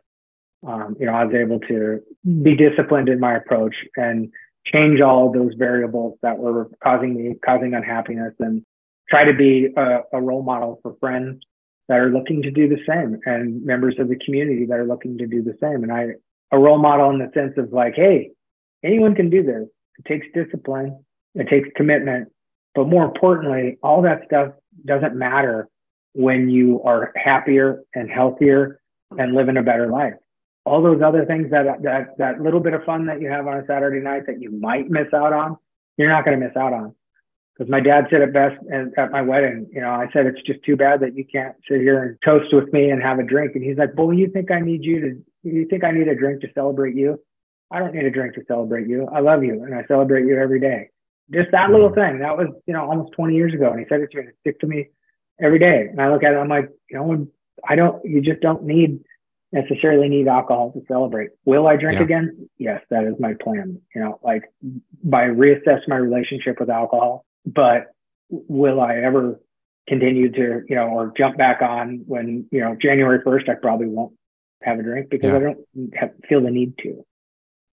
um, 0.66 0.96
you 0.98 1.06
know, 1.06 1.12
I 1.12 1.24
was 1.24 1.34
able 1.34 1.60
to 1.60 2.00
be 2.42 2.56
disciplined 2.56 3.08
in 3.08 3.20
my 3.20 3.36
approach 3.36 3.74
and 3.96 4.30
change 4.66 5.00
all 5.00 5.32
those 5.32 5.52
variables 5.56 6.18
that 6.22 6.38
were 6.38 6.70
causing 6.82 7.14
me 7.14 7.34
causing 7.44 7.74
unhappiness 7.74 8.34
and 8.38 8.64
try 9.08 9.24
to 9.24 9.32
be 9.32 9.68
a, 9.76 10.00
a 10.12 10.20
role 10.20 10.42
model 10.42 10.78
for 10.82 10.96
friends 11.00 11.40
that 11.88 11.98
are 11.98 12.10
looking 12.10 12.42
to 12.42 12.50
do 12.50 12.68
the 12.68 12.78
same 12.86 13.18
and 13.24 13.64
members 13.64 13.94
of 13.98 14.08
the 14.08 14.18
community 14.24 14.66
that 14.66 14.78
are 14.78 14.86
looking 14.86 15.16
to 15.18 15.26
do 15.26 15.42
the 15.42 15.56
same. 15.60 15.82
And 15.82 15.92
I 15.92 16.08
a 16.50 16.58
role 16.58 16.78
model 16.78 17.10
in 17.10 17.18
the 17.18 17.30
sense 17.34 17.54
of 17.56 17.72
like, 17.72 17.94
hey, 17.94 18.30
anyone 18.82 19.14
can 19.14 19.30
do 19.30 19.42
this. 19.42 19.68
It 19.98 20.04
takes 20.06 20.26
discipline. 20.34 21.04
It 21.34 21.48
takes 21.48 21.68
commitment. 21.76 22.28
But 22.74 22.88
more 22.88 23.04
importantly, 23.04 23.78
all 23.82 24.02
that 24.02 24.22
stuff 24.26 24.52
doesn't 24.84 25.16
matter 25.16 25.68
when 26.12 26.48
you 26.48 26.82
are 26.82 27.12
happier 27.16 27.82
and 27.94 28.10
healthier 28.10 28.80
and 29.18 29.34
living 29.34 29.56
a 29.56 29.62
better 29.62 29.88
life. 29.88 30.14
All 30.64 30.82
those 30.82 31.00
other 31.02 31.24
things 31.24 31.50
that 31.50 31.82
that 31.82 32.18
that 32.18 32.40
little 32.40 32.60
bit 32.60 32.74
of 32.74 32.84
fun 32.84 33.06
that 33.06 33.20
you 33.20 33.28
have 33.28 33.46
on 33.46 33.58
a 33.58 33.66
Saturday 33.66 34.00
night 34.00 34.26
that 34.26 34.40
you 34.40 34.50
might 34.50 34.90
miss 34.90 35.06
out 35.14 35.32
on, 35.32 35.56
you're 35.96 36.10
not 36.10 36.24
going 36.24 36.38
to 36.38 36.46
miss 36.46 36.56
out 36.56 36.72
on. 36.72 36.94
Because 37.54 37.70
my 37.70 37.80
dad 37.80 38.06
said 38.10 38.20
it 38.20 38.32
best 38.32 38.56
at 38.96 39.10
my 39.10 39.22
wedding. 39.22 39.66
You 39.72 39.80
know, 39.80 39.90
I 39.90 40.08
said 40.12 40.26
it's 40.26 40.42
just 40.42 40.62
too 40.62 40.76
bad 40.76 41.00
that 41.00 41.16
you 41.16 41.24
can't 41.24 41.56
sit 41.68 41.80
here 41.80 42.02
and 42.04 42.18
toast 42.24 42.54
with 42.54 42.72
me 42.72 42.90
and 42.90 43.02
have 43.02 43.18
a 43.18 43.24
drink. 43.24 43.56
And 43.56 43.64
he's 43.64 43.78
like, 43.78 43.90
"Well, 43.96 44.12
you 44.12 44.28
think 44.28 44.50
I 44.50 44.60
need 44.60 44.84
you 44.84 45.00
to? 45.00 45.24
You 45.42 45.66
think 45.66 45.82
I 45.82 45.90
need 45.90 46.06
a 46.06 46.14
drink 46.14 46.42
to 46.42 46.52
celebrate 46.54 46.94
you?" 46.94 47.18
I 47.70 47.78
don't 47.78 47.94
need 47.94 48.04
a 48.04 48.10
drink 48.10 48.34
to 48.34 48.42
celebrate 48.48 48.88
you. 48.88 49.08
I 49.12 49.20
love 49.20 49.44
you 49.44 49.62
and 49.62 49.74
I 49.74 49.84
celebrate 49.86 50.26
you 50.26 50.38
every 50.38 50.60
day. 50.60 50.90
Just 51.32 51.50
that 51.52 51.70
little 51.70 51.90
mm. 51.90 51.94
thing. 51.94 52.20
That 52.20 52.36
was, 52.36 52.48
you 52.66 52.72
know, 52.72 52.88
almost 52.88 53.12
20 53.12 53.34
years 53.34 53.52
ago. 53.52 53.70
And 53.70 53.80
he 53.80 53.86
said 53.88 54.00
it 54.00 54.10
to 54.12 54.18
me, 54.18 54.24
it 54.24 54.36
stick 54.40 54.60
to 54.60 54.66
me 54.66 54.88
every 55.40 55.58
day. 55.58 55.86
And 55.90 56.00
I 56.00 56.10
look 56.10 56.24
at 56.24 56.32
it, 56.32 56.36
I'm 56.36 56.48
like, 56.48 56.70
you 56.90 56.96
know, 56.96 57.26
I 57.68 57.76
don't, 57.76 58.02
you 58.04 58.20
just 58.22 58.40
don't 58.40 58.64
need 58.64 59.00
necessarily 59.52 60.08
need 60.08 60.28
alcohol 60.28 60.72
to 60.72 60.82
celebrate. 60.88 61.30
Will 61.44 61.66
I 61.66 61.76
drink 61.76 61.98
yeah. 61.98 62.04
again? 62.04 62.48
Yes, 62.58 62.82
that 62.90 63.04
is 63.04 63.14
my 63.18 63.34
plan. 63.34 63.80
You 63.94 64.00
know, 64.02 64.20
like 64.22 64.44
by 65.02 65.24
reassess 65.24 65.80
my 65.88 65.96
relationship 65.96 66.60
with 66.60 66.70
alcohol, 66.70 67.24
but 67.46 67.86
will 68.30 68.80
I 68.80 68.96
ever 68.96 69.40
continue 69.88 70.30
to, 70.30 70.62
you 70.68 70.76
know, 70.76 70.88
or 70.88 71.12
jump 71.16 71.38
back 71.38 71.62
on 71.62 72.02
when, 72.06 72.46
you 72.50 72.60
know, 72.60 72.76
January 72.80 73.20
1st, 73.20 73.48
I 73.48 73.54
probably 73.54 73.86
won't 73.86 74.12
have 74.62 74.78
a 74.78 74.82
drink 74.82 75.08
because 75.08 75.30
yeah. 75.30 75.36
I 75.36 75.40
don't 75.40 75.58
have, 75.94 76.10
feel 76.28 76.42
the 76.42 76.50
need 76.50 76.76
to. 76.82 77.04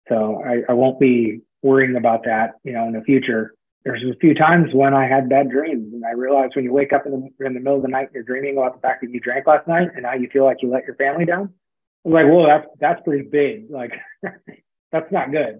So 0.07 0.41
I, 0.45 0.71
I 0.71 0.73
won't 0.73 0.99
be 0.99 1.41
worrying 1.61 1.95
about 1.95 2.23
that, 2.25 2.53
you 2.63 2.73
know, 2.73 2.87
in 2.87 2.93
the 2.93 3.01
future. 3.01 3.55
there's 3.83 4.03
a 4.03 4.15
few 4.19 4.33
times 4.33 4.69
when 4.73 4.93
I 4.93 5.07
had 5.07 5.29
bad 5.29 5.49
dreams, 5.49 5.93
and 5.93 6.05
I 6.05 6.11
realized 6.11 6.55
when 6.55 6.65
you 6.65 6.73
wake 6.73 6.93
up 6.93 7.05
in 7.05 7.11
the 7.11 7.45
in 7.45 7.53
the 7.53 7.59
middle 7.59 7.77
of 7.77 7.81
the 7.81 7.87
night, 7.87 8.09
you're 8.13 8.23
dreaming 8.23 8.57
about 8.57 8.75
the 8.75 8.81
fact 8.81 9.01
that 9.01 9.11
you 9.11 9.19
drank 9.19 9.47
last 9.47 9.67
night, 9.67 9.89
and 9.93 10.03
now 10.03 10.13
you 10.13 10.29
feel 10.31 10.45
like 10.45 10.57
you 10.61 10.69
let 10.69 10.85
your 10.85 10.95
family 10.95 11.25
down. 11.25 11.53
I 12.05 12.09
was 12.09 12.13
like, 12.13 12.25
well, 12.31 12.45
that's 12.45 12.67
that's 12.79 13.01
pretty 13.03 13.27
big. 13.27 13.65
Like, 13.71 13.93
that's 14.91 15.11
not 15.11 15.31
good. 15.31 15.59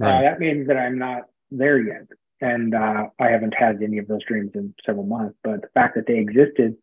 Uh, 0.00 0.06
right. 0.06 0.18
Uh, 0.18 0.22
that 0.22 0.38
means 0.38 0.68
that 0.68 0.76
I'm 0.76 0.98
not 0.98 1.22
there 1.50 1.80
yet, 1.80 2.06
and 2.40 2.74
uh, 2.74 3.06
I 3.18 3.28
haven't 3.28 3.54
had 3.54 3.82
any 3.82 3.98
of 3.98 4.06
those 4.06 4.24
dreams 4.28 4.52
in 4.54 4.74
several 4.84 5.06
months. 5.06 5.36
But 5.42 5.62
the 5.62 5.68
fact 5.74 5.94
that 5.96 6.06
they 6.06 6.18
existed 6.18 6.76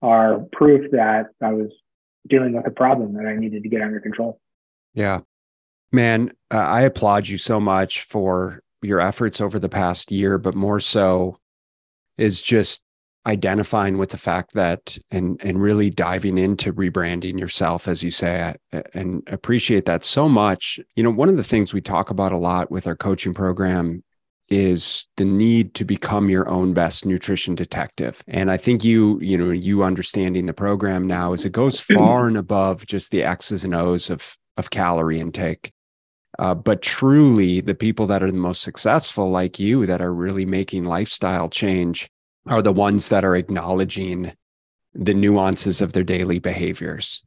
are 0.00 0.40
proof 0.52 0.90
that 0.92 1.26
I 1.42 1.52
was 1.52 1.70
dealing 2.28 2.54
with 2.54 2.66
a 2.66 2.70
problem 2.70 3.14
that 3.14 3.26
I 3.26 3.36
needed 3.36 3.62
to 3.64 3.68
get 3.68 3.82
under 3.82 4.00
control. 4.00 4.40
Yeah, 4.94 5.20
man, 5.92 6.32
uh, 6.52 6.58
I 6.58 6.82
applaud 6.82 7.28
you 7.28 7.38
so 7.38 7.60
much 7.60 8.02
for 8.02 8.60
your 8.82 9.00
efforts 9.00 9.40
over 9.40 9.58
the 9.58 9.68
past 9.68 10.12
year, 10.12 10.38
but 10.38 10.54
more 10.54 10.80
so 10.80 11.38
is 12.18 12.40
just 12.40 12.82
identifying 13.26 13.98
with 13.98 14.10
the 14.10 14.16
fact 14.16 14.54
that 14.54 14.96
and 15.10 15.40
and 15.42 15.60
really 15.60 15.90
diving 15.90 16.38
into 16.38 16.72
rebranding 16.72 17.38
yourself 17.38 17.88
as 17.88 18.02
you 18.04 18.10
say 18.10 18.54
and 18.94 19.22
appreciate 19.26 19.84
that 19.86 20.04
so 20.04 20.28
much. 20.28 20.78
You 20.94 21.02
know 21.02 21.10
one 21.10 21.28
of 21.28 21.36
the 21.36 21.44
things 21.44 21.74
we 21.74 21.80
talk 21.80 22.10
about 22.10 22.32
a 22.32 22.38
lot 22.38 22.70
with 22.70 22.86
our 22.86 22.96
coaching 22.96 23.34
program 23.34 24.04
is 24.48 25.08
the 25.16 25.24
need 25.24 25.74
to 25.74 25.84
become 25.84 26.30
your 26.30 26.48
own 26.48 26.72
best 26.72 27.04
nutrition 27.04 27.56
detective. 27.56 28.22
And 28.28 28.50
i 28.50 28.56
think 28.56 28.84
you 28.84 29.18
you 29.20 29.36
know 29.36 29.50
you 29.50 29.82
understanding 29.82 30.46
the 30.46 30.54
program 30.54 31.06
now 31.06 31.32
is 31.32 31.44
it 31.44 31.52
goes 31.52 31.80
far 31.80 32.28
and 32.28 32.36
above 32.36 32.86
just 32.86 33.10
the 33.10 33.24
x's 33.24 33.64
and 33.64 33.74
o's 33.74 34.08
of 34.08 34.36
of 34.56 34.70
calorie 34.70 35.20
intake 35.20 35.72
uh, 36.38 36.54
but 36.54 36.82
truly, 36.82 37.60
the 37.60 37.74
people 37.74 38.06
that 38.06 38.22
are 38.22 38.30
the 38.30 38.38
most 38.38 38.62
successful, 38.62 39.30
like 39.30 39.58
you, 39.58 39.86
that 39.86 40.00
are 40.00 40.12
really 40.12 40.46
making 40.46 40.84
lifestyle 40.84 41.48
change, 41.48 42.08
are 42.46 42.62
the 42.62 42.72
ones 42.72 43.08
that 43.08 43.24
are 43.24 43.36
acknowledging 43.36 44.32
the 44.94 45.14
nuances 45.14 45.80
of 45.80 45.92
their 45.92 46.04
daily 46.04 46.38
behaviors 46.38 47.22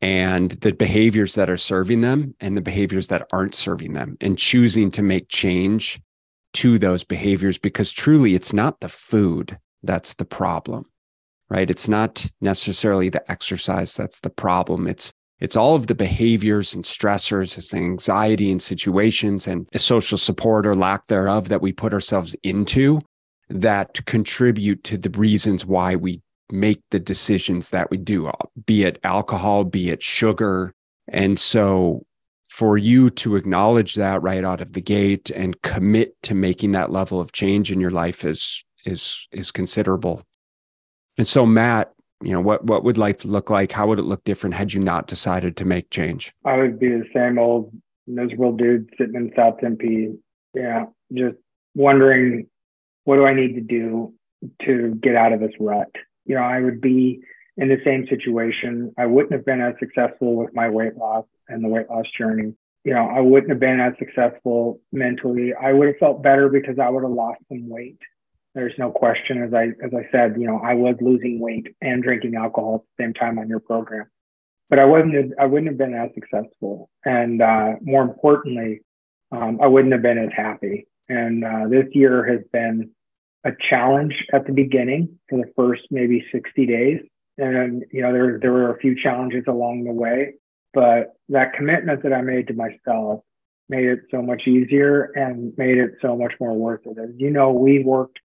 and 0.00 0.52
the 0.52 0.72
behaviors 0.72 1.34
that 1.34 1.50
are 1.50 1.56
serving 1.56 2.00
them 2.00 2.34
and 2.40 2.56
the 2.56 2.62
behaviors 2.62 3.08
that 3.08 3.26
aren't 3.32 3.54
serving 3.54 3.92
them 3.92 4.16
and 4.20 4.38
choosing 4.38 4.90
to 4.90 5.02
make 5.02 5.28
change 5.28 6.00
to 6.52 6.78
those 6.78 7.04
behaviors 7.04 7.58
because 7.58 7.92
truly 7.92 8.34
it's 8.34 8.52
not 8.52 8.80
the 8.80 8.88
food 8.88 9.58
that's 9.82 10.14
the 10.14 10.24
problem 10.24 10.86
right? 11.50 11.68
It's 11.68 11.88
not 11.88 12.26
necessarily 12.40 13.08
the 13.08 13.28
exercise 13.30 13.94
that's 13.96 14.20
the 14.20 14.30
problem. 14.30 14.86
It's 14.86 15.12
it's 15.40 15.56
all 15.56 15.74
of 15.74 15.86
the 15.86 15.94
behaviors 15.94 16.74
and 16.74 16.84
stressors, 16.84 17.56
it's 17.56 17.74
anxiety 17.74 18.50
and 18.50 18.60
situations 18.60 19.48
and 19.48 19.66
social 19.76 20.18
support 20.18 20.66
or 20.66 20.74
lack 20.74 21.06
thereof 21.06 21.48
that 21.48 21.62
we 21.62 21.72
put 21.72 21.92
ourselves 21.92 22.36
into 22.42 23.00
that 23.48 24.04
contribute 24.06 24.84
to 24.84 24.96
the 24.96 25.10
reasons 25.10 25.66
why 25.66 25.96
we 25.96 26.22
make 26.52 26.82
the 26.90 27.00
decisions 27.00 27.70
that 27.70 27.90
we 27.90 27.96
do, 27.96 28.28
uh, 28.28 28.32
be 28.66 28.84
it 28.84 28.98
alcohol, 29.04 29.64
be 29.64 29.90
it 29.90 30.02
sugar. 30.02 30.72
And 31.08 31.38
so 31.38 32.04
for 32.46 32.76
you 32.76 33.10
to 33.10 33.36
acknowledge 33.36 33.94
that 33.94 34.22
right 34.22 34.44
out 34.44 34.60
of 34.60 34.72
the 34.72 34.80
gate 34.80 35.30
and 35.30 35.60
commit 35.62 36.20
to 36.22 36.34
making 36.34 36.72
that 36.72 36.90
level 36.90 37.20
of 37.20 37.32
change 37.32 37.70
in 37.70 37.80
your 37.80 37.90
life 37.90 38.24
is 38.24 38.64
is 38.84 39.28
is 39.30 39.50
considerable. 39.50 40.22
And 41.16 41.26
so 41.26 41.46
Matt, 41.46 41.92
you 42.22 42.32
know 42.32 42.40
what 42.40 42.64
what 42.64 42.84
would 42.84 42.98
life 42.98 43.24
look 43.24 43.50
like? 43.50 43.72
How 43.72 43.86
would 43.86 43.98
it 43.98 44.04
look 44.04 44.24
different 44.24 44.54
had 44.54 44.72
you 44.72 44.80
not 44.80 45.06
decided 45.06 45.56
to 45.56 45.64
make 45.64 45.90
change? 45.90 46.32
I 46.44 46.56
would 46.56 46.78
be 46.78 46.88
the 46.88 47.04
same 47.14 47.38
old 47.38 47.72
miserable 48.06 48.52
dude 48.52 48.90
sitting 48.98 49.14
in 49.14 49.32
south 49.36 49.60
tempe 49.60 50.12
yeah 50.54 50.86
just 51.12 51.36
wondering 51.74 52.46
what 53.04 53.16
do 53.16 53.24
i 53.24 53.32
need 53.32 53.54
to 53.54 53.60
do 53.60 54.12
to 54.62 54.94
get 55.02 55.14
out 55.14 55.32
of 55.32 55.40
this 55.40 55.52
rut? 55.60 55.90
You 56.26 56.34
know 56.34 56.42
i 56.42 56.60
would 56.60 56.80
be 56.80 57.20
in 57.56 57.68
the 57.68 57.78
same 57.84 58.06
situation. 58.08 58.94
I 58.96 59.04
wouldn't 59.04 59.32
have 59.32 59.44
been 59.44 59.60
as 59.60 59.74
successful 59.78 60.34
with 60.36 60.54
my 60.54 60.70
weight 60.70 60.96
loss 60.96 61.26
and 61.48 61.62
the 61.62 61.68
weight 61.68 61.90
loss 61.90 62.06
journey. 62.16 62.54
You 62.84 62.94
know 62.94 63.06
i 63.06 63.20
wouldn't 63.20 63.50
have 63.50 63.60
been 63.60 63.80
as 63.80 63.94
successful 63.98 64.80
mentally. 64.92 65.52
I 65.54 65.72
would 65.72 65.88
have 65.88 65.98
felt 65.98 66.22
better 66.22 66.48
because 66.48 66.78
i 66.78 66.88
would 66.88 67.02
have 67.02 67.12
lost 67.12 67.40
some 67.48 67.68
weight 67.68 67.98
there's 68.54 68.74
no 68.78 68.90
question. 68.90 69.42
As 69.42 69.54
I 69.54 69.66
as 69.84 69.92
I 69.94 70.08
said, 70.10 70.36
you 70.38 70.46
know, 70.46 70.60
I 70.62 70.74
was 70.74 70.96
losing 71.00 71.38
weight 71.40 71.68
and 71.80 72.02
drinking 72.02 72.34
alcohol 72.34 72.76
at 72.76 72.80
the 72.98 73.04
same 73.04 73.14
time 73.14 73.38
on 73.38 73.48
your 73.48 73.60
program, 73.60 74.06
but 74.68 74.78
I 74.78 74.84
wasn't. 74.84 75.32
I 75.38 75.46
wouldn't 75.46 75.68
have 75.68 75.78
been 75.78 75.94
as 75.94 76.10
successful, 76.14 76.90
and 77.04 77.40
uh, 77.40 77.74
more 77.82 78.02
importantly, 78.02 78.80
um, 79.32 79.58
I 79.62 79.66
wouldn't 79.66 79.92
have 79.92 80.02
been 80.02 80.18
as 80.18 80.30
happy. 80.36 80.86
And 81.08 81.44
uh, 81.44 81.68
this 81.68 81.86
year 81.92 82.24
has 82.24 82.40
been 82.52 82.90
a 83.44 83.50
challenge 83.68 84.14
at 84.32 84.46
the 84.46 84.52
beginning 84.52 85.18
for 85.28 85.38
the 85.38 85.50
first 85.56 85.82
maybe 85.90 86.24
60 86.32 86.66
days, 86.66 87.00
and 87.38 87.84
you 87.92 88.02
know 88.02 88.12
there 88.12 88.38
there 88.40 88.52
were 88.52 88.74
a 88.74 88.78
few 88.78 89.00
challenges 89.00 89.44
along 89.46 89.84
the 89.84 89.92
way, 89.92 90.34
but 90.74 91.14
that 91.28 91.52
commitment 91.52 92.02
that 92.02 92.12
I 92.12 92.22
made 92.22 92.48
to 92.48 92.54
myself 92.54 93.22
made 93.68 93.86
it 93.86 94.00
so 94.10 94.20
much 94.20 94.48
easier 94.48 95.12
and 95.14 95.56
made 95.56 95.78
it 95.78 95.92
so 96.02 96.16
much 96.16 96.32
more 96.40 96.54
worth 96.54 96.80
it. 96.86 96.98
As 96.98 97.10
you 97.16 97.30
know, 97.30 97.52
we 97.52 97.84
worked 97.84 98.18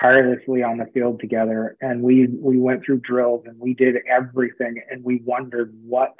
tirelessly 0.00 0.62
on 0.62 0.78
the 0.78 0.86
field 0.92 1.20
together. 1.20 1.76
And 1.80 2.02
we 2.02 2.28
we 2.28 2.58
went 2.58 2.84
through 2.84 3.00
drills 3.00 3.44
and 3.46 3.58
we 3.58 3.74
did 3.74 3.96
everything 4.08 4.82
and 4.90 5.04
we 5.04 5.22
wondered 5.24 5.74
what 5.84 6.14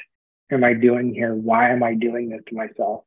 am 0.50 0.64
i 0.64 0.74
doing 0.74 1.14
here? 1.14 1.34
Why 1.34 1.70
am 1.70 1.82
i 1.82 1.94
doing 1.94 2.30
this 2.30 2.42
to 2.48 2.54
myself? 2.54 3.04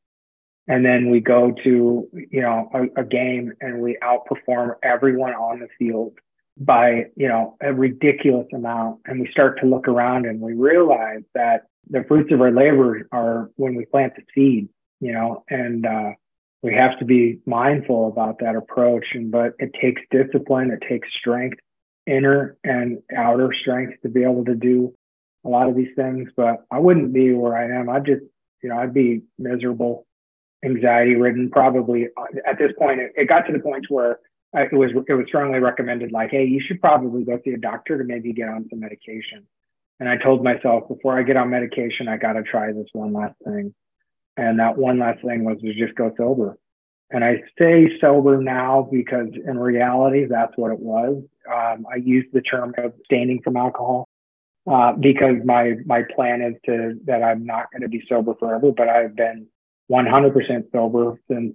And 0.67 0.84
then 0.84 1.12
we 1.12 1.19
go 1.19 1.54
to 1.63 2.10
you 2.13 2.41
know 2.41 2.69
a, 2.73 3.01
a 3.01 3.04
game 3.04 3.54
and 3.62 3.82
we 3.82 3.97
outperform 4.04 4.75
everyone 4.84 5.34
on 5.34 5.60
the 5.60 5.67
field 5.78 6.13
by 6.58 7.06
you 7.15 7.28
know 7.28 7.58
a 7.62 7.73
ridiculous 7.73 8.47
amount. 8.54 9.01
And 9.06 9.19
we 9.19 9.32
start 9.32 9.60
to 9.62 9.67
look 9.67 9.88
around 9.88 10.25
and 10.25 10.39
we 10.39 10.54
realize 10.54 11.23
that 11.34 11.67
the 11.89 12.04
fruits 12.08 12.32
of 12.34 12.41
our 12.41 12.51
labor 12.51 13.08
are 13.12 13.51
when 13.58 13.75
we 13.75 13.86
plant 13.86 14.13
the 14.15 14.23
seed 14.34 14.69
you 14.99 15.12
know 15.12 15.43
and 15.49 15.86
uh 15.86 16.12
we 16.65 16.73
have 16.73 16.97
to 16.97 17.06
be 17.06 17.39
mindful 17.45 18.08
about 18.08 18.39
that 18.39 18.56
approach. 18.56 19.06
And 19.13 19.32
but 19.32 19.54
it 19.60 19.71
takes 19.80 20.01
discipline, 20.10 20.71
it 20.71 20.84
takes 20.89 21.08
strength, 21.15 21.60
inner 22.08 22.58
and 22.63 22.97
outer 23.15 23.51
strength 23.62 24.01
to 24.01 24.10
be 24.10 24.23
able 24.23 24.43
to 24.45 24.56
do 24.56 24.91
a 25.45 25.49
lot 25.49 25.69
of 25.69 25.75
these 25.75 25.93
things. 25.95 26.30
But 26.36 26.65
I 26.71 26.80
wouldn't 26.80 27.13
be 27.13 27.34
where 27.34 27.56
I 27.56 27.80
am. 27.80 27.88
I'd 27.88 28.08
just, 28.08 28.23
you 28.63 28.69
know, 28.69 28.80
I'd 28.80 28.95
be 28.95 29.21
miserable, 29.38 30.08
anxiety 30.65 31.13
ridden. 31.13 31.51
Probably 31.51 32.08
uh, 32.17 32.39
at 32.49 32.58
this 32.58 32.71
point, 32.80 32.99
it, 32.99 33.12
it 33.15 33.30
got 33.30 33.41
to 33.41 33.54
the 33.54 33.60
point 33.60 33.86
where 33.89 34.17
it 34.56 34.73
was 34.73 34.89
it 35.08 35.13
was 35.13 35.25
strongly 35.28 35.60
recommended, 35.60 36.12
like, 36.12 36.32
hey, 36.32 36.45
you 36.45 36.60
should 36.65 36.82
probably 36.82 37.23
go 37.23 37.39
see 37.45 37.51
a 37.51 37.60
doctor 37.60 37.99
to 37.99 38.04
maybe 38.04 38.34
get 38.34 38.49
on 38.49 38.65
some 38.71 38.80
medication. 38.80 39.45
And 39.99 40.10
I 40.10 40.17
told 40.17 40.43
myself 40.43 40.88
before 40.88 41.15
I 41.15 41.21
get 41.21 41.38
on 41.38 41.51
medication, 41.51 42.08
I 42.08 42.17
got 42.17 42.34
to 42.34 42.41
try 42.41 42.71
this 42.71 42.88
one 42.93 43.13
last 43.13 43.36
thing. 43.45 43.75
And 44.37 44.59
that 44.59 44.77
one 44.77 44.99
last 44.99 45.23
thing 45.23 45.43
was 45.43 45.59
to 45.61 45.73
just 45.73 45.95
go 45.95 46.11
sober. 46.17 46.57
And 47.11 47.23
I 47.23 47.41
say 47.57 47.89
sober 48.01 48.41
now 48.41 48.87
because 48.91 49.27
in 49.47 49.57
reality, 49.59 50.25
that's 50.25 50.53
what 50.55 50.71
it 50.71 50.79
was. 50.79 51.23
Um, 51.47 51.85
I 51.91 51.97
use 51.97 52.25
the 52.33 52.41
term 52.41 52.73
abstaining 52.77 53.41
from 53.43 53.55
alcohol 53.55 54.07
uh, 54.69 54.93
because 54.93 55.35
my 55.45 55.75
my 55.85 56.01
plan 56.15 56.41
is 56.41 56.55
to 56.65 56.99
that 57.05 57.21
I'm 57.21 57.45
not 57.45 57.71
going 57.71 57.83
to 57.83 57.87
be 57.87 58.03
sober 58.09 58.33
forever, 58.39 58.71
but 58.75 58.89
I've 58.89 59.15
been 59.15 59.47
100% 59.91 60.71
sober 60.71 61.19
since 61.29 61.53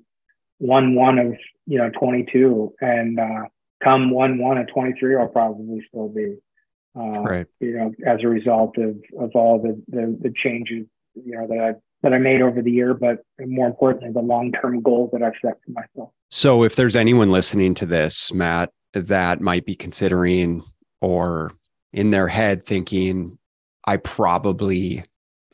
one 0.58 0.94
one 0.94 1.18
of 1.18 1.34
you 1.66 1.78
know 1.78 1.90
22, 1.98 2.74
and 2.80 3.18
uh, 3.18 3.44
come 3.82 4.10
one 4.10 4.38
one 4.38 4.58
of 4.58 4.68
23, 4.68 5.16
I'll 5.16 5.28
probably 5.28 5.84
still 5.88 6.08
be. 6.08 6.36
Uh, 6.96 7.22
right. 7.22 7.46
You 7.60 7.76
know, 7.76 7.94
as 8.06 8.20
a 8.22 8.28
result 8.28 8.76
of 8.78 8.96
of 9.18 9.30
all 9.34 9.60
the 9.60 9.82
the, 9.88 10.18
the 10.20 10.32
changes 10.42 10.86
you 11.14 11.36
know 11.36 11.46
that 11.48 11.58
I've 11.58 11.80
that 12.02 12.12
I 12.12 12.18
made 12.18 12.40
over 12.42 12.62
the 12.62 12.70
year, 12.70 12.94
but 12.94 13.18
more 13.38 13.66
importantly, 13.66 14.10
the 14.12 14.20
long 14.20 14.52
term 14.52 14.80
goals 14.80 15.10
that 15.12 15.22
I've 15.22 15.34
set 15.42 15.58
for 15.64 15.72
myself. 15.72 16.10
So, 16.30 16.62
if 16.64 16.76
there's 16.76 16.96
anyone 16.96 17.30
listening 17.30 17.74
to 17.74 17.86
this, 17.86 18.32
Matt, 18.32 18.70
that 18.94 19.40
might 19.40 19.64
be 19.64 19.74
considering 19.74 20.62
or 21.00 21.52
in 21.92 22.10
their 22.10 22.28
head 22.28 22.62
thinking, 22.62 23.38
I 23.84 23.96
probably 23.96 25.04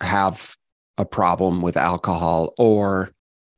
have 0.00 0.56
a 0.98 1.04
problem 1.04 1.62
with 1.62 1.76
alcohol, 1.76 2.54
or 2.58 3.12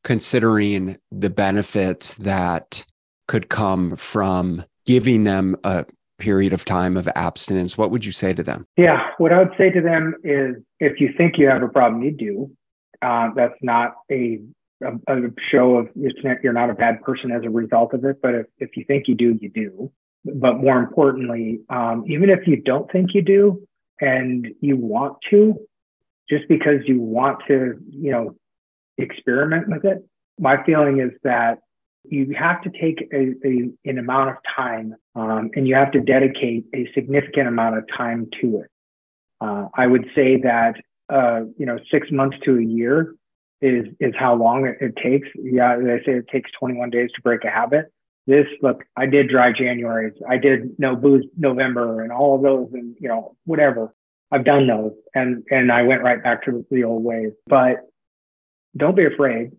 considering 0.05 0.97
the 1.11 1.31
benefits 1.31 2.15
that 2.17 2.85
could 3.27 3.49
come 3.49 3.97
from 3.97 4.65
giving 4.87 5.25
them 5.25 5.57
a 5.65 5.85
period 6.19 6.53
of 6.53 6.65
time 6.65 6.97
of 6.97 7.09
abstinence, 7.15 7.79
what 7.79 7.91
would 7.91 8.05
you 8.05 8.13
say 8.13 8.33
to 8.33 8.43
them? 8.43 8.67
Yeah, 8.77 9.11
what 9.19 9.33
I 9.33 9.39
would 9.39 9.53
say 9.57 9.71
to 9.71 9.81
them 9.81 10.15
is 10.25 10.57
if 10.81 11.01
you 11.01 11.11
think 11.17 11.39
you 11.39 11.49
have 11.49 11.63
a 11.63 11.69
problem, 11.69 12.03
you 12.03 12.11
do. 12.11 12.51
Uh, 13.01 13.31
that's 13.37 13.59
not 13.63 13.95
a, 14.11 14.41
a, 14.83 14.93
a 15.09 15.31
show 15.51 15.77
of 15.77 15.89
you're 16.43 16.53
not 16.53 16.71
a 16.71 16.75
bad 16.75 17.01
person 17.03 17.31
as 17.31 17.45
a 17.45 17.51
result 17.51 17.95
of 17.95 18.05
it. 18.05 18.21
But 18.21 18.35
if, 18.35 18.47
if 18.59 18.77
you 18.77 18.85
think 18.87 19.09
you 19.09 19.15
do, 19.15 19.39
you 19.41 19.51
do. 19.51 19.93
But 20.25 20.59
more 20.59 20.79
importantly, 20.79 21.61
um, 21.71 22.05
even 22.09 22.29
if 22.29 22.47
you 22.47 22.61
don't 22.61 22.91
think 22.91 23.15
you 23.15 23.23
do 23.23 23.63
and 24.01 24.49
you 24.61 24.77
want 24.77 25.17
to, 25.31 25.59
just 26.29 26.49
because 26.49 26.81
you 26.87 27.01
want 27.01 27.39
to, 27.49 27.79
you 27.89 28.11
know, 28.11 28.37
experiment 28.99 29.69
with 29.69 29.85
it, 29.85 30.05
my 30.39 30.63
feeling 30.65 31.01
is 31.01 31.13
that 31.23 31.61
You 32.05 32.35
have 32.39 32.63
to 32.63 32.71
take 32.71 33.09
a, 33.13 33.35
a 33.45 33.71
an 33.85 33.99
amount 33.99 34.31
of 34.31 34.37
time 34.57 34.95
um, 35.15 35.51
and 35.55 35.67
you 35.69 35.75
have 35.75 35.93
to 35.93 36.01
dedicate 36.01 36.65
a 36.75 36.91
significant 36.95 37.49
amount 37.49 37.77
of 37.77 37.85
time 37.97 38.29
to 38.41 38.61
it. 38.63 38.71
Uh, 39.41 39.69
I 39.75 39.87
would 39.87 40.07
say 40.15 40.41
that 40.43 40.75
uh, 41.09 41.41
you 41.57 41.67
know 41.67 41.79
six 41.91 42.09
months 42.11 42.37
to 42.45 42.59
a 42.59 42.63
year 42.63 43.15
is 43.61 43.87
is 44.01 44.15
how 44.19 44.35
long 44.35 44.67
it, 44.67 44.77
it, 44.81 44.97
takes. 44.97 45.29
Yeah, 45.35 45.77
they 45.77 46.01
say 46.05 46.19
it 46.19 46.29
takes 46.29 46.51
21 46.59 46.91
days 46.91 47.11
to 47.17 47.23
break 47.23 47.45
a 47.45 47.51
habit. 47.51 47.93
This 48.27 48.47
look, 48.63 48.85
I 48.97 49.07
did 49.07 49.29
dry 49.29 49.53
Januaries, 49.53 50.15
I 50.29 50.37
did 50.37 50.79
no 50.79 50.95
booze 50.95 51.25
November, 51.37 52.03
and 52.03 52.13
all 52.13 52.37
of 52.37 52.43
those, 52.43 52.69
and 52.73 52.95
you 53.01 53.09
know 53.09 53.37
whatever. 53.45 53.95
I've 54.31 54.45
done 54.45 54.67
those, 54.67 54.93
and 55.15 55.43
and 55.51 55.73
I 55.73 55.83
went 55.83 56.03
right 56.03 56.23
back 56.23 56.45
to 56.45 56.65
the 56.71 56.85
old 56.85 57.03
ways. 57.03 57.33
But 57.47 57.79
don't 58.77 58.97
be 58.97 59.07
afraid, 59.07 59.53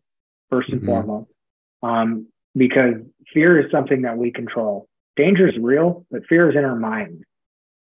first 0.50 0.70
and 0.70 0.82
mm-hmm. 0.82 0.88
foremost, 0.88 1.32
um, 1.82 2.28
because 2.56 2.96
fear 3.34 3.60
is 3.60 3.72
something 3.72 4.04
that 4.04 4.18
we 4.18 4.32
control. 4.32 4.88
Danger 5.16 5.50
is 5.50 5.56
real, 5.60 6.06
but 6.12 6.22
fear 6.30 6.50
is 6.50 6.56
in 6.56 6.64
our 6.64 6.76
mind. 6.76 7.24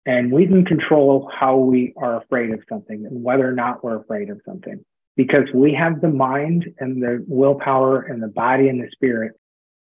And 0.06 0.30
we 0.30 0.46
can 0.46 0.64
control 0.64 1.30
how 1.34 1.56
we 1.56 1.94
are 1.96 2.20
afraid 2.22 2.50
of 2.50 2.60
something 2.68 3.06
and 3.06 3.24
whether 3.24 3.48
or 3.48 3.52
not 3.52 3.82
we're 3.82 4.00
afraid 4.00 4.28
of 4.28 4.40
something 4.44 4.84
because 5.16 5.44
we 5.54 5.72
have 5.72 6.00
the 6.00 6.08
mind 6.08 6.66
and 6.78 7.02
the 7.02 7.24
willpower 7.26 8.02
and 8.02 8.22
the 8.22 8.28
body 8.28 8.68
and 8.68 8.80
the 8.80 8.88
spirit 8.92 9.32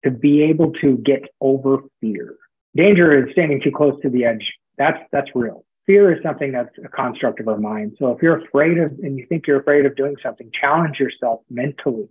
to 0.05 0.11
be 0.11 0.43
able 0.43 0.73
to 0.81 0.99
get 0.99 1.23
over 1.41 1.79
fear. 2.01 2.37
Danger 2.77 3.27
is 3.27 3.33
standing 3.33 3.61
too 3.63 3.71
close 3.71 3.95
to 4.03 4.11
the 4.11 4.25
edge. 4.25 4.53
That's, 4.77 4.99
that's 5.11 5.31
real. 5.35 5.65
Fear 5.87 6.17
is 6.17 6.23
something 6.23 6.53
that's 6.53 6.71
a 6.85 6.89
construct 6.89 7.41
of 7.41 7.49
our 7.49 7.59
mind. 7.59 7.97
So 7.99 8.11
if 8.13 8.23
you're 8.23 8.45
afraid 8.45 8.79
of, 8.79 8.93
and 9.03 9.19
you 9.19 9.27
think 9.27 9.47
you're 9.47 9.61
afraid 9.61 9.87
of 9.87 9.97
doing 9.97 10.17
something, 10.23 10.51
challenge 10.59 10.99
yourself 10.99 11.41
mentally 11.51 12.09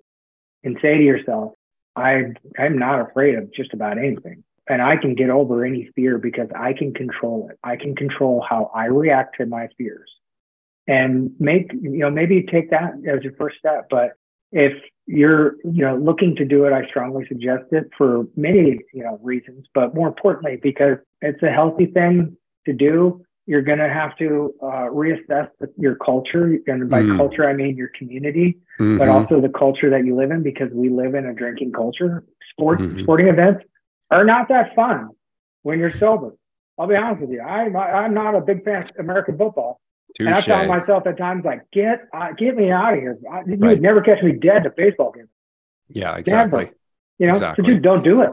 and 0.64 0.78
say 0.82 0.98
to 0.98 1.04
yourself, 1.04 1.54
I, 1.96 2.24
I'm 2.58 2.78
not 2.78 3.00
afraid 3.02 3.36
of 3.36 3.54
just 3.54 3.74
about 3.74 3.98
anything 3.98 4.44
and 4.70 4.84
I 4.84 4.96
can 4.96 5.16
get 5.16 5.32
over 5.32 5.66
any 5.66 5.90
fear 5.96 6.20
because 6.20 6.48
I 6.56 6.74
can 6.74 6.94
control 6.94 7.50
it. 7.52 7.58
I 7.64 7.76
can 7.76 7.96
control 7.96 8.46
how 8.48 8.72
I 8.74 8.86
react 8.86 9.38
to 9.38 9.48
my 9.48 9.68
fears 9.78 10.10
and 10.88 11.32
make, 11.40 11.72
you 11.74 12.00
know, 12.00 12.12
maybe 12.12 12.44
take 12.44 12.70
that 12.70 12.94
as 13.08 13.24
your 13.24 13.34
first 13.34 13.58
step. 13.58 13.88
But 13.90 14.12
if 14.52 14.74
you're, 15.08 15.56
you 15.64 15.84
know, 15.84 15.98
looking 15.98 16.36
to 16.36 16.46
do 16.46 16.66
it, 16.66 16.74
I 16.74 16.88
strongly 16.88 17.26
suggest 17.28 17.66
it 17.72 17.90
for 17.98 18.26
many, 18.36 18.80
you 18.94 19.04
know, 19.04 19.20
reasons, 19.24 19.66
but 19.74 19.96
more 19.96 20.08
importantly, 20.08 20.60
because 20.62 20.98
it's 21.22 21.42
a 21.42 21.50
healthy 21.50 21.88
thing 21.88 22.38
to 22.68 22.74
do. 22.74 23.24
You're 23.48 23.64
going 23.64 23.80
to 23.80 23.90
have 23.90 24.16
to 24.18 24.54
uh, 24.62 24.90
reassess 24.94 25.50
your 25.78 25.96
culture. 25.96 26.60
And 26.68 26.88
by 26.88 27.02
mm. 27.02 27.18
culture, 27.18 27.50
I 27.50 27.54
mean 27.54 27.76
your 27.76 27.90
community, 27.98 28.60
mm-hmm. 28.80 29.00
but 29.00 29.10
also 29.10 29.42
the 29.42 29.50
culture 29.50 29.90
that 29.90 30.06
you 30.06 30.16
live 30.16 30.30
in, 30.30 30.44
because 30.44 30.70
we 30.72 30.90
live 30.90 31.16
in 31.16 31.26
a 31.26 31.34
drinking 31.34 31.72
culture. 31.72 32.24
Sports, 32.52 32.84
mm-hmm. 32.84 33.02
sporting 33.02 33.28
events 33.28 33.64
are 34.12 34.24
not 34.24 34.50
that 34.50 34.76
fun 34.76 35.10
when 35.64 35.80
you're 35.80 35.96
sober. 35.96 36.36
I'll 36.78 36.88
be 36.88 36.96
honest 36.96 37.22
with 37.22 37.32
you. 37.32 37.42
I'm 37.42 37.76
I'm 37.76 38.14
not 38.14 38.36
a 38.36 38.42
big 38.42 38.64
fan 38.64 38.84
of 38.84 38.92
American 38.98 39.38
football. 39.38 39.80
Touché. 40.18 40.28
And 40.28 40.36
I 40.36 40.42
found 40.42 40.68
myself 40.70 41.06
at 41.06 41.18
times 41.18 41.46
like, 41.46 41.70
get 41.72 42.08
uh, 42.14 42.32
get 42.38 42.56
me 42.56 42.72
out 42.72 42.94
of 42.94 43.00
here. 43.00 43.18
I, 43.32 43.42
you 43.42 43.58
right. 43.58 43.62
would 43.62 43.82
never 43.82 44.02
catch 44.02 44.24
me 44.24 44.32
dead 44.32 44.58
at 44.58 44.66
a 44.68 44.70
baseball 44.72 45.12
game. 45.12 45.30
Yeah, 45.90 46.16
exactly. 46.16 46.66
Never. 46.66 46.76
You 47.20 47.28
know, 47.28 47.34
exactly. 47.34 47.64
so 47.64 47.72
just 47.72 47.82
don't 47.82 48.04
do 48.04 48.22
it. 48.22 48.32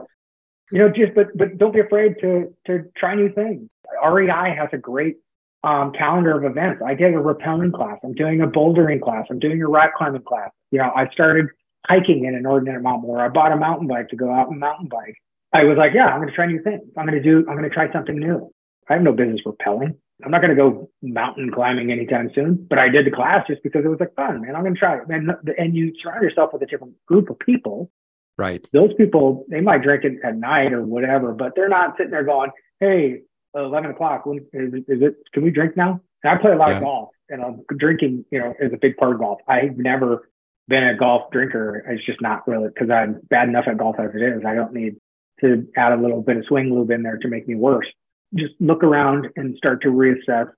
You 0.71 0.79
know, 0.79 0.89
just 0.89 1.13
but 1.13 1.37
but 1.37 1.57
don't 1.57 1.73
be 1.73 1.81
afraid 1.81 2.15
to 2.21 2.53
to 2.65 2.85
try 2.95 3.15
new 3.15 3.31
things. 3.31 3.69
REI 4.03 4.55
has 4.57 4.69
a 4.73 4.77
great 4.77 5.17
um, 5.63 5.91
calendar 5.91 6.37
of 6.37 6.43
events. 6.49 6.81
I 6.85 6.93
did 6.93 7.13
a 7.13 7.17
rappelling 7.17 7.73
class. 7.73 7.99
I'm 8.03 8.13
doing 8.13 8.41
a 8.41 8.47
bouldering 8.47 9.01
class. 9.01 9.25
I'm 9.29 9.39
doing 9.39 9.61
a 9.61 9.67
rock 9.67 9.91
climbing 9.97 10.23
class. 10.23 10.49
You 10.71 10.79
know, 10.79 10.91
I 10.95 11.09
started 11.09 11.47
hiking 11.85 12.25
in 12.25 12.35
an 12.35 12.45
ordinary 12.45 12.81
mountain 12.81 13.09
where 13.09 13.23
I 13.23 13.29
bought 13.29 13.51
a 13.51 13.57
mountain 13.57 13.87
bike 13.87 14.09
to 14.09 14.15
go 14.15 14.31
out 14.31 14.49
and 14.49 14.59
mountain 14.59 14.87
bike. 14.87 15.15
I 15.53 15.63
was 15.63 15.77
like, 15.77 15.91
yeah, 15.93 16.07
I'm 16.07 16.17
going 16.17 16.29
to 16.29 16.35
try 16.35 16.45
new 16.45 16.61
things. 16.61 16.83
I'm 16.97 17.05
going 17.05 17.21
to 17.21 17.23
do, 17.23 17.39
I'm 17.47 17.57
going 17.57 17.69
to 17.69 17.73
try 17.73 17.91
something 17.91 18.17
new. 18.17 18.51
I 18.89 18.93
have 18.93 19.01
no 19.01 19.13
business 19.13 19.41
rappelling. 19.45 19.95
I'm 20.23 20.31
not 20.31 20.41
going 20.41 20.55
to 20.55 20.61
go 20.61 20.89
mountain 21.01 21.51
climbing 21.51 21.91
anytime 21.91 22.31
soon, 22.33 22.65
but 22.69 22.79
I 22.79 22.89
did 22.89 23.05
the 23.05 23.11
class 23.11 23.45
just 23.47 23.61
because 23.61 23.85
it 23.85 23.87
was 23.87 23.99
like 23.99 24.15
fun, 24.15 24.41
man. 24.41 24.55
I'm 24.55 24.63
going 24.63 24.73
to 24.73 24.79
try 24.79 24.97
it. 24.97 25.03
And, 25.09 25.31
and 25.57 25.75
you 25.75 25.93
surround 26.01 26.23
yourself 26.23 26.51
with 26.53 26.63
a 26.63 26.65
different 26.65 26.93
group 27.05 27.29
of 27.29 27.37
people. 27.39 27.91
Right. 28.37 28.67
Those 28.73 28.93
people, 28.95 29.45
they 29.49 29.61
might 29.61 29.83
drink 29.83 30.03
it 30.05 30.13
at 30.23 30.37
night 30.37 30.73
or 30.73 30.83
whatever, 30.83 31.33
but 31.33 31.53
they're 31.55 31.69
not 31.69 31.95
sitting 31.97 32.11
there 32.11 32.23
going, 32.23 32.51
Hey, 32.79 33.21
11 33.55 33.91
o'clock, 33.91 34.25
when, 34.25 34.39
is, 34.53 34.73
is 34.73 35.01
it, 35.01 35.15
can 35.33 35.43
we 35.43 35.51
drink 35.51 35.77
now? 35.77 36.01
And 36.23 36.33
I 36.33 36.41
play 36.41 36.51
a 36.51 36.57
lot 36.57 36.69
yeah. 36.69 36.77
of 36.77 36.83
golf 36.83 37.09
and 37.29 37.43
uh, 37.43 37.51
drinking, 37.77 38.25
you 38.31 38.39
know, 38.39 38.53
is 38.59 38.73
a 38.73 38.77
big 38.77 38.97
part 38.97 39.13
of 39.13 39.19
golf. 39.19 39.39
I've 39.47 39.77
never 39.77 40.29
been 40.67 40.83
a 40.83 40.97
golf 40.97 41.31
drinker. 41.31 41.83
It's 41.87 42.05
just 42.05 42.21
not 42.21 42.47
really 42.47 42.69
because 42.69 42.89
I'm 42.89 43.21
bad 43.29 43.49
enough 43.49 43.65
at 43.67 43.77
golf 43.77 43.97
as 43.99 44.11
it 44.13 44.21
is. 44.21 44.43
I 44.45 44.55
don't 44.55 44.73
need 44.73 44.97
to 45.41 45.67
add 45.75 45.93
a 45.93 45.97
little 45.97 46.21
bit 46.21 46.37
of 46.37 46.45
swing 46.45 46.73
lube 46.73 46.91
in 46.91 47.03
there 47.03 47.17
to 47.17 47.27
make 47.27 47.47
me 47.47 47.55
worse. 47.55 47.87
Just 48.35 48.53
look 48.59 48.83
around 48.83 49.27
and 49.35 49.55
start 49.55 49.81
to 49.83 49.89
reassess 49.89 50.51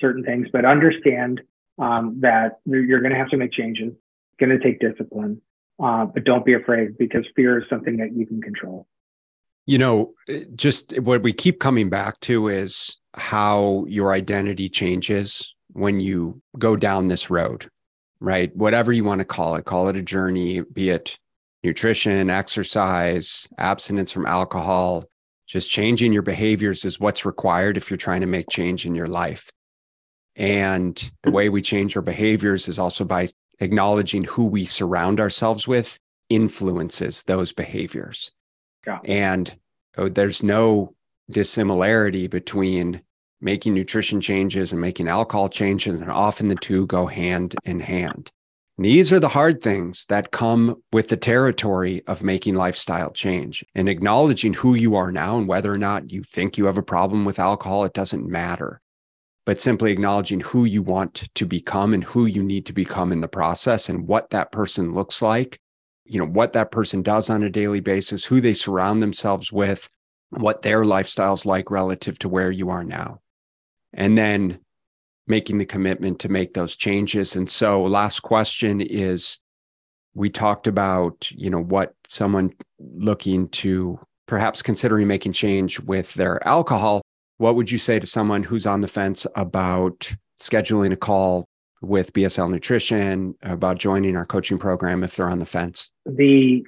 certain 0.00 0.24
things, 0.24 0.48
but 0.52 0.64
understand 0.64 1.40
um, 1.78 2.18
that 2.20 2.58
you're 2.66 3.00
going 3.00 3.12
to 3.12 3.18
have 3.18 3.30
to 3.30 3.36
make 3.36 3.52
changes. 3.52 3.88
It's 3.92 4.38
going 4.38 4.58
to 4.58 4.62
take 4.62 4.80
discipline, 4.80 5.40
uh, 5.82 6.06
but 6.06 6.24
don't 6.24 6.44
be 6.44 6.54
afraid 6.54 6.98
because 6.98 7.24
fear 7.34 7.58
is 7.58 7.64
something 7.70 7.96
that 7.98 8.14
you 8.14 8.26
can 8.26 8.42
control. 8.42 8.86
You 9.66 9.78
know, 9.78 10.14
just 10.54 10.98
what 11.00 11.22
we 11.22 11.32
keep 11.32 11.58
coming 11.58 11.88
back 11.88 12.20
to 12.20 12.48
is 12.48 12.98
how 13.14 13.86
your 13.88 14.12
identity 14.12 14.68
changes 14.68 15.54
when 15.72 16.00
you 16.00 16.42
go 16.58 16.76
down 16.76 17.08
this 17.08 17.30
road, 17.30 17.70
right? 18.20 18.54
Whatever 18.54 18.92
you 18.92 19.04
want 19.04 19.20
to 19.20 19.24
call 19.24 19.56
it, 19.56 19.64
call 19.64 19.88
it 19.88 19.96
a 19.96 20.02
journey, 20.02 20.60
be 20.60 20.90
it 20.90 21.18
nutrition, 21.64 22.30
exercise, 22.30 23.48
abstinence 23.58 24.12
from 24.12 24.26
alcohol, 24.26 25.04
just 25.46 25.70
changing 25.70 26.12
your 26.12 26.22
behaviors 26.22 26.84
is 26.84 27.00
what's 27.00 27.24
required 27.24 27.76
if 27.76 27.90
you're 27.90 27.96
trying 27.96 28.20
to 28.20 28.26
make 28.26 28.48
change 28.50 28.86
in 28.86 28.94
your 28.94 29.06
life. 29.06 29.50
And 30.36 31.10
the 31.22 31.30
way 31.30 31.48
we 31.48 31.62
change 31.62 31.96
our 31.96 32.02
behaviors 32.02 32.68
is 32.68 32.78
also 32.78 33.04
by 33.04 33.28
acknowledging 33.60 34.24
who 34.24 34.44
we 34.46 34.64
surround 34.64 35.20
ourselves 35.20 35.66
with 35.66 35.98
influences 36.28 37.22
those 37.24 37.52
behaviors. 37.52 38.32
Yeah. 38.86 38.98
And 39.04 39.56
oh, 39.96 40.08
there's 40.08 40.42
no 40.42 40.94
dissimilarity 41.30 42.26
between 42.26 43.02
making 43.40 43.74
nutrition 43.74 44.20
changes 44.20 44.72
and 44.72 44.80
making 44.80 45.08
alcohol 45.08 45.48
changes, 45.48 46.00
and 46.00 46.10
often 46.10 46.48
the 46.48 46.56
two 46.56 46.86
go 46.86 47.06
hand 47.06 47.54
in 47.64 47.80
hand. 47.80 48.32
These 48.76 49.12
are 49.12 49.20
the 49.20 49.28
hard 49.28 49.62
things 49.62 50.04
that 50.06 50.32
come 50.32 50.82
with 50.92 51.08
the 51.08 51.16
territory 51.16 52.02
of 52.08 52.24
making 52.24 52.56
lifestyle 52.56 53.12
change 53.12 53.64
and 53.76 53.88
acknowledging 53.88 54.52
who 54.52 54.74
you 54.74 54.96
are 54.96 55.12
now 55.12 55.38
and 55.38 55.46
whether 55.46 55.72
or 55.72 55.78
not 55.78 56.10
you 56.10 56.24
think 56.24 56.58
you 56.58 56.66
have 56.66 56.78
a 56.78 56.82
problem 56.82 57.24
with 57.24 57.38
alcohol, 57.38 57.84
it 57.84 57.92
doesn't 57.92 58.26
matter. 58.26 58.80
But 59.46 59.60
simply 59.60 59.92
acknowledging 59.92 60.40
who 60.40 60.64
you 60.64 60.82
want 60.82 61.28
to 61.36 61.46
become 61.46 61.94
and 61.94 62.02
who 62.02 62.26
you 62.26 62.42
need 62.42 62.66
to 62.66 62.72
become 62.72 63.12
in 63.12 63.20
the 63.20 63.28
process 63.28 63.88
and 63.88 64.08
what 64.08 64.30
that 64.30 64.50
person 64.50 64.92
looks 64.92 65.22
like, 65.22 65.60
you 66.04 66.18
know, 66.18 66.26
what 66.26 66.54
that 66.54 66.72
person 66.72 67.02
does 67.02 67.30
on 67.30 67.44
a 67.44 67.50
daily 67.50 67.80
basis, 67.80 68.24
who 68.24 68.40
they 68.40 68.54
surround 68.54 69.00
themselves 69.00 69.52
with, 69.52 69.88
what 70.30 70.62
their 70.62 70.84
lifestyle's 70.84 71.46
like 71.46 71.70
relative 71.70 72.18
to 72.18 72.28
where 72.28 72.50
you 72.50 72.70
are 72.70 72.84
now. 72.84 73.20
And 73.92 74.18
then 74.18 74.58
making 75.26 75.58
the 75.58 75.66
commitment 75.66 76.18
to 76.20 76.28
make 76.28 76.54
those 76.54 76.76
changes. 76.76 77.34
And 77.34 77.48
so 77.48 77.82
last 77.82 78.20
question 78.20 78.80
is 78.80 79.38
we 80.14 80.30
talked 80.30 80.66
about, 80.66 81.30
you 81.30 81.50
know, 81.50 81.62
what 81.62 81.94
someone 82.06 82.52
looking 82.78 83.48
to 83.48 83.98
perhaps 84.26 84.62
considering 84.62 85.06
making 85.06 85.32
change 85.32 85.80
with 85.80 86.14
their 86.14 86.46
alcohol, 86.46 87.02
what 87.38 87.56
would 87.56 87.70
you 87.70 87.78
say 87.78 87.98
to 87.98 88.06
someone 88.06 88.42
who's 88.42 88.66
on 88.66 88.80
the 88.80 88.88
fence 88.88 89.26
about 89.34 90.14
scheduling 90.40 90.92
a 90.92 90.96
call 90.96 91.44
with 91.82 92.12
BSL 92.12 92.50
Nutrition 92.50 93.34
about 93.42 93.78
joining 93.78 94.16
our 94.16 94.24
coaching 94.24 94.58
program 94.58 95.02
if 95.02 95.16
they're 95.16 95.30
on 95.30 95.40
the 95.40 95.46
fence? 95.46 95.90
The 96.06 96.64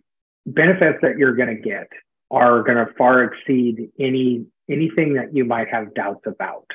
benefits 0.47 0.99
that 1.03 1.19
you're 1.19 1.35
going 1.35 1.55
to 1.57 1.63
get 1.63 1.89
are 2.31 2.63
going 2.63 2.77
to 2.77 2.93
far 2.99 3.23
exceed 3.23 3.91
any 3.99 4.45
anything 4.69 5.15
that 5.15 5.35
you 5.35 5.45
might 5.45 5.69
have 5.69 5.95
doubts 5.95 6.27
about. 6.27 6.67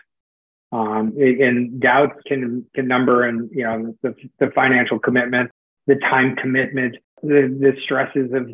Um, 0.73 1.13
and 1.17 1.81
doubts 1.81 2.15
can 2.25 2.65
can 2.73 2.87
number 2.87 3.23
and 3.23 3.49
you 3.51 3.63
know 3.63 3.95
the, 4.03 4.15
the 4.39 4.51
financial 4.51 4.99
commitment, 4.99 5.51
the 5.87 5.95
time 5.95 6.35
commitment, 6.37 6.95
the, 7.21 7.55
the 7.59 7.73
stresses 7.83 8.31
of 8.33 8.49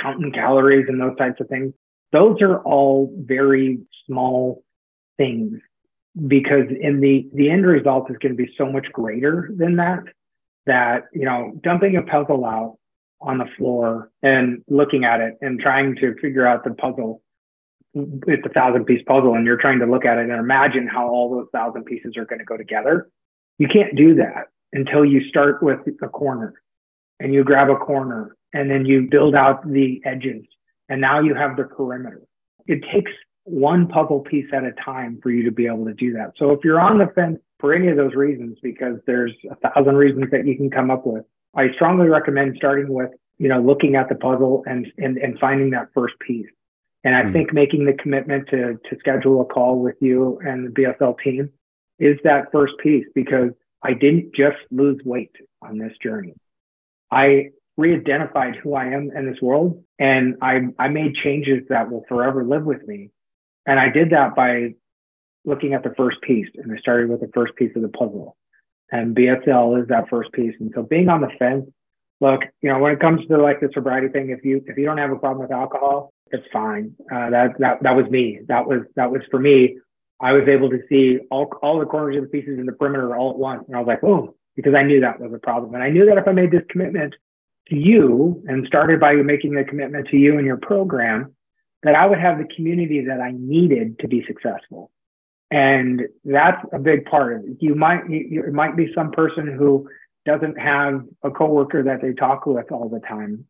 counting 0.00 0.32
calories 0.32 0.86
and 0.88 1.00
those 1.00 1.16
types 1.16 1.40
of 1.40 1.48
things. 1.48 1.72
Those 2.12 2.40
are 2.40 2.58
all 2.62 3.12
very 3.18 3.80
small 4.06 4.62
things 5.16 5.58
because 6.26 6.66
in 6.80 7.00
the 7.00 7.28
the 7.34 7.50
end 7.50 7.66
result 7.66 8.10
is 8.10 8.16
going 8.18 8.36
to 8.36 8.42
be 8.42 8.52
so 8.56 8.70
much 8.70 8.86
greater 8.92 9.50
than 9.56 9.76
that. 9.76 10.04
That 10.66 11.04
you 11.12 11.24
know, 11.24 11.52
dumping 11.62 11.96
a 11.96 12.02
puzzle 12.02 12.44
out 12.44 12.78
on 13.20 13.38
the 13.38 13.46
floor 13.56 14.10
and 14.22 14.62
looking 14.68 15.04
at 15.04 15.20
it 15.20 15.34
and 15.40 15.60
trying 15.60 15.96
to 15.96 16.14
figure 16.20 16.46
out 16.46 16.64
the 16.64 16.74
puzzle 16.74 17.22
it's 18.26 18.44
a 18.44 18.50
thousand 18.50 18.84
piece 18.84 19.02
puzzle 19.06 19.34
and 19.34 19.46
you're 19.46 19.56
trying 19.56 19.78
to 19.78 19.86
look 19.86 20.04
at 20.04 20.18
it 20.18 20.28
and 20.28 20.38
imagine 20.38 20.86
how 20.86 21.08
all 21.08 21.30
those 21.30 21.46
thousand 21.52 21.84
pieces 21.84 22.16
are 22.16 22.26
going 22.26 22.38
to 22.38 22.44
go 22.44 22.56
together. 22.56 23.08
You 23.58 23.68
can't 23.68 23.96
do 23.96 24.14
that 24.16 24.48
until 24.72 25.04
you 25.04 25.26
start 25.28 25.62
with 25.62 25.80
a 26.02 26.08
corner 26.08 26.54
and 27.20 27.32
you 27.32 27.42
grab 27.42 27.70
a 27.70 27.76
corner 27.76 28.36
and 28.52 28.70
then 28.70 28.84
you 28.84 29.08
build 29.10 29.34
out 29.34 29.66
the 29.70 30.00
edges 30.04 30.44
And 30.88 31.00
now 31.00 31.20
you 31.20 31.34
have 31.34 31.56
the 31.56 31.64
perimeter. 31.64 32.22
It 32.66 32.84
takes 32.92 33.10
one 33.44 33.86
puzzle 33.88 34.20
piece 34.20 34.46
at 34.52 34.64
a 34.64 34.72
time 34.72 35.18
for 35.22 35.30
you 35.30 35.44
to 35.44 35.52
be 35.52 35.66
able 35.66 35.86
to 35.86 35.94
do 35.94 36.12
that. 36.14 36.32
So 36.36 36.50
if 36.50 36.60
you're 36.64 36.80
on 36.80 36.98
the 36.98 37.06
fence 37.14 37.38
for 37.60 37.72
any 37.72 37.88
of 37.88 37.96
those 37.96 38.14
reasons, 38.14 38.58
because 38.62 38.96
there's 39.06 39.32
a 39.50 39.70
thousand 39.70 39.96
reasons 39.96 40.30
that 40.32 40.46
you 40.46 40.56
can 40.56 40.70
come 40.70 40.90
up 40.90 41.06
with, 41.06 41.24
I 41.54 41.72
strongly 41.74 42.08
recommend 42.08 42.54
starting 42.56 42.92
with, 42.92 43.10
you 43.38 43.48
know, 43.48 43.60
looking 43.60 43.94
at 43.94 44.08
the 44.08 44.16
puzzle 44.16 44.64
and 44.66 44.86
and, 44.98 45.16
and 45.16 45.38
finding 45.38 45.70
that 45.70 45.88
first 45.94 46.14
piece. 46.18 46.46
And 47.06 47.14
I 47.14 47.22
mm-hmm. 47.22 47.32
think 47.34 47.52
making 47.52 47.84
the 47.86 47.92
commitment 47.92 48.48
to 48.48 48.80
to 48.90 48.98
schedule 48.98 49.40
a 49.40 49.44
call 49.44 49.78
with 49.78 49.94
you 50.00 50.40
and 50.44 50.66
the 50.66 50.70
BSL 50.70 51.14
team 51.22 51.50
is 52.00 52.18
that 52.24 52.50
first 52.50 52.72
piece 52.82 53.06
because 53.14 53.50
I 53.80 53.92
didn't 53.92 54.34
just 54.34 54.56
lose 54.72 55.00
weight 55.04 55.30
on 55.62 55.78
this 55.78 55.92
journey. 56.02 56.34
I 57.12 57.50
re-identified 57.76 58.56
who 58.56 58.74
I 58.74 58.86
am 58.86 59.12
in 59.16 59.30
this 59.30 59.40
world 59.40 59.84
and 60.00 60.34
I, 60.42 60.62
I 60.80 60.88
made 60.88 61.14
changes 61.14 61.62
that 61.68 61.92
will 61.92 62.04
forever 62.08 62.44
live 62.44 62.64
with 62.64 62.84
me. 62.88 63.10
And 63.66 63.78
I 63.78 63.88
did 63.88 64.10
that 64.10 64.34
by 64.34 64.74
looking 65.44 65.74
at 65.74 65.84
the 65.84 65.94
first 65.96 66.20
piece 66.22 66.48
and 66.56 66.72
I 66.72 66.80
started 66.80 67.08
with 67.08 67.20
the 67.20 67.30
first 67.32 67.54
piece 67.54 67.70
of 67.76 67.82
the 67.82 67.88
puzzle 67.88 68.36
and 68.90 69.14
BSL 69.14 69.80
is 69.80 69.88
that 69.90 70.08
first 70.10 70.32
piece. 70.32 70.54
And 70.58 70.72
so 70.74 70.82
being 70.82 71.08
on 71.08 71.20
the 71.20 71.30
fence, 71.38 71.66
look, 72.20 72.42
you 72.62 72.70
know, 72.70 72.78
when 72.78 72.92
it 72.92 73.00
comes 73.00 73.26
to 73.26 73.36
like 73.36 73.60
the 73.60 73.68
sobriety 73.74 74.08
thing, 74.08 74.30
if 74.30 74.44
you, 74.44 74.62
if 74.66 74.76
you 74.76 74.84
don't 74.84 74.98
have 74.98 75.10
a 75.10 75.16
problem 75.16 75.40
with 75.40 75.52
alcohol, 75.52 76.12
it's 76.32 76.46
fine. 76.52 76.94
Uh, 77.12 77.30
that, 77.30 77.58
that, 77.58 77.82
that 77.82 77.96
was 77.96 78.06
me. 78.10 78.40
That 78.48 78.66
was, 78.66 78.80
that 78.96 79.10
was 79.10 79.22
for 79.30 79.38
me. 79.38 79.78
I 80.20 80.32
was 80.32 80.48
able 80.48 80.70
to 80.70 80.80
see 80.88 81.18
all, 81.30 81.50
all 81.62 81.78
the 81.78 81.86
corners 81.86 82.16
of 82.16 82.22
the 82.22 82.28
pieces 82.28 82.58
in 82.58 82.66
the 82.66 82.72
perimeter 82.72 83.14
all 83.16 83.30
at 83.30 83.38
once. 83.38 83.64
And 83.66 83.76
I 83.76 83.80
was 83.80 83.86
like, 83.86 84.02
oh, 84.02 84.34
because 84.56 84.74
I 84.74 84.82
knew 84.82 85.00
that 85.00 85.20
was 85.20 85.32
a 85.34 85.38
problem. 85.38 85.74
And 85.74 85.82
I 85.82 85.90
knew 85.90 86.06
that 86.06 86.16
if 86.16 86.26
I 86.26 86.32
made 86.32 86.50
this 86.50 86.62
commitment 86.70 87.14
to 87.68 87.76
you 87.76 88.42
and 88.48 88.66
started 88.66 88.98
by 88.98 89.14
making 89.16 89.54
the 89.54 89.64
commitment 89.64 90.08
to 90.08 90.16
you 90.16 90.38
and 90.38 90.46
your 90.46 90.56
program, 90.56 91.34
that 91.82 91.94
I 91.94 92.06
would 92.06 92.18
have 92.18 92.38
the 92.38 92.48
community 92.56 93.04
that 93.04 93.20
I 93.20 93.32
needed 93.32 93.98
to 94.00 94.08
be 94.08 94.24
successful. 94.26 94.90
And 95.50 96.02
that's 96.24 96.64
a 96.72 96.78
big 96.78 97.04
part 97.04 97.36
of 97.36 97.44
it. 97.44 97.58
You 97.60 97.74
might, 97.74 98.08
you, 98.08 98.42
it 98.44 98.52
might 98.52 98.76
be 98.76 98.90
some 98.94 99.12
person 99.12 99.46
who 99.46 99.88
doesn't 100.26 100.58
have 100.58 101.04
a 101.22 101.30
coworker 101.30 101.82
that 101.84 102.02
they 102.02 102.12
talk 102.12 102.44
with 102.46 102.70
all 102.70 102.88
the 102.88 103.00
time 103.00 103.46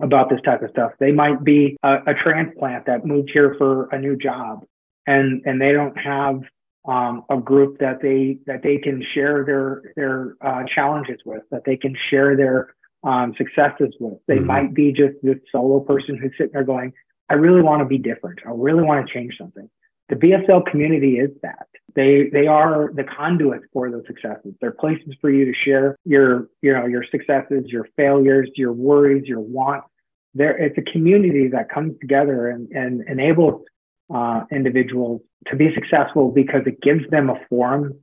about 0.00 0.28
this 0.28 0.40
type 0.44 0.62
of 0.62 0.70
stuff. 0.70 0.92
They 0.98 1.12
might 1.12 1.44
be 1.44 1.76
a, 1.82 1.96
a 2.08 2.14
transplant 2.14 2.86
that 2.86 3.06
moved 3.06 3.30
here 3.32 3.54
for 3.56 3.86
a 3.86 3.98
new 3.98 4.16
job 4.16 4.64
and, 5.06 5.42
and 5.46 5.60
they 5.60 5.72
don't 5.72 5.96
have 5.96 6.40
um, 6.86 7.24
a 7.30 7.36
group 7.36 7.78
that 7.78 8.00
they 8.00 8.38
that 8.46 8.62
they 8.62 8.78
can 8.78 9.04
share 9.14 9.44
their 9.44 9.92
their 9.96 10.36
uh, 10.40 10.62
challenges 10.72 11.18
with, 11.24 11.42
that 11.50 11.62
they 11.64 11.76
can 11.76 11.96
share 12.10 12.36
their 12.36 12.74
um, 13.02 13.34
successes 13.36 13.94
with. 13.98 14.18
They 14.28 14.36
mm-hmm. 14.36 14.46
might 14.46 14.74
be 14.74 14.92
just 14.92 15.14
this 15.22 15.38
solo 15.50 15.80
person 15.80 16.16
who's 16.16 16.32
sitting 16.38 16.52
there 16.52 16.64
going, 16.64 16.92
"I 17.28 17.34
really 17.34 17.62
want 17.62 17.80
to 17.80 17.86
be 17.86 17.98
different. 17.98 18.40
I 18.46 18.52
really 18.54 18.84
want 18.84 19.06
to 19.06 19.12
change 19.12 19.34
something." 19.36 19.68
The 20.08 20.16
BSL 20.16 20.66
community 20.66 21.18
is 21.18 21.30
that. 21.42 21.66
They 21.94 22.28
they 22.32 22.46
are 22.46 22.92
the 22.94 23.04
conduit 23.04 23.62
for 23.72 23.90
those 23.90 24.04
successes. 24.06 24.54
They're 24.60 24.70
places 24.70 25.14
for 25.20 25.30
you 25.30 25.46
to 25.46 25.52
share 25.64 25.96
your 26.04 26.48
you 26.62 26.72
know 26.72 26.86
your 26.86 27.04
successes, 27.10 27.64
your 27.66 27.88
failures, 27.96 28.50
your 28.54 28.72
worries, 28.72 29.24
your 29.26 29.40
wants. 29.40 29.88
There, 30.34 30.56
it's 30.56 30.76
a 30.76 30.82
community 30.82 31.48
that 31.48 31.70
comes 31.70 31.94
together 31.98 32.50
and, 32.50 32.70
and 32.70 33.02
enables 33.08 33.62
uh, 34.14 34.42
individuals 34.52 35.22
to 35.46 35.56
be 35.56 35.74
successful 35.74 36.30
because 36.30 36.62
it 36.66 36.82
gives 36.82 37.08
them 37.10 37.30
a 37.30 37.40
forum 37.48 37.94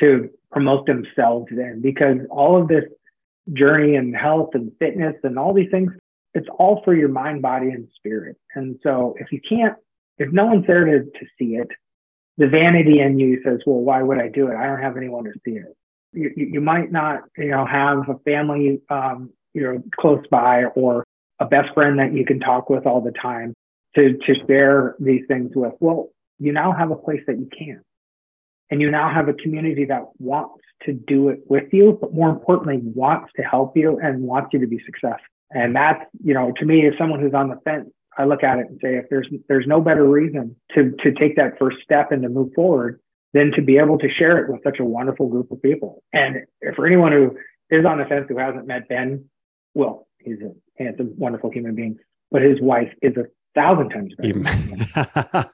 to 0.00 0.30
promote 0.50 0.86
themselves 0.86 1.46
in. 1.50 1.80
Because 1.82 2.16
all 2.30 2.60
of 2.60 2.68
this 2.68 2.84
journey 3.52 3.96
and 3.96 4.16
health 4.16 4.50
and 4.54 4.72
fitness 4.78 5.14
and 5.22 5.38
all 5.38 5.52
these 5.52 5.70
things, 5.70 5.92
it's 6.32 6.48
all 6.58 6.80
for 6.84 6.94
your 6.94 7.08
mind, 7.08 7.42
body, 7.42 7.68
and 7.68 7.86
spirit. 7.94 8.36
And 8.54 8.78
so 8.82 9.14
if 9.18 9.30
you 9.30 9.40
can't, 9.46 9.74
if 10.18 10.32
no 10.32 10.46
one's 10.46 10.66
there 10.66 10.84
to, 10.84 11.04
to 11.04 11.26
see 11.38 11.56
it, 11.56 11.68
the 12.36 12.48
vanity 12.48 13.00
in 13.00 13.18
you 13.18 13.40
says, 13.44 13.60
well, 13.66 13.78
why 13.78 14.02
would 14.02 14.18
I 14.18 14.28
do 14.28 14.48
it? 14.48 14.56
I 14.56 14.66
don't 14.66 14.80
have 14.80 14.96
anyone 14.96 15.24
to 15.24 15.32
see 15.44 15.52
it. 15.52 15.76
You, 16.12 16.32
you 16.36 16.60
might 16.60 16.92
not, 16.92 17.22
you 17.36 17.50
know, 17.50 17.66
have 17.66 18.08
a 18.08 18.18
family, 18.24 18.80
um, 18.88 19.30
you 19.52 19.62
know, 19.62 19.82
close 19.98 20.24
by 20.30 20.64
or 20.74 21.04
a 21.40 21.46
best 21.46 21.72
friend 21.74 21.98
that 21.98 22.12
you 22.12 22.24
can 22.24 22.40
talk 22.40 22.70
with 22.70 22.86
all 22.86 23.00
the 23.00 23.12
time 23.12 23.54
to, 23.96 24.16
to 24.18 24.34
share 24.46 24.96
these 24.98 25.22
things 25.28 25.52
with. 25.54 25.74
Well, 25.80 26.10
you 26.38 26.52
now 26.52 26.72
have 26.72 26.90
a 26.90 26.96
place 26.96 27.20
that 27.26 27.38
you 27.38 27.48
can. 27.56 27.80
And 28.70 28.80
you 28.80 28.90
now 28.90 29.12
have 29.12 29.28
a 29.28 29.34
community 29.34 29.84
that 29.84 30.04
wants 30.18 30.64
to 30.84 30.92
do 30.92 31.28
it 31.28 31.40
with 31.48 31.72
you, 31.72 31.98
but 32.00 32.14
more 32.14 32.30
importantly, 32.30 32.80
wants 32.82 33.30
to 33.36 33.42
help 33.42 33.76
you 33.76 33.98
and 34.02 34.22
wants 34.22 34.50
you 34.52 34.60
to 34.60 34.66
be 34.66 34.80
successful. 34.84 35.26
And 35.50 35.76
that's, 35.76 36.02
you 36.24 36.34
know, 36.34 36.52
to 36.58 36.64
me, 36.64 36.86
as 36.86 36.94
someone 36.98 37.20
who's 37.20 37.34
on 37.34 37.48
the 37.48 37.60
fence, 37.64 37.90
I 38.16 38.24
look 38.24 38.42
at 38.42 38.58
it 38.58 38.66
and 38.68 38.78
say, 38.82 38.96
if 38.96 39.06
there's 39.10 39.28
there's 39.48 39.66
no 39.66 39.80
better 39.80 40.04
reason 40.04 40.56
to 40.74 40.92
to 41.02 41.12
take 41.12 41.36
that 41.36 41.58
first 41.58 41.78
step 41.82 42.12
and 42.12 42.22
to 42.22 42.28
move 42.28 42.52
forward 42.54 43.00
than 43.32 43.50
to 43.52 43.62
be 43.62 43.78
able 43.78 43.98
to 43.98 44.08
share 44.08 44.38
it 44.38 44.50
with 44.50 44.62
such 44.62 44.78
a 44.78 44.84
wonderful 44.84 45.28
group 45.28 45.50
of 45.50 45.60
people. 45.60 46.02
And 46.12 46.44
for 46.76 46.86
anyone 46.86 47.12
who 47.12 47.36
is 47.68 47.84
on 47.84 47.98
the 47.98 48.04
fence 48.04 48.26
who 48.28 48.38
hasn't 48.38 48.66
met 48.66 48.88
Ben, 48.88 49.24
well, 49.74 50.06
he's 50.20 50.38
a 50.40 50.52
handsome, 50.82 51.14
wonderful 51.18 51.50
human 51.50 51.74
being, 51.74 51.98
but 52.30 52.42
his 52.42 52.60
wife 52.60 52.92
is 53.02 53.16
a 53.16 53.24
thousand 53.54 53.90
times 53.90 54.14
better. 54.16 55.48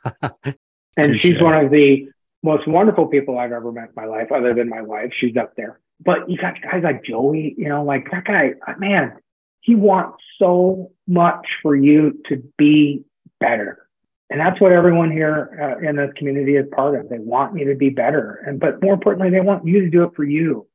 and 0.97 1.19
she's 1.19 1.41
one 1.41 1.65
of 1.65 1.71
the 1.71 2.07
most 2.43 2.69
wonderful 2.69 3.07
people 3.07 3.39
I've 3.39 3.53
ever 3.53 3.73
met 3.73 3.89
in 3.89 3.95
my 3.97 4.05
life, 4.05 4.31
other 4.33 4.55
than 4.55 4.69
my 4.69 4.83
wife. 4.83 5.13
She's 5.19 5.37
up 5.37 5.55
there. 5.57 5.81
But 6.03 6.31
you 6.31 6.39
got 6.39 6.61
guys 6.63 6.83
like 6.83 7.05
Joey, 7.05 7.55
you 7.59 7.69
know, 7.69 7.85
like 7.85 8.11
that 8.11 8.25
guy, 8.25 8.53
uh, 8.67 8.75
man, 8.79 9.17
he 9.61 9.75
wants 9.75 10.23
so 10.39 10.91
much 11.07 11.47
for 11.63 11.77
you 11.77 12.19
to 12.29 12.43
be 12.57 13.05
better. 13.41 13.87
And 14.31 14.41
that's 14.41 14.61
what 14.61 14.73
everyone 14.73 15.11
here 15.11 15.59
uh, 15.61 15.87
in 15.87 15.97
this 15.97 16.11
community 16.17 16.57
is 16.57 16.67
part 16.73 16.99
of. 16.99 17.09
They 17.09 17.19
want 17.19 17.59
you 17.59 17.67
to 17.67 17.75
be 17.75 17.91
better. 17.91 18.43
And, 18.47 18.61
but 18.61 18.81
more 18.81 18.95
importantly, 18.95 19.31
they 19.31 19.41
want 19.41 19.67
you 19.67 19.81
to 19.81 19.91
do 19.91 20.05
it 20.05 20.13
for 20.15 20.25
you. 20.25 20.67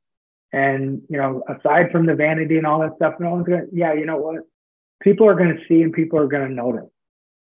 And, 0.52 1.02
you 1.10 1.18
know, 1.18 1.42
aside 1.48 1.92
from 1.92 2.06
the 2.06 2.16
vanity 2.16 2.58
and 2.58 2.68
all 2.68 2.82
that 2.82 2.96
stuff, 2.98 3.16
no 3.20 3.32
one's 3.32 3.48
going 3.48 3.62
to, 3.62 3.68
yeah, 3.74 3.94
you 3.94 4.06
know 4.06 4.18
what? 4.18 4.44
People 5.02 5.28
are 5.28 5.36
going 5.36 5.56
to 5.56 5.62
see 5.68 5.82
and 5.82 5.94
people 5.94 6.20
are 6.20 6.28
going 6.28 6.48
to 6.48 6.54
notice. 6.54 6.90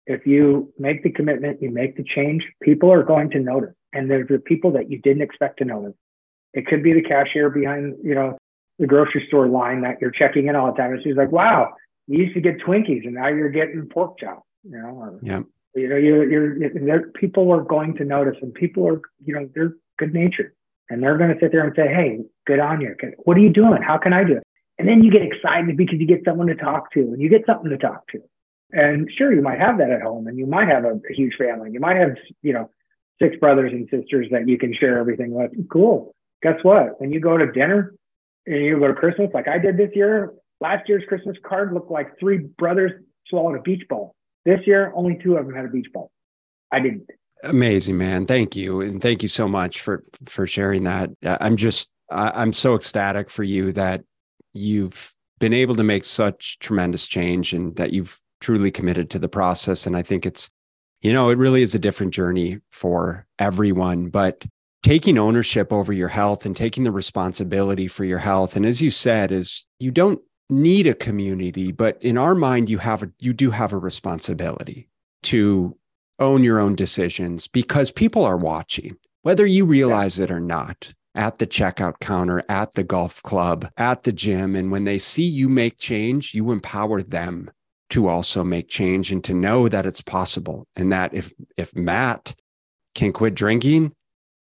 If 0.06 0.26
you 0.26 0.74
make 0.78 1.04
the 1.04 1.12
commitment, 1.12 1.62
you 1.62 1.72
make 1.72 1.96
the 1.96 2.04
change, 2.04 2.44
people 2.62 2.92
are 2.92 3.04
going 3.04 3.30
to 3.32 3.40
notice. 3.40 3.74
And 3.94 4.10
there's 4.10 4.28
the 4.28 4.40
people 4.40 4.72
that 4.74 4.90
you 4.90 5.00
didn't 5.00 5.22
expect 5.22 5.60
to 5.60 5.66
notice. 5.66 5.94
It 6.54 6.68
could 6.68 6.84
be 6.84 6.94
the 6.94 7.02
cashier 7.02 7.50
behind, 7.50 7.96
you 8.04 8.16
know, 8.16 8.38
the 8.82 8.88
grocery 8.88 9.24
store 9.28 9.48
line 9.48 9.82
that 9.82 10.02
you're 10.02 10.12
checking 10.12 10.48
in 10.48 10.56
all 10.56 10.72
the 10.72 10.78
time. 10.78 10.92
And 10.92 11.04
she's 11.04 11.16
like, 11.16 11.32
wow, 11.32 11.72
you 12.08 12.24
used 12.24 12.34
to 12.34 12.42
get 12.42 12.58
Twinkies 12.60 13.06
and 13.06 13.14
now 13.14 13.28
you're 13.28 13.50
getting 13.50 13.88
pork 13.88 14.18
chop, 14.20 14.44
you 14.64 14.72
know, 14.72 14.88
or, 14.88 15.20
yeah. 15.22 15.42
you 15.76 15.88
know, 15.88 15.96
you're, 15.96 16.58
you're, 16.58 17.08
people 17.12 17.52
are 17.52 17.62
going 17.62 17.96
to 17.98 18.04
notice 18.04 18.38
and 18.42 18.54
people 18.54 18.88
are, 18.88 19.00
you 19.24 19.36
know, 19.36 19.48
they're 19.54 19.76
good 20.00 20.14
natured 20.16 20.54
and 20.90 21.02
they're 21.02 21.18
going 21.18 21.32
to 21.32 21.40
sit 21.40 21.52
there 21.52 21.64
and 21.64 21.74
say, 21.76 21.88
Hey, 21.88 22.20
good 22.48 22.60
on 22.60 22.82
you. 22.82 22.96
What 23.20 23.38
are 23.38 23.42
you 23.42 23.54
doing? 23.54 23.84
How 23.84 24.00
can 24.00 24.14
I 24.14 24.24
do 24.24 24.38
it? 24.38 24.44
And 24.80 24.88
then 24.88 25.04
you 25.04 25.12
get 25.12 25.22
excited 25.22 25.78
because 25.78 26.00
you 26.00 26.08
get 26.08 26.24
someone 26.26 26.48
to 26.48 26.56
talk 26.56 26.92
to 26.94 27.00
and 27.00 27.22
you 27.22 27.30
get 27.30 27.46
something 27.46 27.70
to 27.70 27.78
talk 27.78 28.08
to. 28.08 28.20
And 28.72 29.08
sure, 29.16 29.32
you 29.32 29.44
might 29.44 29.60
have 29.60 29.78
that 29.78 29.92
at 29.92 30.02
home 30.02 30.26
and 30.26 30.40
you 30.40 30.48
might 30.48 30.70
have 30.70 30.86
a, 30.86 30.94
a 30.94 31.14
huge 31.14 31.36
family. 31.38 31.70
You 31.72 31.80
might 31.80 31.98
have, 31.98 32.16
you 32.42 32.54
know, 32.54 32.72
six 33.22 33.36
brothers 33.36 33.74
and 33.74 33.88
sisters 33.92 34.28
that 34.32 34.48
you 34.48 34.58
can 34.58 34.74
share 34.74 34.98
everything 34.98 35.32
with. 35.32 35.52
Cool. 35.72 36.16
Guess 36.42 36.64
what? 36.64 37.00
When 37.00 37.12
you 37.12 37.20
go 37.20 37.38
to 37.38 37.52
dinner 37.52 37.94
you 38.46 38.80
go 38.80 38.88
to 38.88 38.94
Christmas, 38.94 39.30
like 39.34 39.48
I 39.48 39.58
did 39.58 39.78
this 39.78 39.92
year, 39.94 40.34
last 40.60 40.88
year's 40.88 41.04
Christmas 41.08 41.38
card 41.44 41.74
looked 41.74 41.92
like 41.92 42.18
three 42.20 42.38
brothers 42.38 42.92
swallowed 43.28 43.58
a 43.58 43.62
beach 43.62 43.84
ball. 43.90 44.16
This 44.46 44.60
year, 44.66 44.92
only 44.96 45.20
two 45.22 45.38
of 45.38 45.46
them 45.46 45.56
had 45.56 45.66
a 45.66 45.70
beach 45.70 45.88
ball. 45.94 46.12
I 46.72 46.80
didn't. 46.80 47.10
Amazing, 47.44 47.98
man. 47.98 48.26
Thank 48.26 48.56
you. 48.56 48.82
And 48.82 49.02
thank 49.02 49.24
you 49.24 49.30
so 49.30 49.48
much 49.48 49.82
for, 49.82 50.04
for 50.26 50.46
sharing 50.46 50.84
that. 50.84 51.10
I'm 51.24 51.56
just, 51.56 51.90
I'm 52.10 52.54
so 52.54 52.76
ecstatic 52.76 53.30
for 53.30 53.44
you 53.44 53.72
that 53.74 54.04
you've 54.54 55.14
been 55.40 55.54
able 55.54 55.76
to 55.76 55.84
make 55.84 56.04
such 56.04 56.60
tremendous 56.60 57.08
change 57.08 57.54
and 57.54 57.76
that 57.78 57.94
you've 57.94 58.20
truly 58.42 58.70
committed 58.70 59.10
to 59.10 59.20
the 59.20 59.30
process. 59.30 59.88
And 59.88 59.98
I 59.98 60.02
think 60.04 60.26
it's, 60.26 60.50
you 61.02 61.14
know, 61.14 61.30
it 61.30 61.38
really 61.38 61.64
is 61.64 61.74
a 61.74 61.80
different 61.80 62.14
journey 62.14 62.60
for 62.72 63.26
everyone, 63.40 64.10
but 64.10 64.46
taking 64.84 65.18
ownership 65.18 65.72
over 65.72 65.94
your 65.94 66.08
health 66.08 66.46
and 66.46 66.56
taking 66.56 66.84
the 66.84 66.92
responsibility 66.92 67.88
for 67.88 68.04
your 68.04 68.20
health. 68.20 68.56
And 68.56 68.66
as 68.66 68.82
you 68.82 68.92
said, 68.92 69.32
is 69.32 69.66
you 69.80 69.92
don't 69.92 70.20
need 70.50 70.88
a 70.88 70.94
community, 70.94 71.72
but 71.72 72.02
in 72.02 72.18
our 72.18 72.36
mind, 72.36 72.70
you 72.70 72.80
have 72.80 73.04
a, 73.04 73.12
you 73.20 73.34
do 73.34 73.52
have 73.52 73.74
a 73.74 73.78
responsibility 73.78 74.90
to 75.24 75.78
own 76.20 76.44
your 76.44 76.60
own 76.60 76.76
decisions 76.76 77.48
because 77.48 77.92
people 77.92 78.26
are 78.26 78.38
watching, 78.38 78.98
whether 79.22 79.46
you 79.46 79.66
realize 79.66 80.20
it 80.20 80.32
or 80.32 80.40
not 80.40 80.94
at 81.14 81.38
the 81.38 81.48
checkout 81.48 82.00
counter, 82.00 82.44
at 82.50 82.74
the 82.74 82.84
golf 82.84 83.22
club, 83.24 83.70
at 83.78 84.04
the 84.04 84.12
gym. 84.12 84.56
And 84.56 84.72
when 84.72 84.86
they 84.86 84.98
see 84.98 85.24
you 85.24 85.50
make 85.50 85.78
change, 85.78 86.34
you 86.34 86.52
empower 86.52 87.02
them 87.02 87.52
to 87.90 88.08
also 88.08 88.44
make 88.44 88.70
change 88.70 89.12
and 89.12 89.24
to 89.26 89.34
know 89.34 89.68
that 89.68 89.86
it's 89.86 90.02
possible 90.02 90.66
and 90.76 90.92
that 90.94 91.14
if 91.14 91.34
if 91.58 91.76
Matt 91.76 92.34
can 92.96 93.12
quit 93.12 93.36
drinking, 93.36 93.94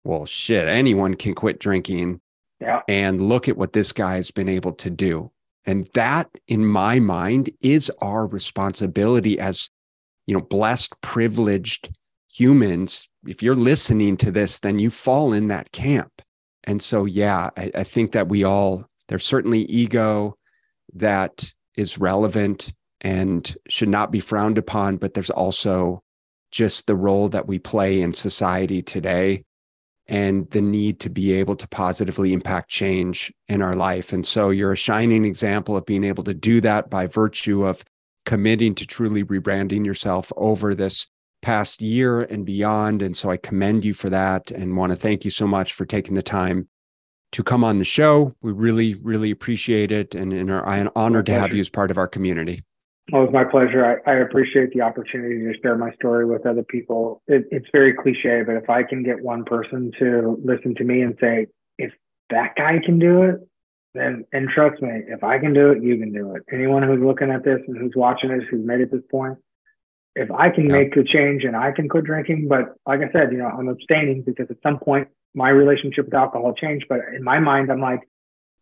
well 0.09 0.27
shit, 0.27 0.67
anyone 0.67 1.15
can 1.15 1.35
quit 1.35 1.61
drinking. 1.61 2.21
Yeah. 2.61 2.81
And 2.89 3.29
look 3.29 3.49
at 3.49 3.57
what 3.57 3.73
this 3.73 3.93
guy 3.93 4.17
has 4.17 4.33
been 4.33 4.49
able 4.49 4.73
to 4.73 4.91
do. 4.91 5.31
And 5.65 5.89
that 5.95 6.29
in 6.49 6.67
my 6.67 6.99
mind 6.99 7.51
is 7.61 7.93
our 8.01 8.27
responsibility 8.27 9.39
as 9.39 9.71
you 10.27 10.35
know, 10.35 10.41
blessed, 10.43 10.93
privileged 11.01 11.91
humans, 12.31 13.09
if 13.27 13.43
you're 13.43 13.55
listening 13.55 14.17
to 14.19 14.31
this, 14.31 14.61
then 14.61 14.79
you 14.79 14.91
fall 14.91 15.33
in 15.33 15.49
that 15.49 15.73
camp. 15.73 16.23
And 16.65 16.83
so, 16.83 17.07
yeah, 17.07 17.51
I, 17.57 17.71
I 17.75 17.85
think 17.85 18.13
that 18.13 18.29
we 18.29 18.45
all, 18.45 18.85
there's 19.09 19.25
certainly 19.25 19.63
ego 19.63 20.37
that 20.95 21.51
is 21.77 21.99
relevant 21.99 22.73
and 23.01 23.57
should 23.69 23.89
not 23.89 24.11
be 24.11 24.21
frowned 24.21 24.59
upon, 24.59 24.97
but 24.97 25.15
there's 25.15 25.31
also 25.31 26.03
just 26.51 26.87
the 26.87 26.97
role 26.97 27.29
that 27.31 27.47
we 27.47 27.59
play 27.59 28.03
in 28.03 28.13
society 28.13 28.83
today 28.83 29.45
and 30.09 30.51
the 30.51 30.63
need 30.63 31.01
to 31.01 31.11
be 31.11 31.33
able 31.33 31.55
to 31.57 31.69
positively 31.69 32.33
impact 32.33 32.71
change 32.71 33.33
in 33.49 33.61
our 33.61 33.75
life. 33.75 34.13
And 34.13 34.27
so 34.27 34.51
you're 34.51 34.73
a 34.73 34.77
shining 34.77 35.25
example 35.25 35.77
of 35.77 35.85
being 35.85 36.05
able 36.05 36.25
to 36.25 36.35
do 36.35 36.61
that 36.63 36.89
by 36.89 37.07
virtue 37.07 37.67
of 37.67 37.85
committing 38.25 38.75
to 38.77 38.87
truly 38.87 39.23
rebranding 39.23 39.85
yourself 39.85 40.33
over 40.37 40.75
this 40.75 41.09
past 41.43 41.83
year 41.83 42.23
and 42.23 42.45
beyond. 42.47 43.03
And 43.03 43.17
so 43.17 43.31
I 43.31 43.37
commend 43.37 43.85
you 43.85 43.95
for 43.95 44.11
that 44.11 44.51
and 44.51 44.77
want 44.77 44.91
to 44.91 44.97
thank 44.97 45.25
you 45.25 45.31
so 45.31 45.47
much 45.47 45.73
for 45.73 45.85
taking 45.85 46.15
the 46.15 46.23
time 46.23 46.69
to 47.33 47.43
come 47.43 47.63
on 47.63 47.77
the 47.77 47.85
show. 47.85 48.35
We 48.41 48.53
really, 48.53 48.95
really 48.95 49.31
appreciate 49.31 49.93
it 49.93 50.15
and, 50.15 50.33
and 50.33 50.51
are 50.51 50.91
honored 50.97 51.27
to 51.27 51.33
have 51.33 51.53
you 51.53 51.61
as 51.61 51.69
part 51.69 51.91
of 51.91 51.99
our 51.99 52.09
community. 52.09 52.63
Well, 53.11 53.25
it's 53.25 53.33
my 53.33 53.45
pleasure. 53.45 54.01
I, 54.07 54.11
I, 54.11 54.17
appreciate 54.17 54.73
the 54.73 54.83
opportunity 54.83 55.39
to 55.39 55.55
share 55.63 55.79
my 55.79 55.93
story 55.95 56.27
with 56.27 56.45
other 56.45 56.63
people. 56.63 57.23
It, 57.27 57.47
it's 57.51 57.67
very 57.73 57.95
cliche, 57.95 58.43
but 58.47 58.57
if 58.57 58.69
I 58.69 58.83
can 58.83 59.03
get 59.03 59.23
one 59.23 59.45
person 59.45 59.93
to 59.99 60.39
listen 60.45 60.75
to 60.75 60.85
me 60.85 61.01
and 61.01 61.17
say, 61.19 61.47
if 61.79 61.91
that 62.29 62.55
guy 62.57 62.81
can 62.85 62.99
do 62.99 63.23
it, 63.23 63.37
then, 63.95 64.27
and 64.33 64.51
trust 64.51 64.83
me, 64.83 64.91
if 65.09 65.25
I 65.25 65.39
can 65.39 65.55
do 65.55 65.71
it, 65.71 65.83
you 65.83 65.97
can 65.97 66.13
do 66.13 66.35
it. 66.35 66.43
Anyone 66.53 66.83
who's 66.83 67.01
looking 67.03 67.31
at 67.31 67.45
this 67.45 67.61
and 67.67 67.79
who's 67.79 67.95
watching 67.97 68.29
this, 68.29 68.47
who's 68.51 68.67
made 68.67 68.81
it 68.81 68.93
this 68.93 69.01
point, 69.11 69.39
if 70.15 70.31
I 70.31 70.51
can 70.51 70.65
yeah. 70.65 70.73
make 70.73 70.95
the 70.95 71.05
change 71.05 71.45
and 71.45 71.57
I 71.57 71.73
can 71.73 71.89
quit 71.89 72.05
drinking, 72.05 72.49
but 72.49 72.75
like 72.87 73.01
I 73.01 73.11
said, 73.13 73.33
you 73.33 73.39
know, 73.39 73.47
I'm 73.47 73.69
abstaining 73.69 74.23
because 74.23 74.49
at 74.51 74.57
some 74.63 74.79
point 74.79 75.09
my 75.35 75.49
relationship 75.49 76.07
with 76.07 76.15
alcohol 76.15 76.53
changed. 76.53 76.87
But 76.89 77.01
in 77.15 77.23
my 77.23 77.39
mind, 77.39 77.71
I'm 77.71 77.81
like, 77.81 78.01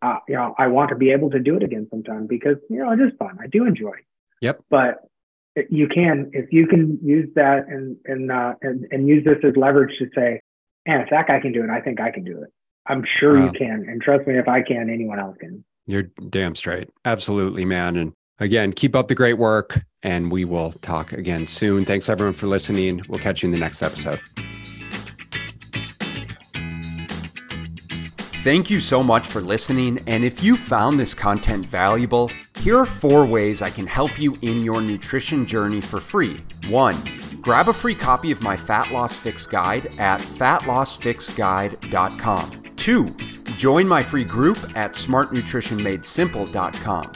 uh, 0.02 0.18
you 0.28 0.36
know, 0.36 0.54
I 0.58 0.68
want 0.68 0.90
to 0.90 0.96
be 0.96 1.10
able 1.10 1.30
to 1.30 1.40
do 1.40 1.56
it 1.56 1.62
again 1.62 1.88
sometime 1.90 2.26
because, 2.26 2.56
you 2.68 2.78
know, 2.78 2.92
it 2.92 3.00
is 3.00 3.12
fun. 3.18 3.38
I 3.40 3.46
do 3.48 3.64
enjoy 3.66 3.90
it. 3.90 4.04
Yep. 4.40 4.60
But 4.70 4.98
you 5.70 5.88
can, 5.88 6.30
if 6.32 6.52
you 6.52 6.66
can 6.66 6.98
use 7.02 7.28
that 7.34 7.66
and, 7.68 7.96
and, 8.04 8.30
uh, 8.30 8.54
and, 8.62 8.86
and 8.90 9.08
use 9.08 9.24
this 9.24 9.38
as 9.42 9.56
leverage 9.56 9.98
to 9.98 10.06
say, 10.14 10.40
man, 10.86 11.00
if 11.00 11.10
that 11.10 11.26
guy 11.28 11.40
can 11.40 11.52
do 11.52 11.62
it, 11.62 11.70
I 11.70 11.80
think 11.80 12.00
I 12.00 12.10
can 12.10 12.24
do 12.24 12.42
it. 12.42 12.50
I'm 12.86 13.04
sure 13.18 13.34
wow. 13.34 13.46
you 13.46 13.52
can. 13.52 13.86
And 13.88 14.00
trust 14.00 14.26
me, 14.26 14.38
if 14.38 14.48
I 14.48 14.62
can, 14.62 14.90
anyone 14.90 15.18
else 15.18 15.36
can. 15.40 15.64
You're 15.86 16.04
damn 16.30 16.54
straight. 16.54 16.90
Absolutely, 17.04 17.64
man. 17.64 17.96
And 17.96 18.12
again, 18.38 18.72
keep 18.72 18.94
up 18.94 19.08
the 19.08 19.14
great 19.14 19.38
work 19.38 19.84
and 20.02 20.30
we 20.30 20.44
will 20.44 20.72
talk 20.82 21.12
again 21.12 21.46
soon. 21.46 21.84
Thanks 21.84 22.08
everyone 22.08 22.34
for 22.34 22.46
listening. 22.46 23.02
We'll 23.08 23.20
catch 23.20 23.42
you 23.42 23.48
in 23.48 23.52
the 23.52 23.58
next 23.58 23.82
episode. 23.82 24.20
Thank 28.46 28.70
you 28.70 28.78
so 28.78 29.02
much 29.02 29.26
for 29.26 29.40
listening. 29.40 29.98
And 30.06 30.22
if 30.22 30.40
you 30.40 30.56
found 30.56 31.00
this 31.00 31.14
content 31.14 31.66
valuable, 31.66 32.30
here 32.60 32.78
are 32.78 32.86
four 32.86 33.26
ways 33.26 33.60
I 33.60 33.70
can 33.70 33.88
help 33.88 34.20
you 34.20 34.36
in 34.40 34.62
your 34.62 34.80
nutrition 34.80 35.44
journey 35.44 35.80
for 35.80 35.98
free. 35.98 36.40
One, 36.68 36.94
grab 37.40 37.68
a 37.68 37.72
free 37.72 37.96
copy 37.96 38.30
of 38.30 38.40
my 38.40 38.56
Fat 38.56 38.92
Loss 38.92 39.18
Fix 39.18 39.48
Guide 39.48 39.86
at 39.98 40.20
fatlossfixguide.com. 40.20 42.62
Two, 42.76 43.16
join 43.56 43.88
my 43.88 44.00
free 44.00 44.22
group 44.22 44.58
at 44.76 44.92
smartnutritionmadesimple.com. 44.92 47.12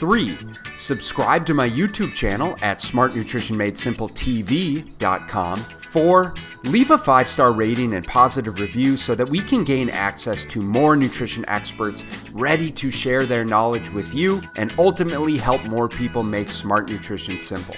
Three, 0.00 0.36
subscribe 0.74 1.46
to 1.46 1.54
my 1.54 1.70
YouTube 1.70 2.14
channel 2.14 2.56
at 2.62 2.80
smartnutritionmadesimpletv.com. 2.80 5.64
Four, 5.94 6.34
leave 6.64 6.90
a 6.90 6.98
five 6.98 7.28
star 7.28 7.52
rating 7.52 7.94
and 7.94 8.04
positive 8.04 8.58
review 8.58 8.96
so 8.96 9.14
that 9.14 9.28
we 9.28 9.38
can 9.38 9.62
gain 9.62 9.90
access 9.90 10.44
to 10.46 10.60
more 10.60 10.96
nutrition 10.96 11.44
experts 11.46 12.04
ready 12.32 12.72
to 12.72 12.90
share 12.90 13.26
their 13.26 13.44
knowledge 13.44 13.88
with 13.90 14.12
you 14.12 14.42
and 14.56 14.74
ultimately 14.76 15.38
help 15.38 15.62
more 15.66 15.88
people 15.88 16.24
make 16.24 16.50
smart 16.50 16.90
nutrition 16.90 17.38
simple. 17.38 17.76